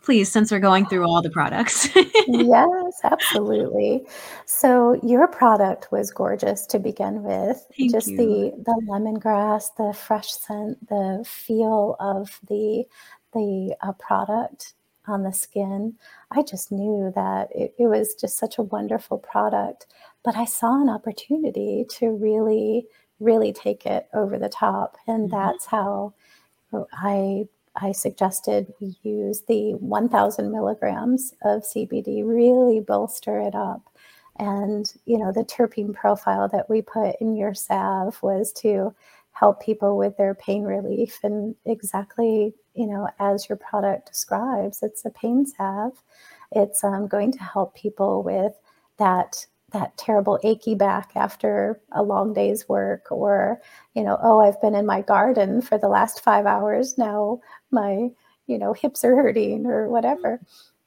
please, 0.04 0.30
since 0.30 0.52
we're 0.52 0.60
going 0.60 0.86
through 0.86 1.04
all 1.04 1.22
the 1.22 1.30
products. 1.30 1.88
yes, 2.28 3.00
absolutely. 3.02 4.06
So 4.46 5.00
your 5.02 5.26
product 5.26 5.90
was 5.90 6.12
gorgeous 6.12 6.66
to 6.66 6.78
begin 6.78 7.24
with. 7.24 7.66
Thank 7.76 7.92
Just 7.92 8.08
you. 8.08 8.16
the 8.16 8.62
the 8.64 8.86
lemongrass, 8.88 9.74
the 9.76 9.92
fresh 9.92 10.32
scent, 10.32 10.88
the 10.88 11.24
feel 11.26 11.96
of 11.98 12.38
the 12.48 12.84
the 13.32 13.76
uh, 13.80 13.92
product 13.92 14.74
on 15.06 15.22
the 15.22 15.32
skin, 15.32 15.94
I 16.30 16.42
just 16.42 16.70
knew 16.70 17.12
that 17.14 17.48
it, 17.54 17.74
it, 17.78 17.86
was 17.86 18.14
just 18.14 18.36
such 18.36 18.58
a 18.58 18.62
wonderful 18.62 19.18
product. 19.18 19.86
But 20.24 20.36
I 20.36 20.44
saw 20.44 20.80
an 20.80 20.88
opportunity 20.88 21.86
to 21.92 22.10
really, 22.10 22.86
really 23.18 23.52
take 23.52 23.86
it 23.86 24.08
over 24.12 24.38
the 24.38 24.48
top. 24.48 24.96
And 25.06 25.30
mm-hmm. 25.30 25.36
that's 25.36 25.66
how 25.66 26.14
I 26.92 27.48
I 27.80 27.92
suggested 27.92 28.72
we 28.80 28.96
use 29.02 29.42
the 29.42 29.74
1,000 29.74 30.50
milligrams 30.50 31.34
of 31.44 31.62
CBD, 31.62 32.22
really 32.26 32.80
bolster 32.80 33.38
it 33.38 33.54
up. 33.54 33.82
And 34.38 34.92
you 35.04 35.18
know, 35.18 35.32
the 35.32 35.44
terpene 35.44 35.94
profile 35.94 36.48
that 36.48 36.68
we 36.68 36.82
put 36.82 37.16
in 37.20 37.36
your 37.36 37.54
salve 37.54 38.20
was 38.22 38.52
to 38.54 38.94
help 39.32 39.62
people 39.62 39.96
with 39.96 40.16
their 40.16 40.34
pain 40.34 40.64
relief, 40.64 41.20
and 41.22 41.54
exactly 41.64 42.54
you 42.78 42.86
know 42.86 43.08
as 43.18 43.48
your 43.48 43.58
product 43.58 44.08
describes, 44.08 44.82
it's 44.82 45.04
a 45.04 45.10
pain 45.10 45.44
salve. 45.46 46.02
It's 46.52 46.82
um, 46.84 47.08
going 47.08 47.32
to 47.32 47.42
help 47.42 47.74
people 47.74 48.22
with 48.22 48.54
that 48.98 49.46
that 49.72 49.96
terrible 49.98 50.38
achy 50.44 50.74
back 50.74 51.10
after 51.14 51.80
a 51.92 52.02
long 52.02 52.32
day's 52.32 52.68
work 52.68 53.06
or 53.10 53.60
you 53.94 54.02
know 54.02 54.18
oh 54.22 54.40
i've 54.40 54.60
been 54.62 54.74
in 54.74 54.86
my 54.86 55.02
garden 55.02 55.60
for 55.60 55.76
the 55.76 55.88
last 55.88 56.22
five 56.24 56.46
hours 56.46 56.96
now 56.96 57.38
my 57.70 58.08
you 58.46 58.58
know 58.58 58.72
hips 58.72 59.04
are 59.04 59.14
hurting 59.14 59.66
or 59.66 59.88
whatever 59.88 60.40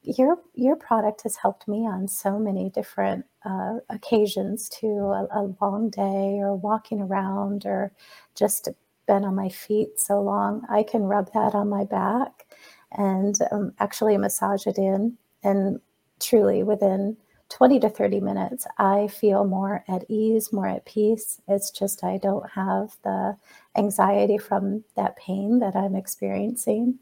your 0.04 0.38
your 0.56 0.76
product 0.76 1.22
has 1.24 1.36
helped 1.36 1.68
me 1.68 1.86
on 1.86 2.08
so 2.08 2.40
many 2.40 2.70
different 2.72 3.24
uh, 3.46 3.76
occasions 3.90 4.68
to 4.68 4.88
a, 4.88 5.28
a 5.32 5.54
long 5.62 5.90
day 5.90 6.40
or 6.40 6.56
walking 6.56 7.02
around 7.02 7.66
or 7.66 7.92
just 8.36 8.70
been 9.08 9.26
on 9.26 9.36
my 9.36 9.50
feet 9.50 10.00
so 10.00 10.22
long 10.22 10.62
i 10.70 10.84
can 10.84 11.04
rub 11.04 11.32
that 11.34 11.56
on 11.56 11.70
my 11.70 11.84
back 11.86 12.46
and 12.94 13.36
um, 13.52 13.74
actually 13.80 14.18
massage 14.18 14.68
it 14.68 14.78
in 14.78 15.18
and 15.44 15.80
truly 16.20 16.64
within 16.64 17.18
20 17.52 17.82
to 17.82 17.90
30 17.90 18.22
minutes, 18.22 18.66
I 18.78 19.08
feel 19.08 19.44
more 19.44 19.84
at 19.90 20.06
ease, 20.10 20.54
more 20.54 20.68
at 20.68 20.86
peace. 20.86 21.42
It's 21.50 21.70
just 21.70 22.04
I 22.04 22.18
don't 22.18 22.50
have 22.52 22.96
the 23.04 23.38
anxiety 23.76 24.38
from 24.38 24.86
that 24.96 25.18
pain 25.18 25.60
that 25.60 25.76
I'm 25.76 25.96
experiencing. 25.96 26.98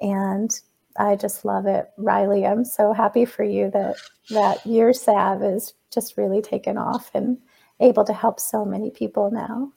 And 0.00 0.50
I 0.96 1.16
just 1.16 1.44
love 1.44 1.66
it. 1.66 1.90
Riley, 1.98 2.46
I'm 2.46 2.64
so 2.64 2.94
happy 2.94 3.26
for 3.26 3.44
you 3.44 3.70
that 3.72 3.96
that 4.30 4.66
your 4.66 4.94
salve 4.94 5.42
is 5.42 5.74
just 5.92 6.16
really 6.16 6.40
taken 6.40 6.78
off 6.78 7.10
and 7.14 7.36
able 7.78 8.04
to 8.04 8.12
help 8.14 8.40
so 8.40 8.64
many 8.64 8.90
people 8.90 9.30
now. 9.30 9.70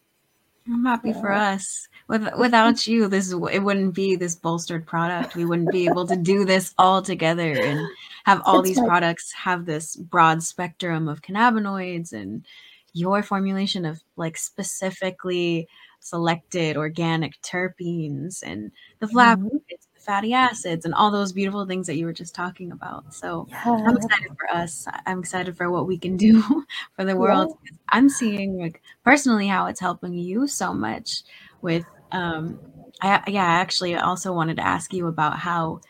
I'm 0.67 0.85
happy 0.85 1.09
yeah. 1.09 1.21
for 1.21 1.31
us. 1.31 1.87
With, 2.07 2.27
without 2.37 2.85
you, 2.85 3.07
this 3.07 3.31
it 3.31 3.59
wouldn't 3.59 3.93
be 3.93 4.15
this 4.15 4.35
bolstered 4.35 4.85
product. 4.85 5.35
We 5.35 5.45
wouldn't 5.45 5.71
be 5.71 5.85
able 5.85 6.05
to 6.07 6.15
do 6.15 6.45
this 6.45 6.73
all 6.77 7.01
together 7.01 7.51
and 7.51 7.87
have 8.25 8.41
all 8.45 8.61
these 8.61 8.79
products 8.79 9.31
have 9.33 9.65
this 9.65 9.95
broad 9.95 10.43
spectrum 10.43 11.07
of 11.07 11.21
cannabinoids 11.21 12.13
and 12.13 12.45
your 12.93 13.23
formulation 13.23 13.85
of 13.85 14.01
like 14.15 14.37
specifically 14.37 15.67
selected 15.99 16.77
organic 16.77 17.41
terpenes 17.41 18.43
and 18.43 18.71
the 18.99 19.07
flavonoids, 19.07 19.45
mm-hmm. 19.45 19.57
Fatty 20.03 20.33
acids, 20.33 20.85
and 20.85 20.93
all 20.93 21.11
those 21.11 21.33
beautiful 21.33 21.65
things 21.65 21.87
that 21.87 21.95
you 21.95 22.05
were 22.05 22.13
just 22.13 22.35
talking 22.35 22.71
about. 22.71 23.13
So 23.13 23.47
yeah. 23.49 23.61
I'm 23.65 23.97
excited 23.97 24.31
for 24.37 24.55
us. 24.55 24.87
I'm 25.05 25.19
excited 25.19 25.55
for 25.57 25.71
what 25.71 25.87
we 25.87 25.97
can 25.97 26.17
do 26.17 26.41
for 26.95 27.05
the 27.05 27.15
world. 27.15 27.57
Yeah. 27.63 27.71
I'm 27.89 28.09
seeing 28.09 28.57
like 28.57 28.81
personally 29.03 29.47
how 29.47 29.67
it's 29.67 29.79
helping 29.79 30.13
you 30.13 30.47
so 30.47 30.73
much 30.73 31.23
with 31.61 31.85
um 32.11 32.59
I 33.01 33.23
yeah, 33.27 33.43
I 33.43 33.59
actually 33.61 33.95
also 33.95 34.33
wanted 34.33 34.57
to 34.57 34.65
ask 34.65 34.93
you 34.93 35.07
about 35.07 35.39
how 35.39 35.81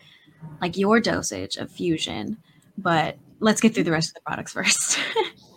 like 0.62 0.78
your 0.78 1.00
dosage 1.00 1.58
of 1.58 1.72
fusion, 1.72 2.38
but 2.78 3.18
let's 3.40 3.62
get 3.62 3.74
through 3.74 3.84
the 3.84 3.92
rest 3.92 4.10
of 4.10 4.16
the 4.16 4.22
products 4.22 4.54
first. 4.54 5.00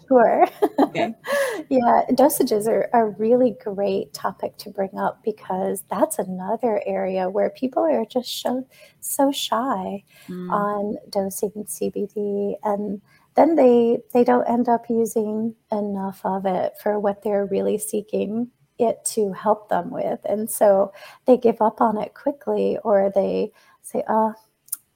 Sure. 0.09 0.47
Okay. 0.79 1.15
yeah, 1.69 2.03
dosages 2.11 2.67
are 2.67 2.89
a 2.93 3.07
really 3.07 3.57
great 3.63 4.13
topic 4.13 4.57
to 4.59 4.71
bring 4.71 4.97
up 4.99 5.23
because 5.25 5.83
that's 5.91 6.19
another 6.19 6.81
area 6.87 7.29
where 7.29 7.51
people 7.51 7.83
are 7.83 8.05
just 8.05 8.29
show, 8.29 8.67
so 9.01 9.33
shy 9.33 10.05
mm. 10.29 10.51
on 10.51 10.97
dosing 11.11 11.51
CBD 11.51 12.55
and 12.63 13.01
then 13.35 13.55
they 13.55 13.99
they 14.15 14.25
don't 14.25 14.49
end 14.49 14.69
up 14.69 14.87
using 14.89 15.55
enough 15.71 16.21
of 16.25 16.47
it 16.47 16.73
for 16.83 16.99
what 16.99 17.23
they're 17.23 17.47
really 17.47 17.79
seeking 17.79 18.51
it 18.79 19.05
to 19.05 19.33
help 19.33 19.69
them 19.69 19.91
with. 19.91 20.21
And 20.25 20.51
so 20.51 20.93
they 21.27 21.37
give 21.37 21.61
up 21.61 21.81
on 21.81 21.99
it 21.99 22.15
quickly 22.15 22.79
or 22.85 23.11
they 23.15 23.53
say, 23.83 24.03
oh, 24.09 24.35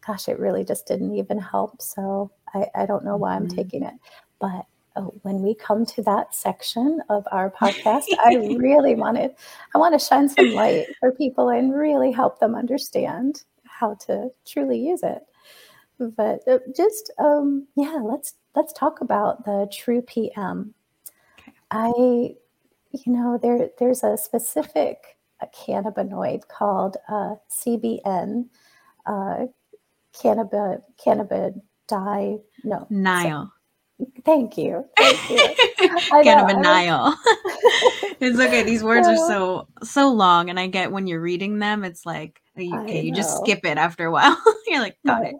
gosh, 0.06 0.28
it 0.28 0.38
really 0.38 0.64
just 0.64 0.86
didn't 0.86 1.14
even 1.14 1.38
help. 1.38 1.80
So 1.80 2.30
I, 2.54 2.66
I 2.74 2.86
don't 2.86 3.04
know 3.04 3.16
why 3.16 3.34
I'm 3.34 3.46
mm-hmm. 3.46 3.56
taking 3.56 3.82
it. 3.82 3.94
But 4.38 4.66
when 5.22 5.42
we 5.42 5.54
come 5.54 5.84
to 5.86 6.02
that 6.02 6.34
section 6.34 7.00
of 7.08 7.26
our 7.32 7.50
podcast, 7.50 8.04
I 8.24 8.36
really 8.36 8.94
wanted, 8.94 9.32
I 9.74 9.78
want 9.78 9.98
to 9.98 10.04
shine 10.04 10.28
some 10.28 10.52
light 10.52 10.86
for 11.00 11.12
people 11.12 11.48
and 11.48 11.74
really 11.74 12.12
help 12.12 12.38
them 12.38 12.54
understand 12.54 13.42
how 13.64 13.94
to 14.06 14.30
truly 14.46 14.78
use 14.78 15.02
it. 15.02 15.22
But 15.98 16.46
uh, 16.48 16.58
just, 16.74 17.10
um, 17.18 17.66
yeah, 17.76 17.98
let's 18.02 18.34
let's 18.54 18.72
talk 18.72 19.00
about 19.00 19.44
the 19.44 19.68
True 19.70 20.02
PM. 20.02 20.74
Okay. 21.38 21.52
I, 21.70 21.90
you 22.92 23.12
know, 23.12 23.38
there 23.40 23.68
there's 23.78 24.02
a 24.02 24.16
specific 24.16 25.18
a 25.42 25.46
cannabinoid 25.46 26.48
called 26.48 26.96
uh, 27.08 27.34
CBN, 27.50 28.46
uh, 29.06 29.46
cannabis 30.20 30.82
cannabis 31.02 31.54
no 31.90 32.86
Nile. 32.88 33.52
Thank 34.24 34.58
you. 34.58 34.84
Thank 34.96 35.30
you. 35.30 35.36
Cannabinile. 36.22 37.14
it's 38.20 38.38
okay. 38.38 38.62
These 38.62 38.82
words 38.82 39.06
are 39.06 39.16
so 39.16 39.68
so 39.82 40.12
long, 40.12 40.50
and 40.50 40.58
I 40.58 40.66
get 40.66 40.92
when 40.92 41.06
you're 41.06 41.20
reading 41.20 41.58
them, 41.58 41.84
it's 41.84 42.04
like 42.04 42.40
okay, 42.58 43.02
you 43.02 43.12
just 43.12 43.38
skip 43.38 43.64
it 43.64 43.78
after 43.78 44.06
a 44.06 44.10
while. 44.10 44.40
you're 44.66 44.80
like, 44.80 44.96
got 45.06 45.22
my, 45.22 45.28
it. 45.28 45.36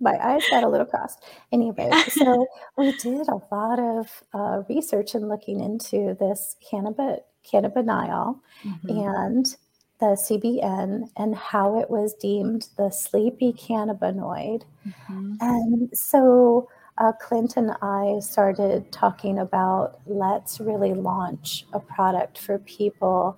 my 0.00 0.18
eyes 0.22 0.42
got 0.50 0.64
a 0.64 0.68
little 0.68 0.86
crossed. 0.86 1.22
Anyway, 1.52 1.90
so 2.08 2.46
we 2.76 2.92
did 2.98 3.28
a 3.28 3.40
lot 3.54 3.78
of 3.78 4.22
uh, 4.32 4.62
research 4.68 5.14
and 5.14 5.28
looking 5.28 5.60
into 5.60 6.16
this 6.18 6.56
cannabis 6.68 7.20
cannabinile, 7.50 8.40
mm-hmm. 8.64 8.88
and 8.88 9.56
the 10.00 10.06
CBN 10.06 11.08
and 11.16 11.34
how 11.34 11.78
it 11.78 11.88
was 11.88 12.14
deemed 12.14 12.68
the 12.76 12.90
sleepy 12.90 13.52
cannabinoid. 13.52 14.62
Mm-hmm. 14.86 15.34
And 15.40 15.96
so 15.96 16.68
uh, 16.98 17.12
Clint 17.20 17.56
and 17.56 17.72
I 17.82 18.20
started 18.20 18.90
talking 18.92 19.38
about 19.38 20.00
let's 20.06 20.60
really 20.60 20.94
launch 20.94 21.66
a 21.72 21.80
product 21.80 22.38
for 22.38 22.58
people 22.60 23.36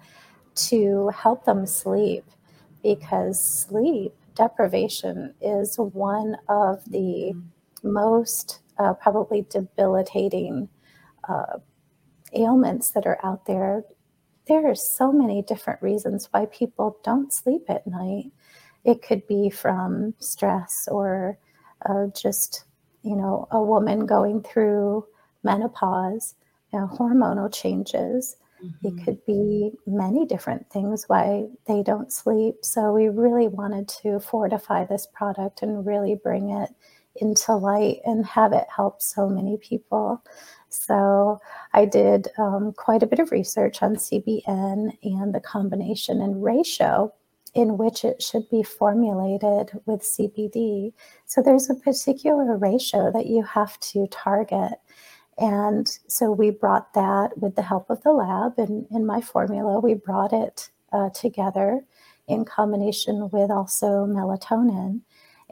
to 0.54 1.08
help 1.08 1.44
them 1.44 1.66
sleep 1.66 2.24
because 2.82 3.42
sleep 3.42 4.12
deprivation 4.34 5.34
is 5.40 5.76
one 5.76 6.36
of 6.48 6.84
the 6.84 7.32
mm-hmm. 7.34 7.92
most 7.92 8.60
uh, 8.78 8.92
probably 8.94 9.46
debilitating 9.48 10.68
uh, 11.28 11.58
ailments 12.34 12.90
that 12.90 13.06
are 13.06 13.18
out 13.24 13.46
there 13.46 13.84
there 14.46 14.68
are 14.70 14.74
so 14.74 15.12
many 15.12 15.42
different 15.42 15.82
reasons 15.82 16.28
why 16.30 16.46
people 16.46 16.98
don't 17.02 17.32
sleep 17.32 17.62
at 17.68 17.86
night. 17.86 18.30
It 18.84 19.02
could 19.02 19.26
be 19.26 19.50
from 19.50 20.14
stress 20.18 20.88
or 20.90 21.38
uh, 21.84 22.06
just, 22.14 22.64
you 23.06 23.16
know, 23.16 23.46
a 23.52 23.62
woman 23.62 24.04
going 24.04 24.42
through 24.42 25.06
menopause, 25.44 26.34
you 26.72 26.80
know, 26.80 26.88
hormonal 26.88 27.52
changes. 27.52 28.36
Mm-hmm. 28.62 28.86
It 28.88 29.04
could 29.04 29.24
be 29.26 29.70
many 29.86 30.26
different 30.26 30.68
things 30.70 31.04
why 31.06 31.46
they 31.66 31.82
don't 31.82 32.12
sleep. 32.12 32.56
So 32.62 32.92
we 32.92 33.08
really 33.08 33.48
wanted 33.48 33.86
to 34.02 34.18
fortify 34.18 34.84
this 34.84 35.06
product 35.12 35.62
and 35.62 35.86
really 35.86 36.16
bring 36.16 36.50
it 36.50 36.70
into 37.20 37.54
light 37.54 38.00
and 38.04 38.26
have 38.26 38.52
it 38.52 38.66
help 38.74 39.00
so 39.00 39.28
many 39.28 39.56
people. 39.56 40.22
So 40.68 41.38
I 41.72 41.84
did 41.84 42.28
um, 42.38 42.72
quite 42.76 43.02
a 43.02 43.06
bit 43.06 43.20
of 43.20 43.30
research 43.30 43.82
on 43.82 43.96
CBN 43.96 44.98
and 45.02 45.34
the 45.34 45.40
combination 45.40 46.20
and 46.20 46.42
ratio 46.42 47.12
in 47.56 47.78
which 47.78 48.04
it 48.04 48.22
should 48.22 48.48
be 48.50 48.62
formulated 48.62 49.70
with 49.86 50.02
CBD. 50.02 50.92
So 51.24 51.40
there's 51.40 51.70
a 51.70 51.74
particular 51.74 52.54
ratio 52.54 53.10
that 53.12 53.26
you 53.26 53.42
have 53.42 53.80
to 53.80 54.06
target. 54.08 54.74
And 55.38 55.88
so 56.06 56.30
we 56.30 56.50
brought 56.50 56.92
that 56.92 57.38
with 57.38 57.56
the 57.56 57.62
help 57.62 57.88
of 57.88 58.02
the 58.02 58.12
lab 58.12 58.58
and 58.58 58.86
in 58.90 59.06
my 59.06 59.22
formula, 59.22 59.80
we 59.80 59.94
brought 59.94 60.34
it 60.34 60.68
uh, 60.92 61.08
together 61.10 61.82
in 62.28 62.44
combination 62.44 63.30
with 63.30 63.50
also 63.50 64.04
melatonin. 64.04 65.00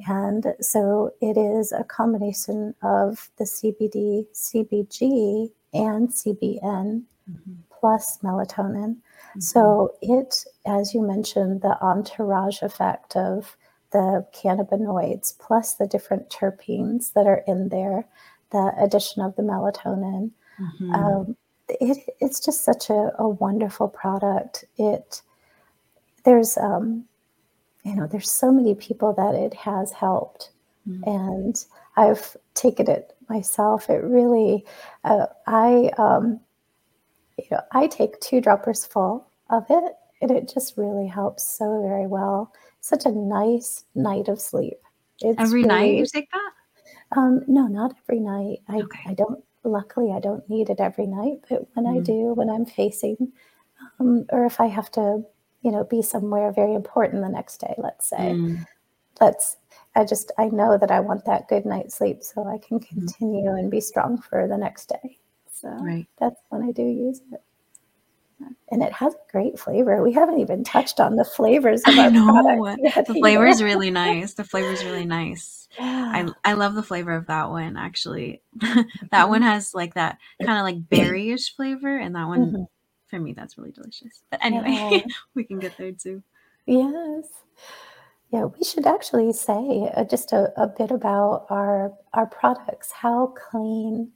And 0.06 0.54
so 0.60 1.14
it 1.22 1.38
is 1.38 1.72
a 1.72 1.84
combination 1.84 2.74
of 2.82 3.30
the 3.38 3.44
CBD, 3.44 4.26
CBG, 4.34 5.50
and 5.72 6.08
CBN 6.10 7.04
mm-hmm. 7.30 7.52
Plus 7.84 8.18
melatonin. 8.22 8.96
Mm-hmm. 8.96 9.40
So 9.40 9.94
it, 10.00 10.46
as 10.64 10.94
you 10.94 11.02
mentioned, 11.02 11.60
the 11.60 11.76
entourage 11.82 12.62
effect 12.62 13.14
of 13.14 13.58
the 13.90 14.26
cannabinoids 14.34 15.38
plus 15.38 15.74
the 15.74 15.86
different 15.86 16.30
terpenes 16.30 17.12
that 17.12 17.26
are 17.26 17.44
in 17.46 17.68
there, 17.68 18.06
the 18.52 18.72
addition 18.78 19.20
of 19.20 19.36
the 19.36 19.42
melatonin. 19.42 20.30
Mm-hmm. 20.58 20.94
Um, 20.94 21.36
it, 21.68 21.98
it's 22.20 22.40
just 22.40 22.64
such 22.64 22.88
a, 22.88 23.10
a, 23.18 23.28
wonderful 23.28 23.88
product. 23.88 24.64
It 24.78 25.20
there's 26.24 26.56
um, 26.56 27.04
you 27.84 27.94
know, 27.94 28.06
there's 28.06 28.30
so 28.30 28.50
many 28.50 28.74
people 28.74 29.12
that 29.12 29.34
it 29.34 29.52
has 29.52 29.92
helped. 29.92 30.52
Mm-hmm. 30.88 31.02
And 31.06 31.64
I've 31.98 32.34
taken 32.54 32.88
it 32.88 33.14
myself. 33.28 33.90
It 33.90 34.02
really, 34.02 34.64
uh, 35.04 35.26
I, 35.46 35.90
um, 35.98 36.40
you 37.38 37.46
know, 37.50 37.60
I 37.72 37.86
take 37.86 38.20
two 38.20 38.40
droppers 38.40 38.84
full 38.84 39.26
of 39.50 39.64
it, 39.70 39.94
and 40.20 40.30
it 40.30 40.52
just 40.52 40.76
really 40.76 41.06
helps 41.06 41.46
so 41.46 41.82
very 41.82 42.06
well. 42.06 42.52
Such 42.80 43.06
a 43.06 43.12
nice 43.12 43.84
night 43.94 44.28
of 44.28 44.40
sleep. 44.40 44.78
It's 45.20 45.40
every 45.40 45.62
really, 45.62 45.68
night 45.68 45.94
you 45.94 46.06
take 46.06 46.30
that? 46.32 46.50
Um, 47.16 47.42
no, 47.46 47.66
not 47.66 47.94
every 48.04 48.20
night. 48.20 48.60
I, 48.68 48.80
okay. 48.82 49.00
I 49.06 49.14
don't. 49.14 49.42
Luckily, 49.66 50.12
I 50.12 50.20
don't 50.20 50.48
need 50.50 50.68
it 50.68 50.80
every 50.80 51.06
night. 51.06 51.38
But 51.48 51.66
when 51.74 51.86
mm. 51.86 51.96
I 51.96 52.00
do, 52.00 52.34
when 52.34 52.50
I'm 52.50 52.66
facing, 52.66 53.32
um, 53.98 54.26
or 54.30 54.44
if 54.44 54.60
I 54.60 54.66
have 54.66 54.90
to, 54.92 55.22
you 55.62 55.70
know, 55.70 55.84
be 55.84 56.02
somewhere 56.02 56.52
very 56.52 56.74
important 56.74 57.22
the 57.22 57.30
next 57.30 57.58
day, 57.58 57.74
let's 57.78 58.08
say, 58.08 58.34
mm. 58.34 58.66
let's. 59.20 59.56
I 59.96 60.04
just 60.04 60.32
I 60.38 60.46
know 60.46 60.76
that 60.76 60.90
I 60.90 61.00
want 61.00 61.24
that 61.24 61.48
good 61.48 61.64
night's 61.64 61.94
sleep 61.96 62.22
so 62.22 62.46
I 62.46 62.58
can 62.58 62.80
mm-hmm. 62.80 62.98
continue 62.98 63.50
mm. 63.50 63.58
and 63.58 63.70
be 63.70 63.80
strong 63.80 64.18
for 64.20 64.46
the 64.48 64.58
next 64.58 64.88
day. 64.88 65.18
So 65.64 65.70
right. 65.70 66.06
that's 66.20 66.40
when 66.50 66.62
I 66.62 66.72
do 66.72 66.82
use 66.82 67.22
it 67.32 67.40
and 68.70 68.82
it 68.82 68.92
has 68.92 69.14
a 69.14 69.32
great 69.32 69.58
flavor. 69.58 70.02
We 70.02 70.12
haven't 70.12 70.40
even 70.40 70.64
touched 70.64 71.00
on 71.00 71.16
the 71.16 71.24
flavors 71.24 71.82
of 71.86 71.98
our 71.98 72.10
product. 72.10 72.80
Yet, 72.82 73.06
the 73.06 73.14
flavor 73.14 73.46
is 73.46 73.62
really 73.62 73.90
nice. 73.90 74.34
The 74.34 74.44
flavor 74.44 74.70
is 74.72 74.84
really 74.84 75.06
nice. 75.06 75.68
Yeah. 75.78 76.32
I 76.44 76.50
I 76.50 76.52
love 76.54 76.74
the 76.74 76.82
flavor 76.82 77.12
of 77.12 77.26
that 77.26 77.50
one 77.50 77.76
actually. 77.76 78.42
that 79.10 79.28
one 79.28 79.40
mm-hmm. 79.40 79.42
has 79.42 79.74
like 79.74 79.94
that 79.94 80.18
kind 80.44 80.58
of 80.58 80.64
like 80.64 80.88
berryish 80.88 81.54
flavor, 81.54 81.96
and 81.96 82.14
that 82.14 82.26
one 82.26 82.46
mm-hmm. 82.46 82.62
for 83.06 83.18
me 83.18 83.32
that's 83.32 83.56
really 83.58 83.72
delicious. 83.72 84.22
But 84.30 84.44
anyway, 84.44 85.04
yeah. 85.06 85.14
we 85.34 85.44
can 85.44 85.58
get 85.58 85.76
there 85.76 85.92
too. 85.92 86.22
Yes. 86.66 87.28
Yeah, 88.30 88.46
we 88.46 88.64
should 88.64 88.86
actually 88.86 89.32
say 89.32 89.90
uh, 89.94 90.04
just 90.04 90.32
a, 90.32 90.52
a 90.60 90.66
bit 90.66 90.90
about 90.90 91.46
our 91.50 91.92
our 92.12 92.26
products, 92.26 92.90
how 92.90 93.32
clean, 93.50 94.10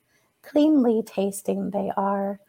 cleanly 0.49 1.03
tasting 1.07 1.70
they 1.70 1.90
are 1.96 2.40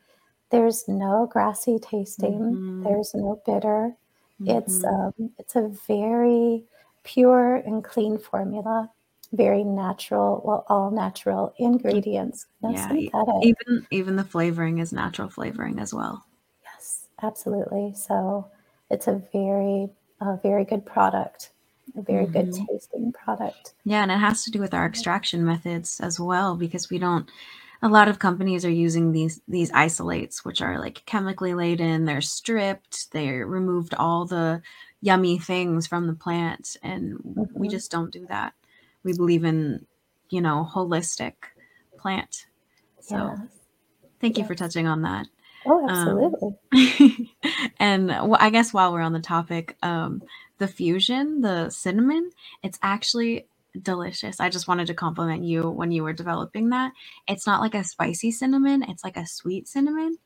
there's 0.49 0.87
no 0.87 1.27
grassy 1.31 1.77
tasting. 1.79 2.39
Mm-hmm. 2.39 2.83
There's 2.83 3.13
no 3.13 3.41
bitter. 3.45 3.95
Mm-hmm. 4.41 4.49
It's 4.49 4.83
um, 4.83 5.13
it's 5.37 5.55
a 5.55 5.67
very 5.87 6.63
pure 7.03 7.55
and 7.55 7.83
clean 7.83 8.17
formula. 8.17 8.89
Very 9.31 9.63
natural, 9.63 10.41
well, 10.43 10.65
all 10.69 10.89
natural 10.89 11.53
ingredients. 11.59 12.47
No 12.63 12.71
yeah, 12.71 12.87
synthetic. 12.87 13.35
even 13.43 13.87
even 13.91 14.15
the 14.15 14.23
flavoring 14.23 14.79
is 14.79 14.91
natural 14.91 15.29
flavoring 15.29 15.79
as 15.79 15.93
well. 15.93 16.25
Yes, 16.63 17.05
absolutely. 17.21 17.93
So 17.95 18.47
it's 18.89 19.07
a 19.07 19.21
very 19.31 19.89
a 20.19 20.37
very 20.37 20.65
good 20.65 20.85
product 20.85 21.51
a 21.97 22.03
very 22.03 22.25
mm-hmm. 22.25 22.51
good 22.51 22.67
tasting 22.67 23.11
product. 23.11 23.73
Yeah, 23.83 24.03
and 24.03 24.11
it 24.11 24.17
has 24.17 24.43
to 24.43 24.51
do 24.51 24.59
with 24.59 24.75
our 24.75 24.85
extraction 24.85 25.43
methods 25.43 25.99
as 25.99 26.19
well 26.19 26.55
because 26.55 26.89
we 26.89 26.99
don't 26.99 27.29
a 27.81 27.87
lot 27.87 28.07
of 28.07 28.19
companies 28.19 28.65
are 28.65 28.71
using 28.71 29.11
these 29.11 29.41
these 29.47 29.71
isolates 29.71 30.43
which 30.43 30.61
are 30.61 30.79
like 30.79 31.03
chemically 31.05 31.53
laden 31.53 32.05
they're 32.05 32.21
stripped 32.21 33.11
they 33.11 33.29
removed 33.29 33.93
all 33.93 34.25
the 34.25 34.61
yummy 35.01 35.39
things 35.39 35.87
from 35.87 36.07
the 36.07 36.13
plant 36.13 36.77
and 36.83 37.17
mm-hmm. 37.19 37.43
we 37.53 37.67
just 37.67 37.91
don't 37.91 38.11
do 38.11 38.25
that. 38.27 38.53
We 39.03 39.13
believe 39.13 39.43
in 39.43 39.85
you 40.29 40.41
know 40.41 40.67
holistic 40.69 41.33
plant. 41.97 42.45
So 43.01 43.15
yeah. 43.15 43.35
thank 44.19 44.37
you 44.37 44.45
for 44.45 44.55
touching 44.55 44.87
on 44.87 45.03
that. 45.03 45.27
Oh 45.65 45.87
um, 45.87 46.59
absolutely. 46.71 47.29
um, 47.51 47.71
and 47.79 48.07
well, 48.07 48.37
i 48.39 48.49
guess 48.49 48.73
while 48.73 48.93
we're 48.93 49.01
on 49.01 49.11
the 49.11 49.19
topic 49.19 49.75
um, 49.83 50.23
the 50.57 50.69
fusion 50.69 51.41
the 51.41 51.69
cinnamon 51.69 52.31
it's 52.63 52.79
actually 52.81 53.45
delicious. 53.81 54.39
I 54.39 54.49
just 54.49 54.67
wanted 54.67 54.87
to 54.87 54.93
compliment 54.93 55.43
you 55.43 55.69
when 55.69 55.91
you 55.91 56.03
were 56.03 56.13
developing 56.13 56.69
that. 56.69 56.91
It's 57.27 57.47
not 57.47 57.61
like 57.61 57.75
a 57.75 57.83
spicy 57.83 58.31
cinnamon, 58.31 58.83
it's 58.83 59.03
like 59.03 59.17
a 59.17 59.27
sweet 59.27 59.67
cinnamon 59.67 60.17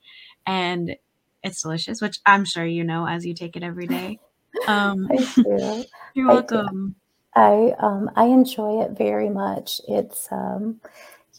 and 0.45 0.95
it's 1.43 1.61
delicious, 1.61 2.01
which 2.01 2.19
I'm 2.25 2.45
sure 2.45 2.65
you 2.65 2.83
know 2.83 3.07
as 3.07 3.25
you 3.25 3.33
take 3.33 3.55
it 3.55 3.63
every 3.63 3.87
day. 3.87 4.19
Um, 4.67 5.09
I 5.11 5.17
do. 5.43 5.85
You're 6.13 6.27
welcome. 6.27 6.95
I, 7.35 7.41
I 7.41 7.75
um 7.79 8.09
I 8.15 8.25
enjoy 8.25 8.81
it 8.83 8.91
very 8.91 9.29
much. 9.29 9.81
It's 9.87 10.31
um 10.31 10.79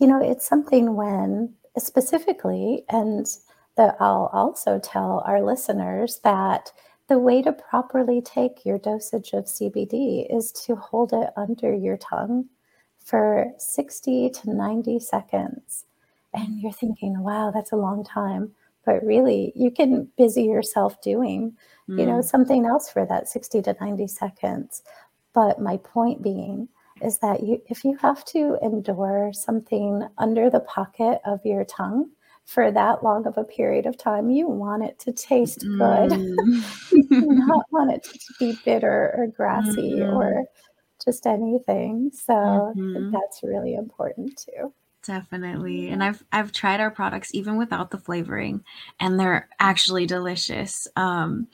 you 0.01 0.07
know, 0.07 0.21
it's 0.23 0.47
something 0.47 0.97
when 0.97 1.55
specifically 1.79 2.85
and 2.89 3.27
that 3.77 3.97
I'll 4.01 4.31
also 4.33 4.79
tell 4.79 5.23
our 5.27 5.43
listeners 5.43 6.21
that 6.25 6.73
the 7.09 7.19
way 7.19 7.43
to 7.43 7.53
properly 7.53 8.21
take 8.23 8.65
your 8.65 8.79
dosage 8.79 9.33
of 9.33 9.45
CBD 9.45 10.27
is 10.35 10.53
to 10.67 10.75
hold 10.75 11.13
it 11.13 11.31
under 11.37 11.75
your 11.75 11.97
tongue 11.99 12.47
for 13.05 13.53
60 13.59 14.31
to 14.31 14.55
90 14.55 14.99
seconds. 15.01 15.85
And 16.33 16.61
you're 16.61 16.73
thinking, 16.73 17.23
wow, 17.23 17.51
that's 17.53 17.73
a 17.73 17.77
long 17.77 18.05
time. 18.05 18.53
But 18.85 19.05
really, 19.05 19.53
you 19.55 19.71
can 19.71 20.09
busy 20.17 20.45
yourself 20.45 21.01
doing, 21.01 21.57
mm. 21.89 21.99
you 21.99 22.07
know, 22.07 22.21
mm. 22.21 22.25
something 22.25 22.67
else 22.67 22.91
for 22.91 23.07
that 23.07 23.29
60 23.29 23.63
to 23.63 23.77
90 23.81 24.07
seconds. 24.09 24.83
But 25.33 25.61
my 25.61 25.77
point 25.79 26.23
being 26.23 26.69
is 27.03 27.19
that 27.19 27.43
you 27.43 27.61
if 27.69 27.85
you 27.85 27.97
have 27.97 28.25
to 28.25 28.57
endure 28.63 29.33
something 29.33 30.07
under 30.19 30.49
the 30.49 30.61
pocket 30.61 31.21
of 31.25 31.45
your 31.45 31.65
tongue 31.65 32.11
for 32.45 32.71
that 32.71 33.03
long 33.03 33.27
of 33.27 33.39
a 33.39 33.45
period 33.45 33.87
of 33.87 33.97
time. 33.97 34.31
You 34.31 34.49
want 34.49 34.85
it 34.85 34.99
to 35.01 35.13
taste 35.13 35.61
good. 35.61 36.11
Mm. 36.15 36.63
you 36.93 37.03
do 37.09 37.27
not 37.27 37.65
want 37.71 37.93
it 37.93 38.05
to 38.05 38.19
be 38.39 38.59
bitter 38.65 39.15
or 39.17 39.27
grassy 39.29 39.95
mm-hmm. 39.95 40.17
or 40.17 40.45
just 41.05 41.27
anything. 41.27 42.11
So 42.13 42.33
mm-hmm. 42.33 43.11
that's 43.11 43.43
really 43.43 43.75
important 43.75 44.37
too. 44.37 44.73
Definitely. 45.05 45.89
And 45.89 46.03
I've 46.03 46.23
I've 46.33 46.53
tried 46.53 46.81
our 46.81 46.91
products 46.91 47.35
even 47.35 47.57
without 47.57 47.91
the 47.91 47.99
flavoring 47.99 48.65
and 49.01 49.21
they're 49.21 49.49
actually 49.61 50.07
delicious. 50.07 50.89
Um 50.97 51.49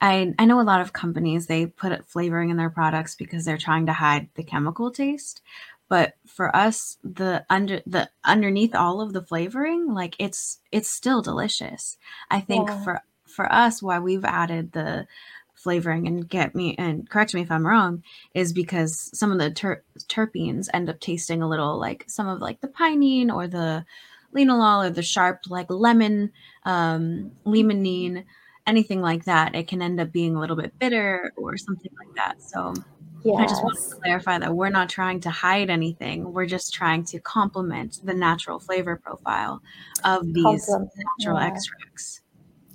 I 0.00 0.34
I 0.38 0.44
know 0.44 0.60
a 0.60 0.62
lot 0.62 0.80
of 0.80 0.92
companies 0.92 1.46
they 1.46 1.66
put 1.66 2.06
flavoring 2.08 2.50
in 2.50 2.56
their 2.56 2.70
products 2.70 3.14
because 3.14 3.44
they're 3.44 3.58
trying 3.58 3.86
to 3.86 3.92
hide 3.92 4.28
the 4.34 4.44
chemical 4.44 4.90
taste, 4.90 5.40
but 5.90 6.14
for 6.26 6.54
us 6.56 6.96
the 7.04 7.44
under 7.50 7.82
the 7.86 8.08
underneath 8.24 8.74
all 8.74 9.02
of 9.02 9.12
the 9.12 9.20
flavoring 9.20 9.92
like 9.92 10.16
it's 10.18 10.60
it's 10.72 10.90
still 10.90 11.20
delicious. 11.20 11.98
I 12.30 12.40
think 12.40 12.68
yeah. 12.68 12.82
for 12.82 13.02
for 13.26 13.52
us 13.52 13.82
why 13.82 13.98
we've 13.98 14.24
added 14.24 14.72
the 14.72 15.06
flavoring 15.54 16.06
and 16.06 16.26
get 16.26 16.54
me 16.54 16.74
and 16.78 17.10
correct 17.10 17.34
me 17.34 17.42
if 17.42 17.50
i'm 17.50 17.66
wrong 17.66 18.02
is 18.32 18.50
because 18.50 19.10
some 19.12 19.30
of 19.30 19.38
the 19.38 19.50
ter- 19.50 19.82
terpenes 20.08 20.70
end 20.72 20.88
up 20.88 20.98
tasting 21.00 21.42
a 21.42 21.48
little 21.48 21.78
like 21.78 22.02
some 22.08 22.26
of 22.26 22.40
like 22.40 22.62
the 22.62 22.68
pinene 22.68 23.30
or 23.30 23.46
the 23.46 23.84
linalool 24.34 24.86
or 24.86 24.88
the 24.88 25.02
sharp 25.02 25.40
like 25.50 25.66
lemon 25.68 26.32
um 26.64 27.30
limonene 27.44 28.24
anything 28.70 29.00
like 29.00 29.24
that. 29.24 29.54
It 29.54 29.68
can 29.68 29.82
end 29.82 30.00
up 30.00 30.12
being 30.12 30.36
a 30.36 30.40
little 30.40 30.56
bit 30.56 30.78
bitter 30.78 31.32
or 31.36 31.56
something 31.56 31.92
like 31.98 32.14
that. 32.16 32.40
So 32.40 32.74
Yes. 33.24 33.38
I 33.38 33.46
just 33.46 33.62
want 33.62 33.78
to 33.78 33.96
clarify 33.96 34.38
that 34.38 34.54
we're 34.54 34.70
not 34.70 34.88
trying 34.88 35.20
to 35.20 35.30
hide 35.30 35.68
anything. 35.68 36.32
We're 36.32 36.46
just 36.46 36.72
trying 36.72 37.04
to 37.04 37.20
complement 37.20 38.00
the 38.04 38.14
natural 38.14 38.58
flavor 38.58 38.96
profile 38.96 39.62
of 40.04 40.32
these 40.32 40.68
natural 40.68 41.38
yeah. 41.38 41.46
extracts. 41.46 42.22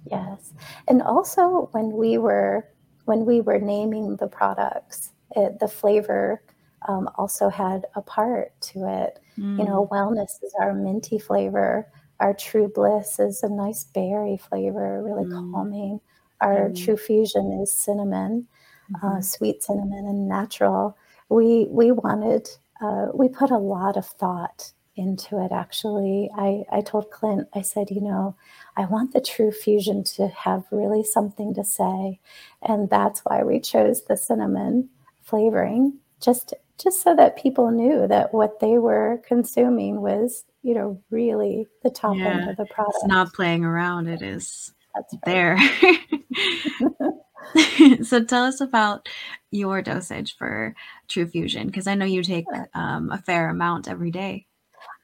Yes. 0.10 0.54
And 0.88 1.02
also 1.02 1.70
when 1.72 1.92
we 1.92 2.18
were 2.18 2.68
when 3.06 3.26
we 3.26 3.42
were 3.42 3.60
naming 3.60 4.16
the 4.18 4.28
products, 4.28 5.12
it, 5.36 5.60
the 5.60 5.68
flavor 5.68 6.42
um, 6.88 7.10
also 7.16 7.50
had 7.50 7.86
a 7.96 8.02
part 8.02 8.60
to 8.62 8.88
it. 8.88 9.20
Mm. 9.38 9.60
You 9.60 9.66
know, 9.66 9.88
mm. 9.88 9.90
wellness 9.90 10.44
is 10.44 10.54
our 10.60 10.74
minty 10.74 11.20
flavor. 11.20 11.88
Our 12.20 12.34
true 12.34 12.72
bliss 12.74 13.20
is 13.20 13.44
a 13.44 13.50
nice 13.50 13.84
berry 13.84 14.38
flavor, 14.38 15.04
really 15.04 15.26
mm. 15.26 15.52
calming. 15.52 16.00
Our 16.42 16.70
mm. 16.70 16.84
true 16.84 16.98
fusion 16.98 17.60
is 17.62 17.74
cinnamon 17.74 18.48
mm-hmm. 18.92 19.06
uh, 19.06 19.22
sweet 19.22 19.64
cinnamon 19.64 20.06
and 20.06 20.28
natural. 20.28 20.98
We 21.30 21.68
we 21.70 21.92
wanted 21.92 22.50
uh, 22.82 23.08
we 23.14 23.30
put 23.30 23.52
a 23.52 23.58
lot 23.58 23.98
of 23.98 24.06
thought 24.06 24.72
into 24.96 25.44
it. 25.44 25.52
Actually, 25.52 26.30
I 26.38 26.64
I 26.72 26.82
told 26.82 27.12
Clint 27.12 27.48
I 27.54 27.62
said 27.62 27.90
you 27.90 28.02
know 28.02 28.36
I 28.78 28.86
want 28.86 29.14
the 29.14 29.22
True 29.22 29.52
Fusion 29.52 30.04
to 30.16 30.28
have 30.28 30.66
really 30.72 31.04
something 31.04 31.54
to 31.56 31.64
say, 31.64 32.20
and 32.62 32.90
that's 32.90 33.22
why 33.22 33.44
we 33.44 33.60
chose 33.60 34.04
the 34.04 34.18
cinnamon 34.18 34.90
flavoring 35.24 36.00
just 36.22 36.54
just 36.78 37.02
so 37.02 37.16
that 37.16 37.38
people 37.38 37.72
knew 37.72 38.08
that 38.08 38.34
what 38.34 38.60
they 38.60 38.78
were 38.78 39.22
consuming 39.26 40.02
was 40.02 40.44
you 40.64 40.74
know 40.74 41.02
really 41.10 41.68
the 41.84 41.90
top 41.90 42.18
yeah, 42.18 42.28
end 42.28 42.50
of 42.50 42.58
the 42.58 42.66
product. 42.66 42.98
It's 42.98 43.08
not 43.08 43.34
playing 43.34 43.64
around. 43.64 44.08
It 44.08 44.22
is 44.22 44.74
right. 44.96 45.22
there. 45.26 45.58
so 48.04 48.24
tell 48.24 48.44
us 48.44 48.62
about 48.62 49.08
your 49.52 49.82
dosage 49.82 50.36
for 50.38 50.76
True 51.08 51.28
Fusion 51.28 51.68
because 51.68 51.88
I 51.88 51.96
know 51.96 52.06
you 52.06 52.24
take 52.24 52.46
um, 52.74 53.12
a 53.12 53.18
fair 53.18 53.50
amount 53.50 53.88
every 53.88 54.12
day. 54.12 54.46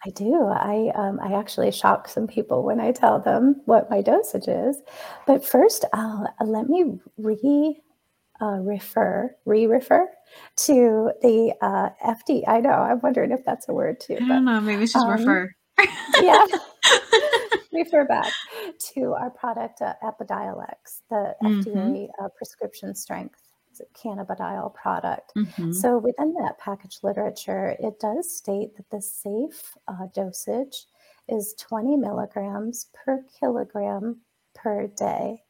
I 0.06 0.10
do. 0.10 0.36
I 0.46 0.92
um, 0.96 1.20
I 1.22 1.34
actually 1.38 1.72
shock 1.72 2.08
some 2.08 2.28
people 2.28 2.64
when 2.64 2.80
I 2.80 2.92
tell 2.92 3.20
them 3.20 3.62
what 3.66 3.90
my 3.90 4.02
dosage 4.02 4.48
is. 4.48 4.82
But 5.28 5.46
first, 5.46 5.86
uh, 5.94 6.26
let 6.44 6.68
me 6.68 7.00
re 7.18 7.80
uh, 8.42 8.58
refer, 8.62 9.36
re-refer 9.46 10.10
to 10.58 11.12
the 11.22 11.54
uh, 11.62 11.90
FD. 12.04 12.48
I 12.48 12.60
know. 12.60 12.72
I'm 12.72 13.00
wondering 13.02 13.32
if 13.32 13.46
that's 13.46 13.70
a 13.70 13.74
word 13.74 14.00
too. 14.00 14.18
I 14.20 14.28
don't 14.28 14.46
know. 14.46 14.60
Maybe 14.60 14.84
it's 14.84 14.94
just 14.94 15.06
um, 15.06 15.12
refer. 15.12 15.52
yeah. 16.20 16.46
refer 17.74 18.06
back 18.06 18.32
to 18.94 19.14
our 19.14 19.30
product 19.30 19.82
uh, 19.82 19.94
Epidiolex, 20.04 21.02
the 21.10 21.36
mm-hmm. 21.44 21.62
FDA 21.62 22.10
uh, 22.22 22.30
prescription 22.38 22.96
strength 22.96 23.52
cannabidiol 23.94 24.74
product. 24.74 25.32
Mm-hmm. 25.36 25.72
So 25.72 25.98
within 25.98 26.34
that 26.36 26.60
package 26.60 27.00
literature, 27.04 27.76
it 27.80 28.00
does 28.00 28.36
state 28.36 28.76
that 28.78 28.90
the 28.90 29.02
safe 29.02 29.76
uh, 29.88 30.08
dosage 30.14 30.86
is 31.28 31.56
20 31.60 31.98
milligrams 31.98 32.88
per 32.94 33.24
kilogram 33.40 34.22
per 34.54 34.88
day. 34.88 35.42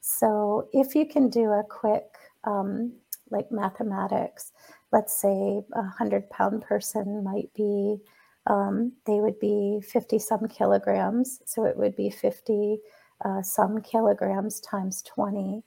So 0.00 0.68
if 0.72 0.94
you 0.94 1.06
can 1.06 1.28
do 1.28 1.50
a 1.50 1.62
quick, 1.68 2.06
um, 2.44 2.92
like 3.30 3.52
mathematics, 3.52 4.52
let's 4.92 5.20
say 5.20 5.62
a 5.72 5.80
100 5.80 6.30
pound 6.30 6.62
person 6.62 7.22
might 7.22 7.52
be, 7.54 7.98
um, 8.46 8.92
they 9.06 9.20
would 9.20 9.38
be 9.38 9.80
50 9.82 10.18
some 10.18 10.48
kilograms. 10.48 11.40
So 11.46 11.64
it 11.64 11.76
would 11.76 11.96
be 11.96 12.10
50 12.10 12.78
uh, 13.24 13.42
some 13.42 13.82
kilograms 13.82 14.60
times 14.60 15.02
20 15.02 15.62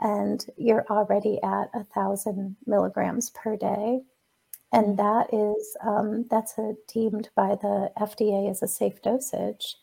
and 0.00 0.46
you're 0.56 0.84
already 0.90 1.40
at 1.42 1.70
a 1.74 1.84
thousand 1.94 2.56
milligrams 2.66 3.30
per 3.30 3.56
day 3.56 4.00
and 4.72 4.86
mm. 4.86 4.96
that 4.96 5.32
is 5.32 5.76
um, 5.84 6.26
that's 6.30 6.58
a, 6.58 6.74
deemed 6.92 7.30
by 7.34 7.54
the 7.62 7.90
fda 8.00 8.50
as 8.50 8.62
a 8.62 8.68
safe 8.68 9.00
dosage 9.02 9.76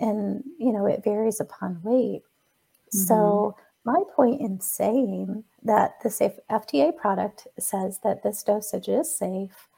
and 0.00 0.42
you 0.58 0.72
know 0.72 0.86
it 0.86 1.04
varies 1.04 1.40
upon 1.40 1.80
weight 1.82 2.22
mm-hmm. 2.22 2.98
so 2.98 3.56
my 3.84 4.02
point 4.14 4.40
in 4.40 4.60
saying 4.60 5.44
that 5.62 5.94
the 6.02 6.10
safe 6.10 6.38
fda 6.50 6.94
product 6.96 7.46
says 7.58 8.00
that 8.04 8.22
this 8.22 8.42
dosage 8.42 8.88
is 8.88 9.16
safe 9.16 9.68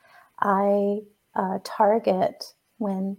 i 0.40 0.98
uh, 1.36 1.58
target 1.64 2.52
when 2.78 3.16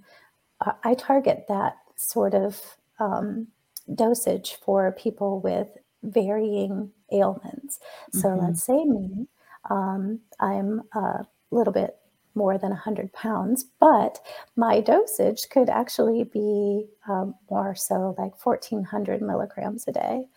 uh, 0.61 0.73
i 0.83 0.93
target 0.93 1.45
that 1.47 1.77
sort 1.95 2.33
of 2.33 2.77
um, 2.99 3.47
dosage 3.93 4.55
for 4.63 4.91
people 4.93 5.39
with 5.41 5.67
varying 6.03 6.91
ailments. 7.11 7.79
So 8.11 8.29
mm-hmm. 8.29 8.45
let's 8.45 8.63
say 8.63 8.83
me, 8.83 9.27
um, 9.69 10.19
I'm 10.39 10.81
a 10.93 11.25
little 11.51 11.73
bit 11.73 11.97
more 12.35 12.57
than 12.57 12.69
100 12.69 13.13
pounds, 13.13 13.65
but 13.79 14.19
my 14.55 14.81
dosage 14.81 15.47
could 15.49 15.69
actually 15.69 16.25
be 16.25 16.85
um, 17.07 17.33
more 17.49 17.75
so 17.75 18.15
like 18.17 18.45
1400 18.45 19.21
milligrams 19.21 19.87
a 19.87 19.93
day. 19.93 20.27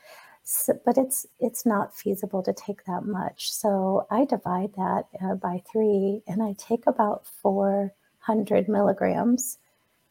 So, 0.50 0.80
but 0.82 0.96
it's 0.96 1.26
it's 1.40 1.66
not 1.66 1.94
feasible 1.94 2.42
to 2.42 2.54
take 2.54 2.82
that 2.86 3.04
much. 3.04 3.52
So 3.52 4.06
I 4.10 4.24
divide 4.24 4.72
that 4.76 5.04
uh, 5.22 5.34
by 5.34 5.62
three, 5.70 6.22
and 6.26 6.42
I 6.42 6.54
take 6.56 6.86
about 6.86 7.26
400 7.42 8.66
milligrams 8.66 9.58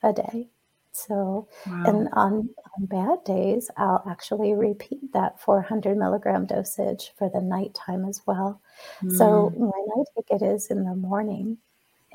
a 0.04 0.14
day. 0.14 0.50
So, 0.92 1.48
wow. 1.66 1.84
and 1.88 2.10
on, 2.14 2.50
on 2.78 2.86
bad 2.86 3.24
days, 3.24 3.72
I'll 3.78 4.04
actually 4.08 4.54
repeat 4.54 5.12
that 5.14 5.42
400 5.42 5.98
milligram 5.98 6.46
dosage 6.46 7.14
for 7.18 7.32
the 7.32 7.42
nighttime 7.42 8.06
as 8.06 8.22
well. 8.28 8.62
Mm. 9.02 9.18
So, 9.18 9.52
when 9.56 9.72
I 9.72 10.04
take 10.16 10.30
it 10.40 10.46
is 10.46 10.68
in 10.68 10.84
the 10.84 10.96
morning, 10.96 11.58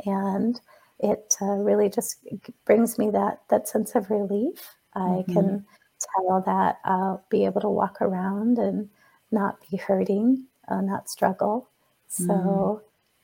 and 0.06 0.60
it 1.00 1.34
uh, 1.42 1.56
really 1.56 1.88
just 1.88 2.18
brings 2.66 2.98
me 2.98 3.10
that 3.10 3.40
that 3.48 3.66
sense 3.66 3.96
of 3.96 4.10
relief. 4.10 4.76
Mm-hmm. 4.94 5.30
I 5.30 5.32
can 5.32 5.66
tell 6.14 6.42
that 6.46 6.80
I'll 6.84 7.24
be 7.30 7.44
able 7.44 7.60
to 7.62 7.68
walk 7.68 8.00
around 8.00 8.58
and 8.58 8.88
not 9.30 9.58
be 9.70 9.76
hurting, 9.76 10.46
uh, 10.68 10.80
not 10.80 11.08
struggle. 11.08 11.68
So, 12.08 12.82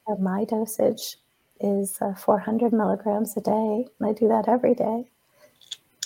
mm. 0.09 0.12
uh, 0.12 0.20
my 0.20 0.45
dosage 0.45 1.16
is 1.61 1.99
uh, 2.01 2.14
400 2.14 2.72
milligrams 2.72 3.36
a 3.36 3.41
day. 3.41 3.86
I 4.03 4.12
do 4.12 4.28
that 4.28 4.49
every 4.49 4.74
day 4.74 5.09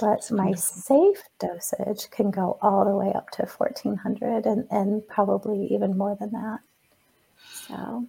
but 0.02 0.28
my 0.32 0.52
safe 0.54 1.22
dosage 1.38 2.10
can 2.10 2.32
go 2.32 2.58
all 2.60 2.84
the 2.84 2.96
way 2.96 3.12
up 3.14 3.30
to 3.30 3.46
1400 3.46 4.46
and, 4.46 4.66
and 4.70 5.06
probably 5.06 5.66
even 5.72 5.96
more 5.96 6.16
than 6.18 6.32
that. 6.32 6.58
So 7.68 8.06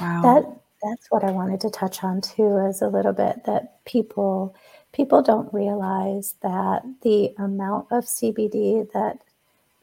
wow. 0.00 0.22
that 0.22 0.60
that's 0.82 1.06
what 1.10 1.22
I 1.22 1.30
wanted 1.30 1.60
to 1.60 1.70
touch 1.70 2.02
on 2.02 2.20
too 2.20 2.56
is 2.68 2.82
a 2.82 2.88
little 2.88 3.12
bit 3.12 3.44
that 3.44 3.84
people 3.84 4.56
people 4.96 5.20
don't 5.22 5.52
realize 5.52 6.36
that 6.42 6.82
the 7.02 7.30
amount 7.38 7.86
of 7.90 8.04
CBD 8.04 8.90
that 8.92 9.18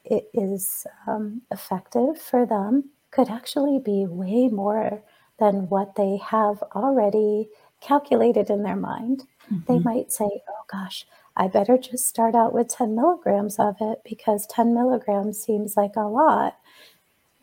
it 0.03 0.27
is 0.33 0.87
um, 1.07 1.43
effective 1.51 2.19
for 2.19 2.47
them 2.47 2.89
could 3.11 3.29
actually 3.29 3.79
be 3.79 4.07
way 4.07 4.47
more 4.47 5.03
than 5.39 5.69
what 5.69 5.93
they 5.95 6.17
have 6.17 6.61
already 6.75 7.47
calculated 7.79 8.49
in 8.49 8.63
their 8.63 8.75
mind. 8.75 9.23
Mm-hmm. 9.51 9.71
They 9.71 9.79
might 9.79 10.11
say, 10.11 10.25
oh 10.25 10.63
gosh, 10.71 11.05
I 11.37 11.47
better 11.47 11.77
just 11.77 12.07
start 12.07 12.33
out 12.33 12.53
with 12.53 12.67
10 12.69 12.95
milligrams 12.95 13.59
of 13.59 13.75
it 13.81 13.99
because 14.03 14.47
10 14.47 14.73
milligrams 14.73 15.39
seems 15.39 15.77
like 15.77 15.95
a 15.95 16.01
lot. 16.01 16.57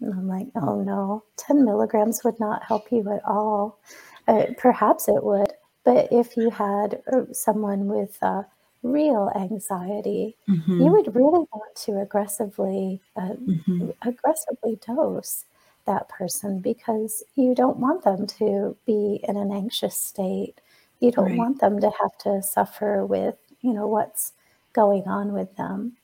And 0.01 0.13
I'm 0.13 0.27
like, 0.27 0.49
oh 0.57 0.81
no, 0.83 1.23
10 1.37 1.65
milligrams 1.65 2.25
would 2.25 2.41
not 2.41 2.65
help 2.65 2.91
you 2.91 3.09
at 3.13 3.25
all. 3.25 3.79
Uh, 4.27 4.47
perhaps 4.59 5.09
it 5.09 5.23
would, 5.23 5.50
but 5.91 6.07
if 6.13 6.37
you 6.37 6.51
had 6.51 7.03
uh, 7.13 7.23
someone 7.33 7.87
with 7.87 8.17
uh, 8.23 8.45
real 8.85 9.29
anxiety, 9.35 10.37
mm-hmm. 10.49 10.81
you 10.81 10.87
would 10.87 11.17
really 11.17 11.45
want 11.53 11.75
to 11.75 12.01
aggressively, 12.01 13.01
uh, 13.17 13.31
mm-hmm. 13.31 13.91
aggressively 14.03 14.79
dose 14.87 15.47
that 15.87 16.09
person 16.09 16.61
because 16.61 17.25
you 17.35 17.57
don't 17.57 17.79
want 17.79 18.05
them 18.05 18.25
to 18.39 18.77
be 18.87 19.19
in 19.27 19.37
an 19.37 19.51
anxious 19.51 19.97
state. 19.97 20.61
You 21.01 21.11
don't 21.11 21.25
right. 21.25 21.39
want 21.39 21.61
them 21.61 21.81
to 21.81 21.91
have 22.01 22.17
to 22.19 22.41
suffer 22.41 23.05
with 23.05 23.35
you 23.61 23.73
know 23.73 23.89
what's 23.89 24.33
going 24.73 25.09
on 25.09 25.33
with 25.33 25.57
them. 25.57 25.97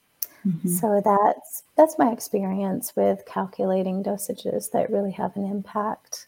Mm-hmm. 0.45 0.69
So 0.69 1.01
that's 1.05 1.63
that's 1.77 1.97
my 1.97 2.11
experience 2.11 2.93
with 2.97 3.25
calculating 3.25 4.03
dosages 4.03 4.73
that 4.73 4.91
really 4.91 5.13
have 5.13 5.37
an 5.37 5.45
impact. 5.45 6.27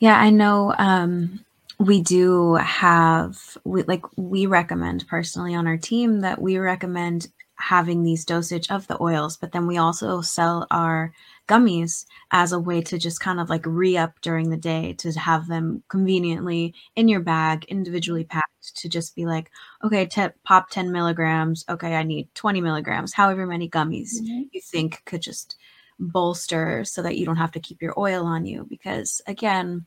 Yeah, 0.00 0.18
I 0.18 0.30
know 0.30 0.74
um, 0.78 1.44
we 1.78 2.02
do 2.02 2.54
have 2.54 3.56
we 3.64 3.84
like 3.84 4.02
we 4.16 4.46
recommend 4.46 5.06
personally 5.06 5.54
on 5.54 5.66
our 5.66 5.76
team 5.76 6.20
that 6.20 6.40
we 6.40 6.58
recommend 6.58 7.28
having 7.58 8.02
these 8.02 8.24
dosage 8.24 8.70
of 8.70 8.86
the 8.86 9.00
oils, 9.02 9.36
but 9.36 9.52
then 9.52 9.66
we 9.66 9.78
also 9.78 10.20
sell 10.20 10.66
our 10.70 11.12
gummies 11.48 12.06
as 12.30 12.52
a 12.52 12.58
way 12.58 12.80
to 12.80 12.98
just 12.98 13.20
kind 13.20 13.40
of 13.40 13.50
like 13.50 13.64
re 13.66 13.96
up 13.96 14.12
during 14.20 14.50
the 14.50 14.56
day 14.56 14.92
to 14.94 15.10
have 15.12 15.48
them 15.48 15.82
conveniently 15.88 16.74
in 16.94 17.08
your 17.08 17.20
bag, 17.20 17.64
individually 17.64 18.24
packed, 18.24 18.76
to 18.76 18.88
just 18.88 19.16
be 19.16 19.26
like, 19.26 19.50
okay, 19.82 20.08
pop 20.44 20.70
10 20.70 20.92
milligrams. 20.92 21.64
Okay, 21.68 21.96
I 21.96 22.04
need 22.04 22.32
20 22.34 22.60
milligrams, 22.60 23.12
however 23.12 23.46
many 23.46 23.68
gummies 23.68 24.20
mm-hmm. 24.20 24.42
you 24.52 24.60
think 24.60 25.02
could 25.04 25.22
just 25.22 25.56
bolster 25.98 26.84
so 26.84 27.02
that 27.02 27.16
you 27.16 27.26
don't 27.26 27.36
have 27.36 27.52
to 27.52 27.60
keep 27.60 27.82
your 27.82 27.98
oil 27.98 28.24
on 28.24 28.46
you. 28.46 28.66
Because 28.68 29.20
again, 29.26 29.84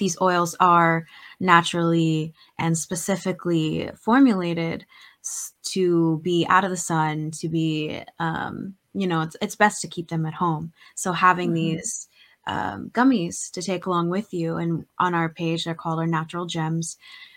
these 0.00 0.20
oils 0.20 0.56
are 0.58 1.06
naturally 1.38 2.34
and 2.58 2.76
specifically 2.76 3.88
formulated 3.94 4.84
to 5.62 6.18
be 6.24 6.44
out 6.48 6.64
of 6.64 6.70
the 6.70 6.76
sun, 6.76 7.30
to 7.30 7.48
be 7.48 8.02
um, 8.18 8.74
you 8.94 9.06
know 9.06 9.22
it's 9.22 9.36
it's 9.40 9.56
best 9.56 9.80
to 9.80 9.88
keep 9.88 10.08
them 10.08 10.26
at 10.26 10.34
home 10.34 10.72
so 10.94 11.12
having 11.12 11.48
mm-hmm. 11.48 11.76
these 11.76 12.08
um, 12.46 12.90
gummies 12.92 13.50
to 13.50 13.62
take 13.62 13.86
along 13.86 14.08
with 14.08 14.32
you 14.32 14.56
and 14.56 14.86
on 14.98 15.14
our 15.14 15.28
page 15.28 15.64
they're 15.64 15.74
called 15.74 15.98
our 15.98 16.06
natural 16.06 16.46
gems 16.46 16.96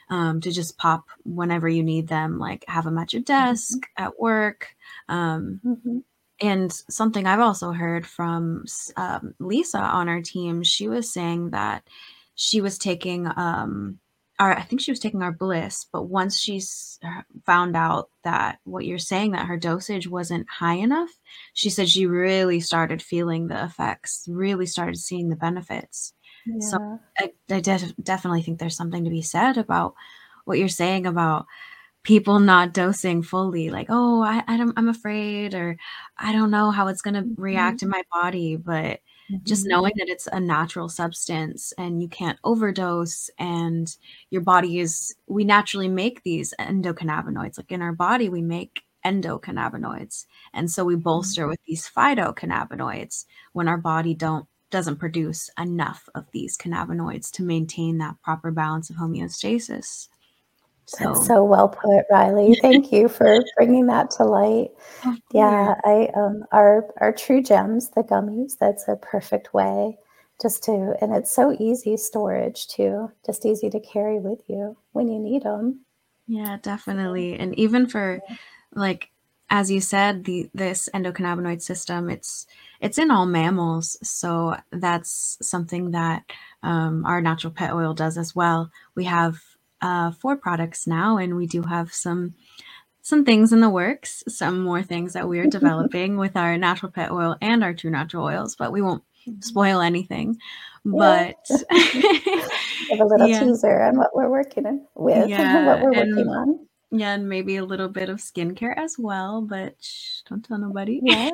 um, 0.10 0.42
to 0.42 0.52
just 0.52 0.78
pop 0.78 1.06
whenever 1.24 1.68
you 1.68 1.84
need 1.84 2.08
them 2.08 2.40
like 2.40 2.66
have 2.68 2.86
them 2.86 2.98
at 2.98 3.14
your 3.14 3.22
desk 3.22 3.78
mm-hmm. 3.78 4.04
at 4.04 4.20
work 4.20 4.76
um, 5.10 5.60
mm-hmm. 5.64 6.00
and 6.42 6.72
something 6.90 7.28
i've 7.28 7.40
also 7.40 7.72
heard 7.72 8.06
from 8.06 8.66
um, 8.98 9.36
lisa 9.40 9.80
on 9.80 10.10
our 10.10 10.22
team 10.22 10.64
she 10.64 10.88
was 10.88 11.12
saying 11.12 11.52
that 11.52 11.84
she 12.36 12.62
was 12.62 12.78
taking 12.78 13.28
um, 13.36 14.00
our, 14.40 14.58
I 14.58 14.62
think 14.62 14.82
she 14.82 14.92
was 14.92 15.00
taking 15.00 15.22
our 15.22 15.32
bliss, 15.32 15.86
but 15.92 16.04
once 16.04 16.40
she's 16.40 17.00
uh, 17.04 17.22
found 17.46 17.76
out 17.76 18.10
that 18.24 18.60
what 18.64 18.86
you're 18.86 18.98
saying 18.98 19.32
that 19.32 19.46
her 19.46 19.58
dosage 19.58 20.08
wasn't 20.08 20.50
high 20.50 20.76
enough, 20.76 21.12
she 21.54 21.70
said 21.70 21.88
she 21.88 22.06
really 22.06 22.60
started 22.60 23.02
feeling 23.02 23.48
the 23.48 23.64
effects, 23.64 24.26
really 24.28 24.66
started 24.66 24.98
seeing 24.98 25.30
the 25.30 25.36
benefits. 25.36 26.14
Yeah. 26.46 26.68
So 26.68 27.00
I, 27.18 27.32
I 27.50 27.60
de- 27.60 27.94
definitely 28.02 28.42
think 28.42 28.60
there's 28.60 28.76
something 28.76 29.04
to 29.04 29.10
be 29.10 29.22
said 29.22 29.58
about 29.58 29.94
what 30.46 30.58
you're 30.58 30.68
saying 30.68 31.06
about 31.06 31.46
people 32.04 32.40
not 32.40 32.74
dosing 32.74 33.24
fully 33.24 33.70
like 33.70 33.88
oh 33.90 34.22
I, 34.22 34.44
I 34.46 34.58
don't, 34.58 34.78
i'm 34.78 34.90
afraid 34.90 35.54
or 35.54 35.78
i 36.18 36.34
don't 36.34 36.52
know 36.52 36.70
how 36.70 36.88
it's 36.88 37.02
going 37.02 37.14
to 37.14 37.42
react 37.42 37.78
mm-hmm. 37.78 37.86
in 37.86 37.92
my 37.92 38.04
body 38.12 38.58
but 38.58 39.00
Mm-hmm. 39.32 39.44
Just 39.46 39.66
knowing 39.66 39.94
that 39.98 40.10
it's 40.10 40.28
a 40.28 40.40
natural 40.40 40.90
substance 40.90 41.74
and 41.78 42.02
you 42.02 42.08
can't 42.08 42.40
overdose, 42.44 43.30
and 43.40 43.96
your 44.30 44.42
body 44.42 44.80
is, 44.80 45.16
we 45.28 45.44
naturally 45.44 45.88
make 45.88 46.24
these 46.24 46.54
endocannabinoids. 46.60 47.58
Like 47.58 47.72
in 47.72 47.82
our 47.82 47.94
body, 47.94 48.30
we 48.30 48.42
make 48.42 48.82
endocannabinoids. 49.06 50.26
And 50.54 50.70
so 50.70 50.84
we 50.84 50.96
bolster 50.96 51.48
with 51.48 51.60
these 51.68 51.90
phytocannabinoids 51.90 53.26
when 53.54 53.68
our 53.68 53.78
body 53.78 54.14
don't 54.14 54.48
doesn't 54.70 54.98
produce 54.98 55.52
enough 55.60 56.10
of 56.16 56.26
these 56.32 56.58
cannabinoids 56.58 57.30
to 57.30 57.44
maintain 57.44 58.00
that 58.00 58.20
proper 58.24 58.50
balance 58.50 58.90
of 58.90 58.96
homeostasis. 58.96 60.08
So. 60.86 61.14
That's 61.14 61.28
so 61.28 61.44
well 61.44 61.70
put, 61.70 62.06
Riley. 62.12 62.56
Thank 62.62 62.92
you 62.92 63.08
for 63.08 63.44
bringing 63.58 63.88
that 63.88 64.12
to 64.12 64.26
light. 64.26 64.72
Oh, 65.06 65.16
yeah, 65.32 65.76
I 65.84 66.10
um, 66.16 66.44
our 66.52 66.86
our 66.98 67.12
true 67.12 67.42
gems, 67.42 67.90
the 67.92 68.04
gummies. 68.04 68.58
That's 68.60 68.88
a 68.88 68.96
perfect 68.98 69.54
way 69.54 69.98
just 70.42 70.64
to, 70.64 70.96
and 71.02 71.16
it's 71.16 71.32
so 71.32 71.56
easy 71.60 71.96
storage 71.98 72.68
too. 72.68 73.12
Just 73.26 73.46
easy 73.46 73.70
to 73.70 73.80
carry 73.80 74.20
with 74.20 74.42
you 74.48 74.76
when 74.92 75.08
you 75.08 75.20
need 75.20 75.44
them. 75.44 75.82
Yeah, 76.28 76.58
definitely. 76.62 77.38
And 77.38 77.58
even 77.58 77.88
for 77.88 78.22
like 78.74 79.10
as 79.50 79.70
you 79.70 79.82
said, 79.82 80.24
the 80.24 80.50
this 80.54 80.90
endocannabinoid 80.94 81.62
system, 81.62 82.10
it's 82.10 82.48
it's 82.82 82.98
in 82.98 83.12
all 83.12 83.26
mammals. 83.26 83.98
So 84.02 84.58
that's 84.72 85.38
something 85.42 85.92
that 85.92 86.24
um, 86.64 87.06
our 87.06 87.22
natural 87.22 87.54
pet 87.54 87.72
oil 87.72 87.94
does 87.94 88.18
as 88.18 88.36
well. 88.36 88.72
We 88.96 89.04
have 89.06 89.42
uh, 89.84 90.12
four 90.12 90.38
products 90.38 90.88
now, 90.88 91.18
and 91.18 91.36
we 91.36 91.46
do 91.46 91.62
have 91.62 91.94
some 91.94 92.34
some 93.02 93.26
things 93.26 93.52
in 93.52 93.60
the 93.60 93.70
works, 93.70 94.24
some 94.30 94.64
more 94.64 94.82
things 94.82 95.12
that 95.12 95.28
we 95.28 95.38
are 95.40 95.46
developing 95.50 96.18
with 96.18 96.38
our 96.38 96.58
natural 96.58 96.92
pet 96.92 97.12
oil 97.12 97.36
and 97.42 97.64
our 97.64 97.74
true 97.74 97.92
natural 97.92 98.26
oils, 98.26 98.56
but 98.56 98.72
we 98.72 98.82
won't 98.82 99.04
mm-hmm. 99.28 99.42
spoil 99.42 99.82
anything. 99.82 100.38
But 100.86 101.38
give 101.70 103.00
a 103.00 103.06
little 103.06 103.28
yeah. 103.28 103.40
teaser 103.42 103.82
on 103.84 103.98
what 103.98 104.16
we're 104.16 104.30
working 104.30 104.86
with, 104.96 105.30
yeah, 105.30 105.66
what 105.68 105.82
we're 105.82 105.94
working 105.94 106.18
and, 106.18 106.30
on. 106.30 106.68
Yeah, 106.92 107.14
and 107.14 107.28
maybe 107.28 107.58
a 107.58 107.66
little 107.66 107.90
bit 107.90 108.10
of 108.10 108.20
skincare 108.20 108.78
as 108.78 108.96
well, 108.98 109.42
but 109.42 109.76
shh, 109.82 110.22
don't 110.30 110.44
tell 110.44 110.58
nobody. 110.58 111.02
Yeah. 111.04 111.30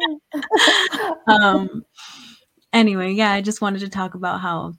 um. 1.27 1.83
Anyway, 2.71 3.11
yeah, 3.13 3.31
I 3.31 3.41
just 3.41 3.61
wanted 3.61 3.79
to 3.79 3.89
talk 3.89 4.13
about 4.13 4.41
how 4.41 4.73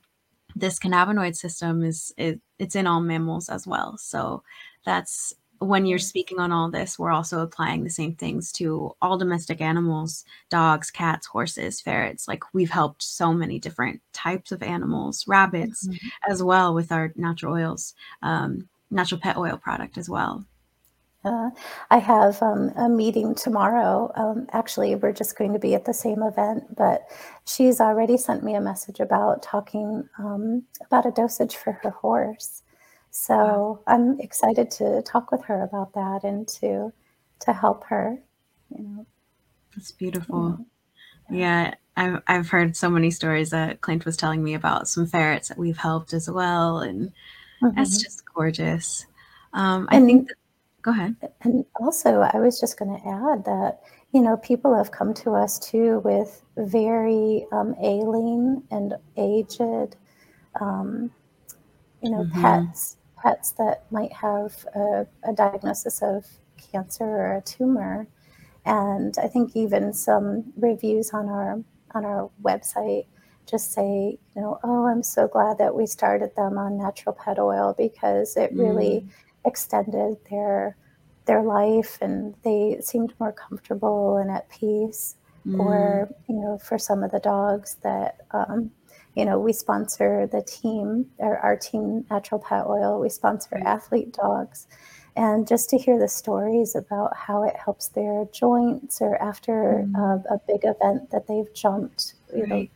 this 0.61 0.79
cannabinoid 0.79 1.35
system 1.35 1.83
is 1.83 2.13
it, 2.17 2.39
it's 2.59 2.75
in 2.75 2.87
all 2.87 3.01
mammals 3.01 3.49
as 3.49 3.67
well. 3.67 3.97
So 3.97 4.43
that's 4.85 5.33
when 5.59 5.85
you're 5.85 5.99
speaking 5.99 6.39
on 6.39 6.51
all 6.51 6.71
this, 6.71 6.97
we're 6.97 7.11
also 7.11 7.41
applying 7.41 7.83
the 7.83 7.89
same 7.89 8.15
things 8.15 8.51
to 8.51 8.95
all 8.99 9.17
domestic 9.17 9.61
animals, 9.61 10.25
dogs, 10.49 10.89
cats, 10.89 11.27
horses, 11.27 11.79
ferrets. 11.79 12.27
Like 12.27 12.43
we've 12.53 12.71
helped 12.71 13.03
so 13.03 13.31
many 13.31 13.59
different 13.59 14.01
types 14.11 14.51
of 14.51 14.63
animals, 14.63 15.27
rabbits 15.27 15.87
mm-hmm. 15.87 16.31
as 16.31 16.41
well 16.41 16.73
with 16.73 16.91
our 16.91 17.13
natural 17.15 17.53
oils, 17.53 17.93
um, 18.23 18.67
natural 18.89 19.21
pet 19.21 19.37
oil 19.37 19.57
product 19.57 19.99
as 19.99 20.09
well. 20.09 20.43
Uh, 21.23 21.51
I 21.91 21.99
have 21.99 22.41
um, 22.41 22.71
a 22.75 22.89
meeting 22.89 23.35
tomorrow. 23.35 24.11
Um, 24.15 24.47
actually, 24.53 24.95
we're 24.95 25.13
just 25.13 25.37
going 25.37 25.53
to 25.53 25.59
be 25.59 25.75
at 25.75 25.85
the 25.85 25.93
same 25.93 26.23
event, 26.23 26.75
but 26.75 27.03
she's 27.45 27.79
already 27.79 28.17
sent 28.17 28.43
me 28.43 28.55
a 28.55 28.61
message 28.61 28.99
about 28.99 29.43
talking 29.43 30.09
um, 30.17 30.63
about 30.85 31.05
a 31.05 31.11
dosage 31.11 31.55
for 31.55 31.73
her 31.83 31.91
horse. 31.91 32.63
So 33.11 33.35
wow. 33.35 33.79
I'm 33.87 34.19
excited 34.19 34.71
to 34.71 35.03
talk 35.03 35.31
with 35.31 35.43
her 35.43 35.63
about 35.63 35.93
that 35.93 36.23
and 36.23 36.47
to 36.59 36.91
to 37.41 37.53
help 37.53 37.83
her. 37.85 38.17
You 38.75 38.83
know, 38.83 39.05
that's 39.75 39.91
beautiful. 39.91 40.65
Yeah. 41.29 41.37
yeah. 41.65 41.73
I've, 41.97 42.21
I've 42.27 42.49
heard 42.49 42.75
so 42.77 42.89
many 42.89 43.11
stories 43.11 43.49
that 43.49 43.81
Clint 43.81 44.05
was 44.05 44.15
telling 44.15 44.43
me 44.43 44.53
about 44.53 44.87
some 44.87 45.05
ferrets 45.05 45.49
that 45.49 45.57
we've 45.57 45.77
helped 45.77 46.13
as 46.13 46.29
well. 46.29 46.79
And 46.79 47.11
mm-hmm. 47.61 47.75
that's 47.75 48.01
just 48.01 48.23
gorgeous. 48.33 49.05
Um, 49.53 49.87
I 49.91 49.97
and, 49.97 50.05
think 50.05 50.27
that 50.29 50.35
Go 50.81 50.91
ahead. 50.91 51.15
And 51.41 51.65
also, 51.79 52.27
I 52.33 52.37
was 52.37 52.59
just 52.59 52.77
going 52.77 52.99
to 52.99 53.07
add 53.07 53.45
that, 53.45 53.81
you 54.13 54.21
know, 54.21 54.37
people 54.37 54.75
have 54.75 54.91
come 54.91 55.13
to 55.15 55.31
us 55.31 55.59
too 55.59 55.99
with 55.99 56.43
very 56.57 57.45
um, 57.51 57.75
ailing 57.81 58.63
and 58.71 58.95
aged, 59.17 59.95
um, 60.59 61.11
you 62.01 62.09
know, 62.09 62.23
mm-hmm. 62.23 62.41
pets, 62.41 62.97
pets 63.21 63.51
that 63.51 63.85
might 63.91 64.11
have 64.13 64.65
a, 64.75 65.05
a 65.23 65.33
diagnosis 65.33 66.01
of 66.01 66.25
cancer 66.71 67.05
or 67.05 67.37
a 67.37 67.41
tumor. 67.41 68.07
And 68.65 69.15
I 69.21 69.27
think 69.27 69.55
even 69.55 69.93
some 69.93 70.51
reviews 70.57 71.11
on 71.11 71.29
our 71.29 71.63
on 71.93 72.05
our 72.05 72.29
website 72.41 73.05
just 73.49 73.73
say, 73.73 74.17
you 74.35 74.41
know, 74.41 74.59
oh, 74.63 74.85
I'm 74.85 75.03
so 75.03 75.27
glad 75.27 75.57
that 75.57 75.75
we 75.75 75.85
started 75.85 76.33
them 76.35 76.57
on 76.57 76.77
natural 76.77 77.13
pet 77.13 77.37
oil 77.37 77.75
because 77.77 78.37
it 78.37 78.51
really 78.53 79.01
mm 79.01 79.09
extended 79.45 80.17
their 80.29 80.77
their 81.25 81.43
life 81.43 81.97
and 82.01 82.35
they 82.43 82.77
seemed 82.81 83.13
more 83.19 83.31
comfortable 83.31 84.17
and 84.17 84.31
at 84.31 84.49
peace 84.49 85.15
mm. 85.45 85.59
or 85.59 86.09
you 86.27 86.35
know 86.35 86.57
for 86.57 86.77
some 86.77 87.03
of 87.03 87.11
the 87.11 87.19
dogs 87.19 87.77
that 87.83 88.21
um, 88.31 88.71
you 89.15 89.25
know 89.25 89.39
we 89.39 89.53
sponsor 89.53 90.27
the 90.31 90.41
team 90.41 91.05
our, 91.19 91.37
our 91.37 91.55
team 91.55 92.05
natural 92.09 92.39
pet 92.39 92.65
oil 92.67 92.99
we 92.99 93.09
sponsor 93.09 93.49
right. 93.55 93.65
athlete 93.65 94.13
dogs 94.13 94.67
and 95.15 95.47
just 95.47 95.69
to 95.69 95.77
hear 95.77 95.99
the 95.99 96.07
stories 96.07 96.75
about 96.75 97.15
how 97.15 97.43
it 97.43 97.55
helps 97.55 97.89
their 97.89 98.25
joints 98.33 99.01
or 99.01 99.21
after 99.21 99.85
mm. 99.87 99.95
a, 99.97 100.33
a, 100.35 100.39
big 100.47 100.61
event 100.63 101.11
that 101.11 101.27
they've 101.27 101.53
jumped 101.53 102.15
you 102.33 102.43
right. 102.43 102.49
know 102.49 102.67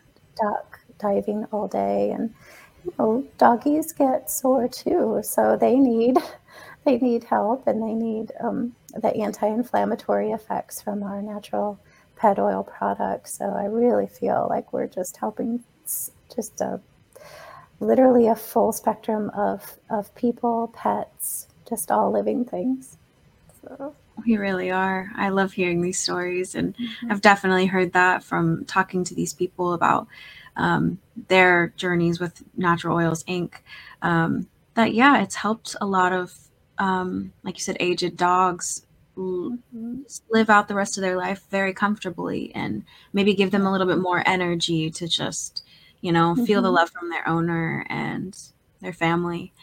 duck 0.51 0.79
diving 0.99 1.45
all 1.51 1.67
day 1.67 2.11
and 2.11 2.33
you 2.85 2.93
know 2.97 3.25
doggies 3.37 3.91
get 3.91 4.29
sore 4.29 4.67
too 4.67 5.19
so 5.23 5.57
they 5.57 5.75
need 5.75 6.17
they 6.85 6.97
need 6.97 7.23
help 7.23 7.67
and 7.67 7.81
they 7.81 7.93
need 7.93 8.31
um, 8.39 8.75
the 8.95 9.13
anti-inflammatory 9.15 10.31
effects 10.31 10.81
from 10.81 11.03
our 11.03 11.21
natural 11.21 11.79
pet 12.15 12.39
oil 12.39 12.63
products. 12.63 13.37
So 13.37 13.45
I 13.45 13.65
really 13.65 14.07
feel 14.07 14.47
like 14.49 14.71
we're 14.71 14.87
just 14.87 15.17
helping 15.17 15.63
just 16.33 16.61
a 16.61 16.79
literally 17.79 18.27
a 18.27 18.35
full 18.35 18.71
spectrum 18.71 19.29
of 19.31 19.77
of 19.89 20.13
people, 20.15 20.71
pets, 20.73 21.47
just 21.67 21.91
all 21.91 22.11
living 22.11 22.45
things. 22.45 22.97
So. 23.61 23.95
We 24.25 24.37
really 24.37 24.71
are. 24.71 25.11
I 25.15 25.27
love 25.29 25.51
hearing 25.51 25.81
these 25.81 25.99
stories, 25.99 26.55
and 26.55 26.73
mm-hmm. 26.73 27.11
I've 27.11 27.21
definitely 27.21 27.65
heard 27.65 27.91
that 27.93 28.23
from 28.23 28.63
talking 28.63 29.03
to 29.03 29.13
these 29.13 29.33
people 29.33 29.73
about 29.73 30.07
um, 30.57 30.99
their 31.27 31.73
journeys 31.77 32.19
with 32.19 32.43
Natural 32.57 32.97
Oils 32.97 33.23
Inc. 33.25 33.55
Um, 34.01 34.47
that 34.75 34.93
yeah, 34.93 35.21
it's 35.21 35.35
helped 35.35 35.75
a 35.79 35.85
lot 35.85 36.11
of 36.11 36.33
um, 36.77 37.33
like 37.43 37.55
you 37.55 37.61
said, 37.61 37.77
aged 37.79 38.17
dogs 38.17 38.85
mm-hmm. 39.17 40.01
live 40.29 40.49
out 40.49 40.67
the 40.67 40.75
rest 40.75 40.97
of 40.97 41.01
their 41.01 41.17
life 41.17 41.43
very 41.49 41.73
comfortably 41.73 42.51
and 42.55 42.83
maybe 43.13 43.33
give 43.33 43.51
them 43.51 43.65
a 43.65 43.71
little 43.71 43.87
bit 43.87 43.99
more 43.99 44.23
energy 44.25 44.89
to 44.91 45.07
just, 45.07 45.63
you 46.01 46.11
know, 46.11 46.33
mm-hmm. 46.33 46.45
feel 46.45 46.61
the 46.61 46.67
mm-hmm. 46.67 46.75
love 46.75 46.89
from 46.89 47.09
their 47.09 47.27
owner 47.27 47.85
and 47.89 48.37
their 48.81 48.93
family. 48.93 49.53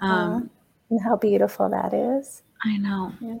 Um, 0.00 0.50
and 0.90 1.00
how 1.02 1.16
beautiful 1.16 1.68
that 1.70 1.94
is. 1.94 2.42
I 2.64 2.76
know. 2.76 3.12
Yeah. 3.20 3.36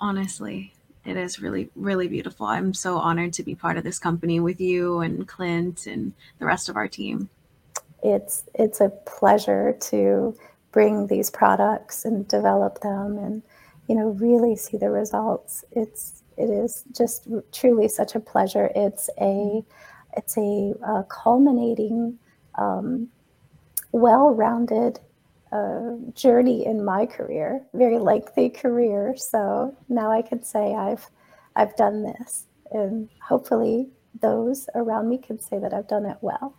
Honestly, 0.00 0.74
it 1.04 1.16
is 1.16 1.40
really, 1.40 1.70
really 1.74 2.08
beautiful. 2.08 2.46
I'm 2.46 2.72
so 2.72 2.96
honored 2.96 3.32
to 3.34 3.42
be 3.42 3.54
part 3.54 3.76
of 3.76 3.84
this 3.84 3.98
company 3.98 4.40
with 4.40 4.60
you 4.60 5.00
and 5.00 5.28
Clint 5.28 5.86
and 5.86 6.12
the 6.38 6.46
rest 6.46 6.68
of 6.68 6.76
our 6.76 6.88
team. 6.88 7.28
It's 8.02 8.44
it's 8.54 8.80
a 8.80 8.90
pleasure 9.06 9.76
to 9.82 10.36
bring 10.72 11.06
these 11.06 11.30
products 11.30 12.04
and 12.04 12.26
develop 12.26 12.80
them 12.80 13.16
and 13.16 13.42
you 13.88 13.94
know 13.94 14.08
really 14.08 14.56
see 14.56 14.76
the 14.76 14.90
results 14.90 15.64
it's 15.70 16.24
it 16.36 16.50
is 16.50 16.82
just 16.90 17.28
truly 17.52 17.86
such 17.86 18.16
a 18.16 18.20
pleasure 18.20 18.72
it's 18.74 19.08
a 19.20 19.62
it's 20.16 20.36
a, 20.36 20.74
a 20.84 21.04
culminating 21.08 22.18
um, 22.56 23.08
well-rounded 23.92 24.98
journey 26.14 26.66
in 26.66 26.84
my 26.84 27.06
career 27.06 27.64
very 27.74 27.98
lengthy 27.98 28.48
career. 28.48 29.14
So 29.16 29.76
now 29.88 30.10
i 30.10 30.22
can 30.22 30.42
say 30.42 30.74
i've 30.74 31.08
i've 31.56 31.76
done 31.76 32.02
this. 32.02 32.46
And 32.72 33.08
hopefully 33.22 33.88
those 34.20 34.68
around 34.74 35.08
me 35.08 35.18
can 35.18 35.38
say 35.38 35.58
that 35.58 35.72
i've 35.72 35.88
done 35.88 36.06
it 36.06 36.18
well. 36.20 36.56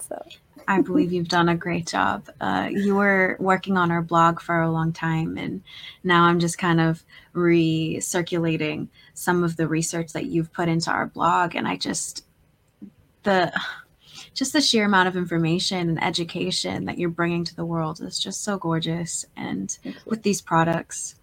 So. 0.00 0.22
I 0.66 0.80
believe 0.80 1.12
you've 1.12 1.28
done 1.28 1.48
a 1.48 1.56
great 1.56 1.86
job. 1.86 2.28
Uh, 2.40 2.68
you 2.70 2.94
were 2.94 3.36
working 3.38 3.76
on 3.76 3.90
our 3.90 4.02
blog 4.02 4.40
for 4.40 4.60
a 4.60 4.70
long 4.70 4.92
time, 4.92 5.36
and 5.36 5.62
now 6.02 6.24
I'm 6.24 6.40
just 6.40 6.58
kind 6.58 6.80
of 6.80 7.04
recirculating 7.34 8.88
some 9.14 9.44
of 9.44 9.56
the 9.56 9.68
research 9.68 10.12
that 10.12 10.26
you've 10.26 10.52
put 10.52 10.68
into 10.68 10.90
our 10.90 11.06
blog, 11.06 11.54
and 11.54 11.68
I 11.68 11.76
just 11.76 12.24
the 13.24 13.52
just 14.34 14.52
the 14.52 14.60
sheer 14.60 14.84
amount 14.84 15.08
of 15.08 15.16
information 15.16 15.88
and 15.88 16.02
education 16.02 16.84
that 16.84 16.98
you're 16.98 17.08
bringing 17.08 17.44
to 17.44 17.56
the 17.56 17.64
world 17.64 18.00
is 18.00 18.18
just 18.18 18.42
so 18.42 18.58
gorgeous, 18.58 19.24
and 19.36 19.78
with 20.04 20.22
these 20.22 20.42
products. 20.42 21.14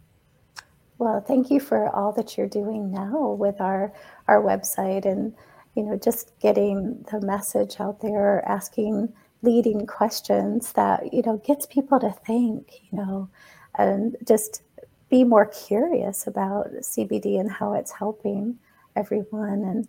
Well, 0.97 1.20
thank 1.20 1.51
you 1.51 1.59
for 1.59 1.89
all 1.95 2.14
that 2.14 2.38
you're 2.38 2.47
doing 2.47 2.91
now 2.91 3.32
with 3.32 3.59
our 3.59 3.91
our 4.28 4.41
website 4.41 5.05
and 5.05 5.34
you 5.76 5.84
know 5.84 5.97
just 5.97 6.32
getting 6.39 7.05
the 7.12 7.20
message 7.22 7.80
out 7.80 8.01
there 8.01 8.47
asking 8.47 9.12
leading 9.41 9.86
questions 9.88 10.74
that 10.74 11.14
you 11.14 11.22
know 11.26 11.38
gets 11.45 11.66
people 11.66 11.99
to 11.99 12.12
think 12.26 12.82
you 12.91 12.97
know 12.97 13.30
and 13.78 14.16
just 14.26 14.62
be 15.09 15.24
more 15.24 15.47
curious 15.47 16.28
about 16.28 16.72
CBD 16.82 17.39
and 17.39 17.51
how 17.51 17.74
it's 17.74 17.91
helping 17.91 18.57
everyone. 18.95 19.64
And. 19.64 19.88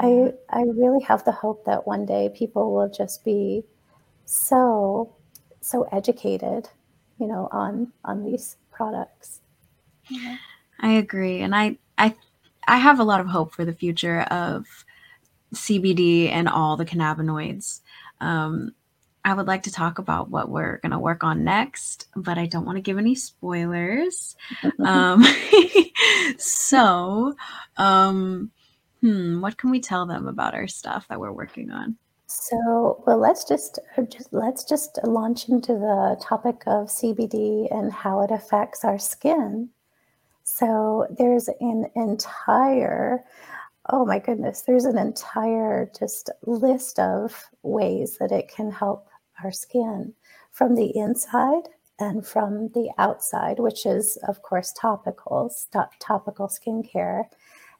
I 0.00 0.32
I 0.50 0.62
really 0.62 1.02
have 1.04 1.24
the 1.24 1.32
hope 1.32 1.64
that 1.64 1.86
one 1.86 2.04
day 2.04 2.30
people 2.34 2.74
will 2.74 2.88
just 2.90 3.24
be 3.24 3.64
so 4.24 5.14
so 5.60 5.84
educated, 5.92 6.68
you 7.18 7.26
know, 7.26 7.48
on 7.52 7.92
on 8.04 8.24
these 8.24 8.56
products. 8.70 9.40
Yeah. 10.08 10.36
I 10.80 10.92
agree, 10.92 11.40
and 11.40 11.54
I 11.54 11.78
I 11.96 12.14
I 12.66 12.78
have 12.78 13.00
a 13.00 13.04
lot 13.04 13.20
of 13.20 13.26
hope 13.26 13.52
for 13.52 13.64
the 13.64 13.72
future 13.72 14.20
of 14.22 14.66
CBD 15.54 16.30
and 16.30 16.48
all 16.48 16.76
the 16.76 16.84
cannabinoids. 16.84 17.80
Um, 18.20 18.72
I 19.24 19.34
would 19.34 19.46
like 19.46 19.64
to 19.64 19.72
talk 19.72 19.98
about 19.98 20.30
what 20.30 20.48
we're 20.48 20.78
going 20.78 20.92
to 20.92 20.98
work 20.98 21.24
on 21.24 21.44
next, 21.44 22.06
but 22.14 22.38
I 22.38 22.46
don't 22.46 22.64
want 22.64 22.76
to 22.76 22.82
give 22.82 22.98
any 22.98 23.14
spoilers. 23.14 24.36
um, 24.84 25.24
so, 26.38 27.34
um, 27.76 28.50
hmm, 29.00 29.40
what 29.40 29.56
can 29.56 29.70
we 29.70 29.80
tell 29.80 30.06
them 30.06 30.26
about 30.28 30.54
our 30.54 30.68
stuff 30.68 31.06
that 31.08 31.20
we're 31.20 31.32
working 31.32 31.70
on? 31.70 31.96
So, 32.26 33.02
well, 33.06 33.18
let's 33.18 33.44
just, 33.44 33.78
uh, 33.96 34.02
just 34.02 34.32
let's 34.32 34.64
just 34.64 34.98
launch 35.04 35.48
into 35.48 35.72
the 35.72 36.20
topic 36.20 36.62
of 36.66 36.88
CBD 36.88 37.74
and 37.74 37.92
how 37.92 38.20
it 38.22 38.30
affects 38.30 38.84
our 38.84 38.98
skin. 38.98 39.70
So, 40.44 41.06
there's 41.16 41.48
an 41.60 41.86
entire 41.96 43.24
oh 43.90 44.04
my 44.04 44.18
goodness, 44.18 44.62
there's 44.62 44.84
an 44.84 44.98
entire 44.98 45.90
just 45.98 46.30
list 46.46 46.98
of 46.98 47.46
ways 47.62 48.18
that 48.18 48.32
it 48.32 48.48
can 48.48 48.70
help 48.70 49.08
our 49.42 49.52
skin 49.52 50.12
from 50.52 50.74
the 50.74 50.96
inside 50.96 51.62
and 51.98 52.26
from 52.26 52.68
the 52.74 52.90
outside, 52.98 53.58
which 53.58 53.86
is, 53.86 54.18
of 54.28 54.42
course, 54.42 54.72
topicals, 54.80 55.66
topical 56.00 56.48
skincare. 56.48 57.24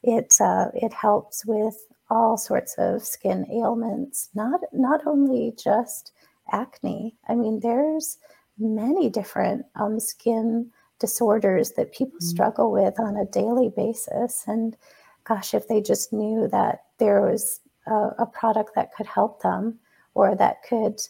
It, 0.03 0.35
uh, 0.41 0.67
it 0.75 0.93
helps 0.93 1.45
with 1.45 1.87
all 2.11 2.37
sorts 2.37 2.75
of 2.79 3.03
skin 3.03 3.47
ailments, 3.53 4.31
not, 4.35 4.61
not 4.73 5.07
only 5.07 5.55
just 5.63 6.13
acne. 6.51 7.15
I 7.29 7.35
mean, 7.35 7.61
there's 7.61 8.19
many 8.59 9.11
different 9.11 9.67
um, 9.77 10.01
skin 10.01 10.71
disorders 10.99 11.73
that 11.73 11.93
people 11.93 12.19
mm-hmm. 12.19 12.29
struggle 12.29 12.73
with 12.73 12.99
on 12.99 13.17
a 13.17 13.27
daily 13.27 13.71
basis. 13.75 14.45
And 14.47 14.77
gosh, 15.25 15.53
if 15.55 15.69
they 15.69 15.81
just 15.81 16.13
knew 16.13 16.49
that 16.49 16.85
there 16.99 17.21
was 17.21 17.61
a, 17.87 18.11
a 18.21 18.27
product 18.27 18.75
that 18.75 18.95
could 18.95 19.07
help 19.07 19.43
them 19.43 19.79
or 20.15 20.35
that 20.35 20.63
could 20.69 21.01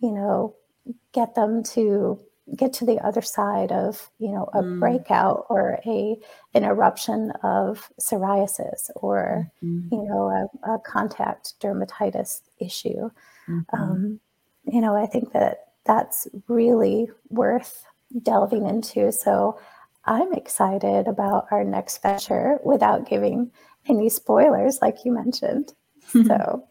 you 0.00 0.12
know, 0.12 0.54
get 1.12 1.34
them 1.34 1.62
to 1.62 2.18
get 2.56 2.72
to 2.72 2.84
the 2.84 2.98
other 3.00 3.22
side 3.22 3.72
of 3.72 4.10
you 4.18 4.30
know 4.30 4.48
a 4.54 4.62
mm. 4.62 4.80
breakout 4.80 5.46
or 5.48 5.78
a 5.86 6.16
an 6.54 6.64
eruption 6.64 7.30
of 7.42 7.90
psoriasis 8.00 8.90
or 8.96 9.50
mm-hmm. 9.62 9.94
you 9.94 10.02
know 10.04 10.48
a, 10.64 10.74
a, 10.74 10.78
contact 10.80 11.54
dermatitis 11.60 12.40
issue 12.58 13.10
mm-hmm. 13.48 13.60
um, 13.72 14.20
you 14.64 14.80
know 14.80 14.96
i 14.96 15.06
think 15.06 15.32
that 15.32 15.68
that's 15.84 16.26
really 16.48 17.08
worth 17.28 17.84
delving 18.22 18.66
into 18.66 19.12
so 19.12 19.58
i'm 20.06 20.32
excited 20.32 21.06
about 21.06 21.46
our 21.50 21.64
next 21.64 22.00
venture 22.02 22.58
without 22.64 23.08
giving 23.08 23.50
any 23.88 24.08
spoilers 24.08 24.78
like 24.80 25.04
you 25.04 25.12
mentioned 25.12 25.74
so 26.26 26.64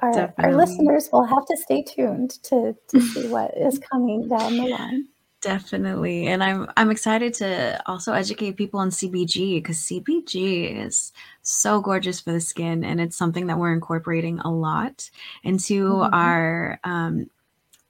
our, 0.00 0.34
our 0.38 0.54
listeners 0.54 1.08
will 1.12 1.24
have 1.24 1.46
to 1.46 1.56
stay 1.56 1.82
tuned 1.82 2.42
to, 2.44 2.76
to 2.88 3.00
see 3.12 3.28
what 3.28 3.56
is 3.56 3.78
coming 3.78 4.28
down 4.28 4.56
the 4.56 4.66
line. 4.66 5.08
Definitely. 5.42 6.28
And 6.28 6.42
I'm 6.42 6.68
I'm 6.76 6.92
excited 6.92 7.34
to 7.34 7.82
also 7.86 8.12
educate 8.12 8.56
people 8.56 8.78
on 8.78 8.90
CBG 8.90 9.56
because 9.56 9.78
CBG 9.78 10.86
is 10.86 11.12
so 11.42 11.80
gorgeous 11.80 12.20
for 12.20 12.30
the 12.32 12.40
skin 12.40 12.84
and 12.84 13.00
it's 13.00 13.16
something 13.16 13.48
that 13.48 13.58
we're 13.58 13.72
incorporating 13.72 14.38
a 14.38 14.52
lot 14.52 15.10
into 15.42 15.88
mm-hmm. 15.88 16.14
our 16.14 16.78
um, 16.84 17.28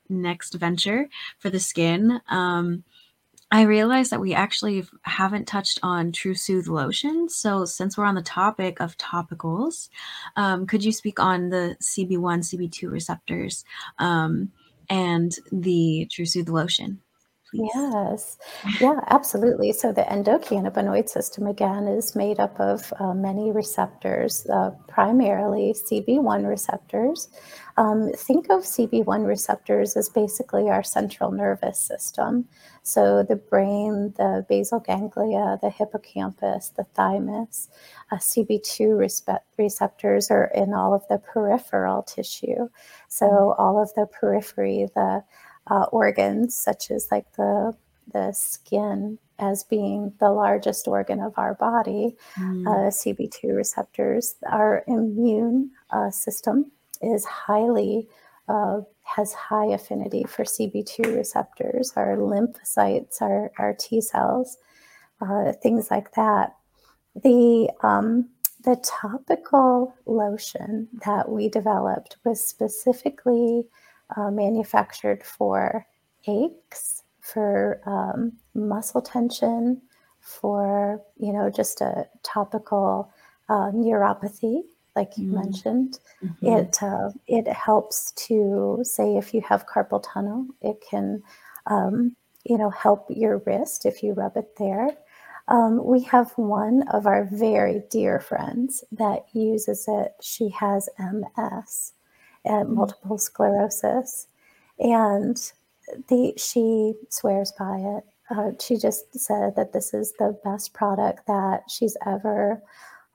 next 0.08 0.54
venture 0.54 1.10
for 1.40 1.50
the 1.50 1.60
skin. 1.60 2.22
Um, 2.30 2.84
I 3.52 3.62
realized 3.62 4.10
that 4.10 4.20
we 4.20 4.32
actually 4.32 4.82
haven't 5.02 5.46
touched 5.46 5.78
on 5.82 6.10
True 6.10 6.34
Soothe 6.34 6.68
lotion. 6.68 7.28
So, 7.28 7.66
since 7.66 7.98
we're 7.98 8.06
on 8.06 8.14
the 8.14 8.22
topic 8.22 8.80
of 8.80 8.96
topicals, 8.96 9.90
um, 10.36 10.66
could 10.66 10.82
you 10.82 10.90
speak 10.90 11.20
on 11.20 11.50
the 11.50 11.76
CB1, 11.82 12.40
CB2 12.40 12.90
receptors 12.90 13.66
um, 13.98 14.50
and 14.88 15.36
the 15.52 16.08
True 16.10 16.24
Soothe 16.24 16.48
lotion? 16.48 17.02
Please? 17.54 17.70
Yes, 17.74 18.38
yeah, 18.80 19.00
absolutely. 19.08 19.72
So, 19.72 19.92
the 19.92 20.02
endocannabinoid 20.02 21.08
system 21.08 21.46
again 21.46 21.86
is 21.86 22.16
made 22.16 22.40
up 22.40 22.58
of 22.58 22.92
uh, 22.98 23.14
many 23.14 23.52
receptors, 23.52 24.46
uh, 24.52 24.70
primarily 24.88 25.74
CB1 25.74 26.48
receptors. 26.48 27.28
Um, 27.76 28.12
think 28.12 28.50
of 28.50 28.62
CB1 28.64 29.26
receptors 29.26 29.96
as 29.96 30.08
basically 30.08 30.68
our 30.68 30.82
central 30.82 31.30
nervous 31.30 31.78
system. 31.78 32.48
So 32.82 33.22
the 33.22 33.36
brain, 33.36 34.12
the 34.16 34.44
basal 34.48 34.80
ganglia, 34.80 35.58
the 35.62 35.70
hippocampus, 35.70 36.70
the 36.70 36.84
thymus, 36.94 37.68
uh, 38.10 38.16
CB2 38.16 38.98
receptors 39.56 40.30
are 40.30 40.50
in 40.54 40.74
all 40.74 40.92
of 40.92 41.06
the 41.08 41.18
peripheral 41.18 42.02
tissue. 42.02 42.68
So 43.08 43.26
mm-hmm. 43.26 43.62
all 43.62 43.80
of 43.80 43.94
the 43.94 44.06
periphery, 44.06 44.88
the 44.94 45.24
uh, 45.66 45.86
organs 45.92 46.56
such 46.56 46.90
as 46.90 47.08
like 47.10 47.30
the 47.32 47.74
the 48.12 48.32
skin 48.32 49.18
as 49.38 49.64
being 49.64 50.12
the 50.20 50.30
largest 50.30 50.86
organ 50.86 51.20
of 51.20 51.32
our 51.36 51.54
body, 51.54 52.16
mm. 52.36 52.66
uh, 52.66 52.90
CB2 52.90 53.56
receptors, 53.56 54.36
our 54.48 54.84
immune 54.86 55.70
uh, 55.90 56.10
system 56.10 56.70
is 57.00 57.24
highly 57.24 58.08
uh, 58.48 58.80
has 59.04 59.32
high 59.32 59.66
affinity 59.66 60.24
for 60.24 60.44
CB2 60.44 61.16
receptors, 61.16 61.92
our 61.96 62.16
lymphocytes, 62.16 63.20
our, 63.20 63.50
our 63.58 63.74
T 63.78 64.00
cells, 64.00 64.58
uh, 65.20 65.52
things 65.62 65.90
like 65.90 66.12
that. 66.14 66.54
The 67.14 67.70
um, 67.82 68.28
the 68.64 68.76
topical 68.84 69.94
lotion 70.06 70.88
that 71.04 71.28
we 71.28 71.48
developed 71.48 72.16
was 72.24 72.44
specifically 72.44 73.64
uh, 74.16 74.30
manufactured 74.30 75.24
for 75.24 75.86
aches, 76.26 77.02
for 77.20 77.80
um, 77.86 78.32
muscle 78.54 79.02
tension, 79.02 79.80
for 80.20 81.00
you 81.18 81.32
know 81.32 81.50
just 81.50 81.80
a 81.80 82.06
topical 82.22 83.12
uh, 83.48 83.70
neuropathy 83.72 84.62
like 84.94 85.16
you 85.16 85.28
mm 85.28 85.42
mentioned. 85.42 85.98
Mm-hmm. 86.22 86.46
It 86.46 86.82
uh, 86.82 87.10
it 87.26 87.48
helps 87.48 88.12
to 88.26 88.80
say 88.82 89.16
if 89.16 89.34
you 89.34 89.40
have 89.42 89.66
carpal 89.66 90.02
tunnel, 90.04 90.46
it 90.60 90.82
can 90.88 91.22
um, 91.66 92.14
you 92.44 92.58
know 92.58 92.70
help 92.70 93.06
your 93.08 93.38
wrist 93.46 93.86
if 93.86 94.02
you 94.02 94.12
rub 94.12 94.36
it 94.36 94.56
there. 94.58 94.90
Um, 95.48 95.84
we 95.84 96.02
have 96.04 96.30
one 96.36 96.84
of 96.88 97.06
our 97.06 97.24
very 97.24 97.82
dear 97.90 98.20
friends 98.20 98.84
that 98.92 99.26
uses 99.32 99.86
it. 99.88 100.14
She 100.20 100.50
has 100.50 100.88
MS, 100.98 101.92
and 102.44 102.68
mm 102.68 102.74
multiple 102.74 103.18
sclerosis, 103.18 104.26
and 104.78 105.52
the 106.08 106.32
she 106.36 106.94
swears 107.10 107.52
by 107.58 107.76
it. 107.78 108.04
Uh, 108.30 108.52
she 108.60 108.76
just 108.76 109.18
said 109.18 109.54
that 109.56 109.72
this 109.72 109.92
is 109.92 110.12
the 110.18 110.38
best 110.44 110.72
product 110.72 111.26
that 111.26 111.62
she's 111.68 111.96
ever 112.06 112.62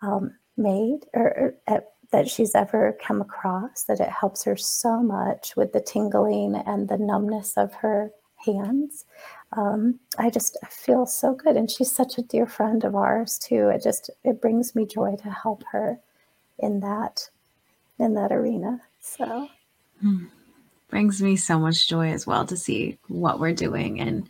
um, 0.02 0.36
made 0.58 1.00
or, 1.14 1.56
or 1.68 1.84
that 2.12 2.30
she's 2.30 2.56
ever 2.56 2.98
come 3.02 3.22
across, 3.22 3.84
that 3.84 4.00
it 4.00 4.10
helps 4.10 4.44
her 4.44 4.56
so 4.56 5.02
much 5.02 5.56
with 5.56 5.74
the 5.74 5.82
tingling 5.82 6.56
and 6.56 6.88
the 6.88 6.98
numbness 6.98 7.58
of 7.58 7.74
her 7.76 8.12
hands. 8.46 9.06
Um, 9.54 10.00
I 10.18 10.30
just 10.30 10.58
I 10.64 10.68
feel 10.68 11.06
so 11.06 11.34
good, 11.34 11.58
and 11.58 11.70
she's 11.70 11.92
such 11.92 12.18
a 12.18 12.22
dear 12.22 12.46
friend 12.46 12.84
of 12.84 12.96
ours 12.96 13.38
too. 13.38 13.70
It 13.70 13.84
just 13.84 14.10
it 14.24 14.42
brings 14.42 14.76
me 14.76 14.86
joy 14.86 15.16
to 15.24 15.30
help 15.30 15.64
her 15.72 16.00
in 16.60 16.80
that 16.82 17.30
in 18.00 18.14
that 18.14 18.32
arena. 18.32 18.82
So 19.08 19.50
hmm. 20.02 20.26
brings 20.90 21.22
me 21.22 21.36
so 21.36 21.60
much 21.60 21.88
joy 21.88 22.12
as 22.12 22.28
well 22.28 22.46
to 22.46 22.58
see 22.58 22.98
what 23.08 23.40
we're 23.40 23.54
doing 23.54 24.00
and 24.00 24.30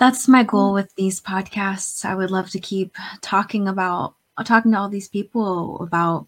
that's 0.00 0.26
my 0.26 0.42
goal 0.42 0.70
mm. 0.70 0.74
with 0.74 0.94
these 0.94 1.20
podcasts. 1.20 2.06
I 2.06 2.14
would 2.14 2.30
love 2.30 2.48
to 2.50 2.58
keep 2.58 2.96
talking 3.20 3.68
about 3.68 4.14
talking 4.46 4.72
to 4.72 4.78
all 4.78 4.88
these 4.88 5.08
people 5.08 5.78
about 5.82 6.26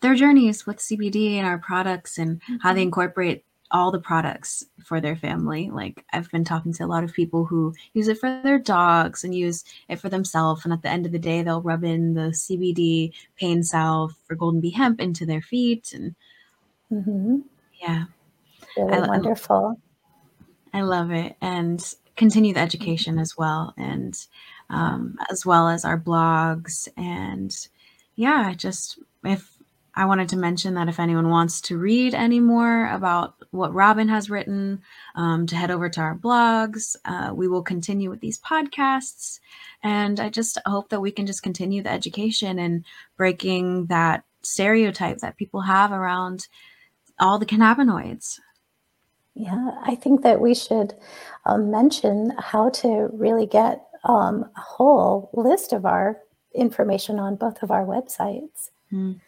their 0.00 0.16
journeys 0.16 0.66
with 0.66 0.78
CBD 0.78 1.34
and 1.34 1.46
our 1.46 1.58
products 1.58 2.18
and 2.18 2.40
mm-hmm. 2.40 2.56
how 2.60 2.72
they 2.72 2.80
mm-hmm. 2.80 2.88
incorporate 2.88 3.44
all 3.70 3.92
the 3.92 4.00
products 4.00 4.64
for 4.84 5.00
their 5.00 5.14
family. 5.14 5.70
Like 5.70 6.04
I've 6.12 6.30
been 6.32 6.44
talking 6.44 6.72
to 6.74 6.84
a 6.84 6.86
lot 6.86 7.04
of 7.04 7.12
people 7.12 7.44
who 7.44 7.72
use 7.92 8.08
it 8.08 8.18
for 8.18 8.40
their 8.42 8.58
dogs 8.58 9.22
and 9.22 9.32
use 9.32 9.64
it 9.88 10.00
for 10.00 10.08
themselves. 10.08 10.64
And 10.64 10.72
at 10.72 10.82
the 10.82 10.90
end 10.90 11.06
of 11.06 11.12
the 11.12 11.18
day, 11.20 11.42
they'll 11.42 11.62
rub 11.62 11.84
in 11.84 12.14
the 12.14 12.32
CBD 12.32 13.12
pain 13.36 13.62
salve 13.62 14.14
for 14.26 14.34
Golden 14.34 14.60
Bee 14.60 14.70
hemp 14.70 15.00
into 15.00 15.24
their 15.24 15.42
feet. 15.42 15.92
And 15.94 16.16
mm-hmm. 16.94 17.36
yeah, 17.80 18.04
really 18.76 18.92
I, 18.92 19.06
wonderful. 19.06 19.80
I 20.72 20.82
love 20.82 21.10
it. 21.10 21.36
And 21.40 21.94
continue 22.16 22.54
the 22.54 22.60
education 22.60 23.18
as 23.18 23.36
well, 23.36 23.74
and 23.76 24.14
um, 24.70 25.16
as 25.30 25.44
well 25.44 25.68
as 25.68 25.84
our 25.84 25.98
blogs. 25.98 26.88
And 26.96 27.54
yeah, 28.16 28.54
just 28.54 28.98
if 29.24 29.54
I 29.96 30.06
wanted 30.06 30.28
to 30.30 30.36
mention 30.36 30.74
that 30.74 30.88
if 30.88 30.98
anyone 30.98 31.28
wants 31.28 31.60
to 31.62 31.78
read 31.78 32.14
any 32.14 32.40
more 32.40 32.88
about 32.88 33.34
what 33.52 33.72
Robin 33.72 34.08
has 34.08 34.28
written, 34.28 34.82
um, 35.14 35.46
to 35.46 35.56
head 35.56 35.70
over 35.70 35.88
to 35.88 36.00
our 36.00 36.16
blogs. 36.16 36.96
Uh, 37.04 37.32
we 37.32 37.46
will 37.46 37.62
continue 37.62 38.10
with 38.10 38.20
these 38.20 38.40
podcasts. 38.40 39.38
And 39.82 40.18
I 40.18 40.30
just 40.30 40.58
hope 40.66 40.88
that 40.88 41.00
we 41.00 41.12
can 41.12 41.26
just 41.26 41.44
continue 41.44 41.82
the 41.82 41.92
education 41.92 42.58
and 42.58 42.84
breaking 43.16 43.86
that 43.86 44.24
stereotype 44.42 45.18
that 45.18 45.36
people 45.36 45.60
have 45.60 45.92
around 45.92 46.48
all 47.18 47.38
the 47.38 47.46
cannabinoids. 47.46 48.38
Yeah, 49.34 49.72
I 49.82 49.96
think 49.96 50.22
that 50.22 50.40
we 50.40 50.54
should 50.54 50.94
um, 51.44 51.70
mention 51.70 52.32
how 52.38 52.70
to 52.70 53.08
really 53.12 53.46
get 53.46 53.84
um, 54.04 54.44
a 54.56 54.60
whole 54.60 55.30
list 55.32 55.72
of 55.72 55.84
our 55.84 56.20
information 56.54 57.18
on 57.18 57.34
both 57.36 57.62
of 57.62 57.70
our 57.70 57.84
websites. 57.84 58.70
Mm. 58.92 59.20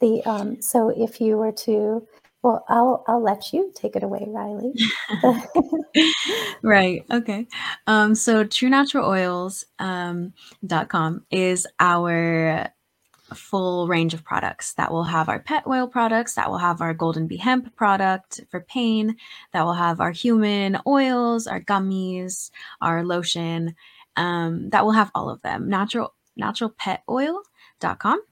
The 0.00 0.22
um, 0.24 0.60
so 0.60 0.88
if 0.88 1.20
you 1.20 1.36
were 1.36 1.52
to 1.52 2.08
well, 2.42 2.64
I'll 2.68 3.04
I'll 3.06 3.22
let 3.22 3.52
you 3.52 3.70
take 3.74 3.94
it 3.94 4.02
away, 4.02 4.24
Riley. 4.26 4.72
right. 6.62 7.04
Okay. 7.10 7.46
Um, 7.86 8.14
so 8.16 8.44
truenaturaloils.com 8.44 10.32
um, 10.92 11.26
is 11.30 11.66
our 11.78 12.68
full 13.34 13.88
range 13.88 14.14
of 14.14 14.24
products 14.24 14.74
that 14.74 14.90
will 14.90 15.04
have 15.04 15.28
our 15.28 15.38
pet 15.38 15.64
oil 15.66 15.86
products, 15.86 16.34
that 16.34 16.50
will 16.50 16.58
have 16.58 16.80
our 16.80 16.94
golden 16.94 17.26
bee 17.26 17.36
hemp 17.36 17.74
product 17.76 18.40
for 18.50 18.60
pain, 18.60 19.16
that 19.52 19.64
will 19.64 19.74
have 19.74 20.00
our 20.00 20.12
human 20.12 20.78
oils, 20.86 21.46
our 21.46 21.60
gummies, 21.60 22.50
our 22.80 23.04
lotion, 23.04 23.74
um, 24.16 24.70
that 24.70 24.84
will 24.84 24.92
have 24.92 25.10
all 25.14 25.30
of 25.30 25.42
them. 25.42 25.68
Natural 25.68 26.14
naturalpetoil.com 26.40 28.22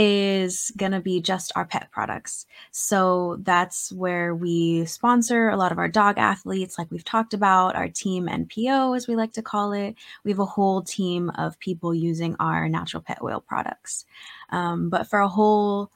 is 0.00 0.70
going 0.76 0.92
to 0.92 1.00
be 1.00 1.20
just 1.20 1.50
our 1.56 1.64
pet 1.64 1.88
products. 1.90 2.46
So 2.70 3.38
that's 3.42 3.90
where 3.90 4.32
we 4.32 4.84
sponsor 4.84 5.48
a 5.48 5.56
lot 5.56 5.72
of 5.72 5.78
our 5.78 5.88
dog 5.88 6.18
athletes, 6.18 6.78
like 6.78 6.88
we've 6.92 7.04
talked 7.04 7.34
about, 7.34 7.74
our 7.74 7.88
team 7.88 8.28
NPO, 8.28 8.96
as 8.96 9.08
we 9.08 9.16
like 9.16 9.32
to 9.32 9.42
call 9.42 9.72
it. 9.72 9.96
We 10.22 10.30
have 10.30 10.38
a 10.38 10.44
whole 10.44 10.82
team 10.82 11.30
of 11.30 11.58
people 11.58 11.92
using 11.92 12.36
our 12.38 12.68
natural 12.68 13.02
pet 13.02 13.18
oil 13.24 13.40
products. 13.40 14.04
Um, 14.50 14.88
but 14.88 15.08
for 15.08 15.18
a 15.18 15.26
whole 15.28 15.90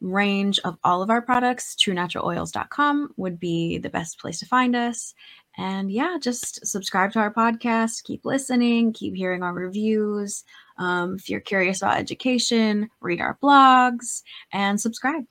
range 0.00 0.58
of 0.64 0.76
all 0.82 1.00
of 1.00 1.08
our 1.08 1.22
products, 1.22 1.76
truenaturaloils.com 1.76 3.14
would 3.16 3.38
be 3.38 3.78
the 3.78 3.88
best 3.88 4.18
place 4.18 4.40
to 4.40 4.46
find 4.46 4.74
us. 4.74 5.14
And 5.56 5.92
yeah, 5.92 6.16
just 6.20 6.66
subscribe 6.66 7.12
to 7.12 7.20
our 7.20 7.32
podcast, 7.32 8.02
keep 8.02 8.24
listening, 8.24 8.92
keep 8.92 9.14
hearing 9.14 9.44
our 9.44 9.54
reviews. 9.54 10.42
Um, 10.76 11.16
if 11.16 11.28
you're 11.28 11.40
curious 11.40 11.82
about 11.82 11.98
education, 11.98 12.90
read 13.00 13.20
our 13.20 13.38
blogs 13.42 14.22
and 14.52 14.80
subscribe. 14.80 15.24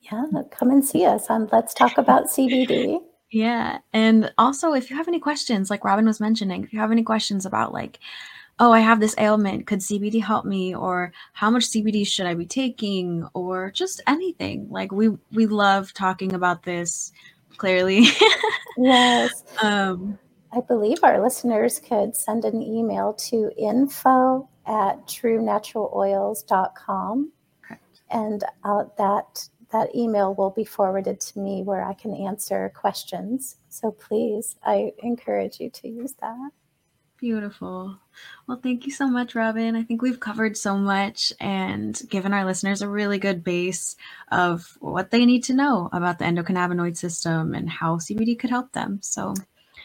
Yeah, 0.00 0.24
come 0.50 0.70
and 0.70 0.84
see 0.84 1.04
us 1.06 1.30
on 1.30 1.48
Let's 1.50 1.74
Talk 1.74 1.98
About 1.98 2.26
CBD. 2.26 3.00
Yeah. 3.30 3.78
And 3.92 4.32
also, 4.38 4.74
if 4.74 4.90
you 4.90 4.96
have 4.96 5.08
any 5.08 5.18
questions, 5.18 5.70
like 5.70 5.84
Robin 5.84 6.04
was 6.06 6.20
mentioning, 6.20 6.62
if 6.62 6.72
you 6.72 6.78
have 6.78 6.92
any 6.92 7.02
questions 7.02 7.46
about, 7.46 7.72
like, 7.72 7.98
oh, 8.60 8.70
I 8.70 8.80
have 8.80 9.00
this 9.00 9.16
ailment, 9.18 9.66
could 9.66 9.80
CBD 9.80 10.22
help 10.22 10.44
me? 10.44 10.74
Or 10.74 11.12
how 11.32 11.50
much 11.50 11.64
CBD 11.64 12.06
should 12.06 12.26
I 12.26 12.34
be 12.34 12.46
taking? 12.46 13.26
Or 13.34 13.70
just 13.72 14.02
anything. 14.06 14.68
Like, 14.70 14.92
we, 14.92 15.08
we 15.32 15.46
love 15.46 15.92
talking 15.94 16.34
about 16.34 16.62
this 16.62 17.12
clearly. 17.56 18.06
yes. 18.76 19.42
Um, 19.62 20.18
I 20.54 20.60
believe 20.60 20.98
our 21.02 21.20
listeners 21.20 21.80
could 21.80 22.14
send 22.14 22.44
an 22.44 22.62
email 22.62 23.14
to 23.14 23.50
info 23.58 24.48
at 24.66 25.04
truenaturaloils.com. 25.06 27.32
Correct. 27.62 28.02
And 28.10 28.44
uh, 28.62 28.84
that 28.96 29.48
that 29.72 29.96
email 29.96 30.34
will 30.34 30.50
be 30.50 30.64
forwarded 30.64 31.18
to 31.18 31.40
me 31.40 31.64
where 31.64 31.84
I 31.84 31.94
can 31.94 32.14
answer 32.14 32.70
questions. 32.76 33.56
So 33.68 33.90
please, 33.90 34.54
I 34.62 34.92
encourage 34.98 35.58
you 35.58 35.70
to 35.70 35.88
use 35.88 36.14
that. 36.20 36.50
Beautiful. 37.18 37.98
Well, 38.46 38.60
thank 38.62 38.86
you 38.86 38.92
so 38.92 39.08
much, 39.08 39.34
Robin. 39.34 39.74
I 39.74 39.82
think 39.82 40.02
we've 40.02 40.20
covered 40.20 40.56
so 40.56 40.76
much 40.76 41.32
and 41.40 42.00
given 42.08 42.32
our 42.32 42.44
listeners 42.44 42.82
a 42.82 42.88
really 42.88 43.18
good 43.18 43.42
base 43.42 43.96
of 44.30 44.78
what 44.78 45.10
they 45.10 45.26
need 45.26 45.42
to 45.44 45.54
know 45.54 45.88
about 45.92 46.20
the 46.20 46.24
endocannabinoid 46.24 46.96
system 46.96 47.54
and 47.54 47.68
how 47.68 47.96
CBD 47.96 48.38
could 48.38 48.50
help 48.50 48.70
them. 48.72 49.00
So 49.02 49.34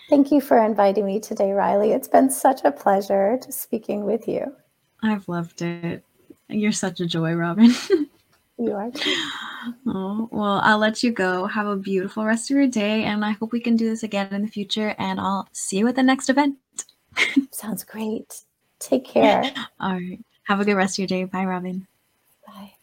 Thank 0.10 0.32
you 0.32 0.42
for 0.42 0.58
inviting 0.58 1.06
me 1.06 1.20
today, 1.20 1.52
Riley. 1.52 1.92
It's 1.92 2.08
been 2.08 2.32
such 2.32 2.62
a 2.64 2.72
pleasure 2.72 3.38
to 3.38 3.52
speaking 3.52 4.06
with 4.06 4.28
you. 4.28 4.56
I've 5.04 5.30
loved 5.30 5.62
it. 5.62 6.04
You're 6.48 6.72
such 6.72 7.00
a 7.00 7.06
joy, 7.06 7.34
Robin. 7.34 7.72
you 8.58 8.74
are. 8.74 8.92
Oh, 9.86 10.28
well, 10.32 10.62
I'll 10.64 10.80
let 10.80 11.04
you 11.04 11.12
go. 11.12 11.46
Have 11.46 11.68
a 11.68 11.76
beautiful 11.76 12.26
rest 12.26 12.50
of 12.50 12.58
your 12.58 12.68
day, 12.68 13.04
and 13.04 13.24
I 13.24 13.32
hope 13.32 13.52
we 13.52 13.60
can 13.60 13.76
do 13.76 13.88
this 13.88 14.02
again 14.02 14.34
in 14.34 14.42
the 14.42 14.48
future. 14.48 14.96
And 14.98 15.20
I'll 15.20 15.48
see 15.52 15.78
you 15.78 15.88
at 15.88 15.96
the 15.96 16.04
next 16.04 16.30
event. 16.30 16.58
Sounds 17.52 17.84
great. 17.84 18.42
Take 18.80 19.06
care. 19.06 19.44
All 19.80 19.94
right. 19.94 20.20
Have 20.44 20.60
a 20.60 20.66
good 20.66 20.76
rest 20.76 20.96
of 20.96 21.00
your 21.00 21.08
day. 21.08 21.26
Bye, 21.26 21.46
Robin. 21.46 21.86
Bye. 22.48 22.74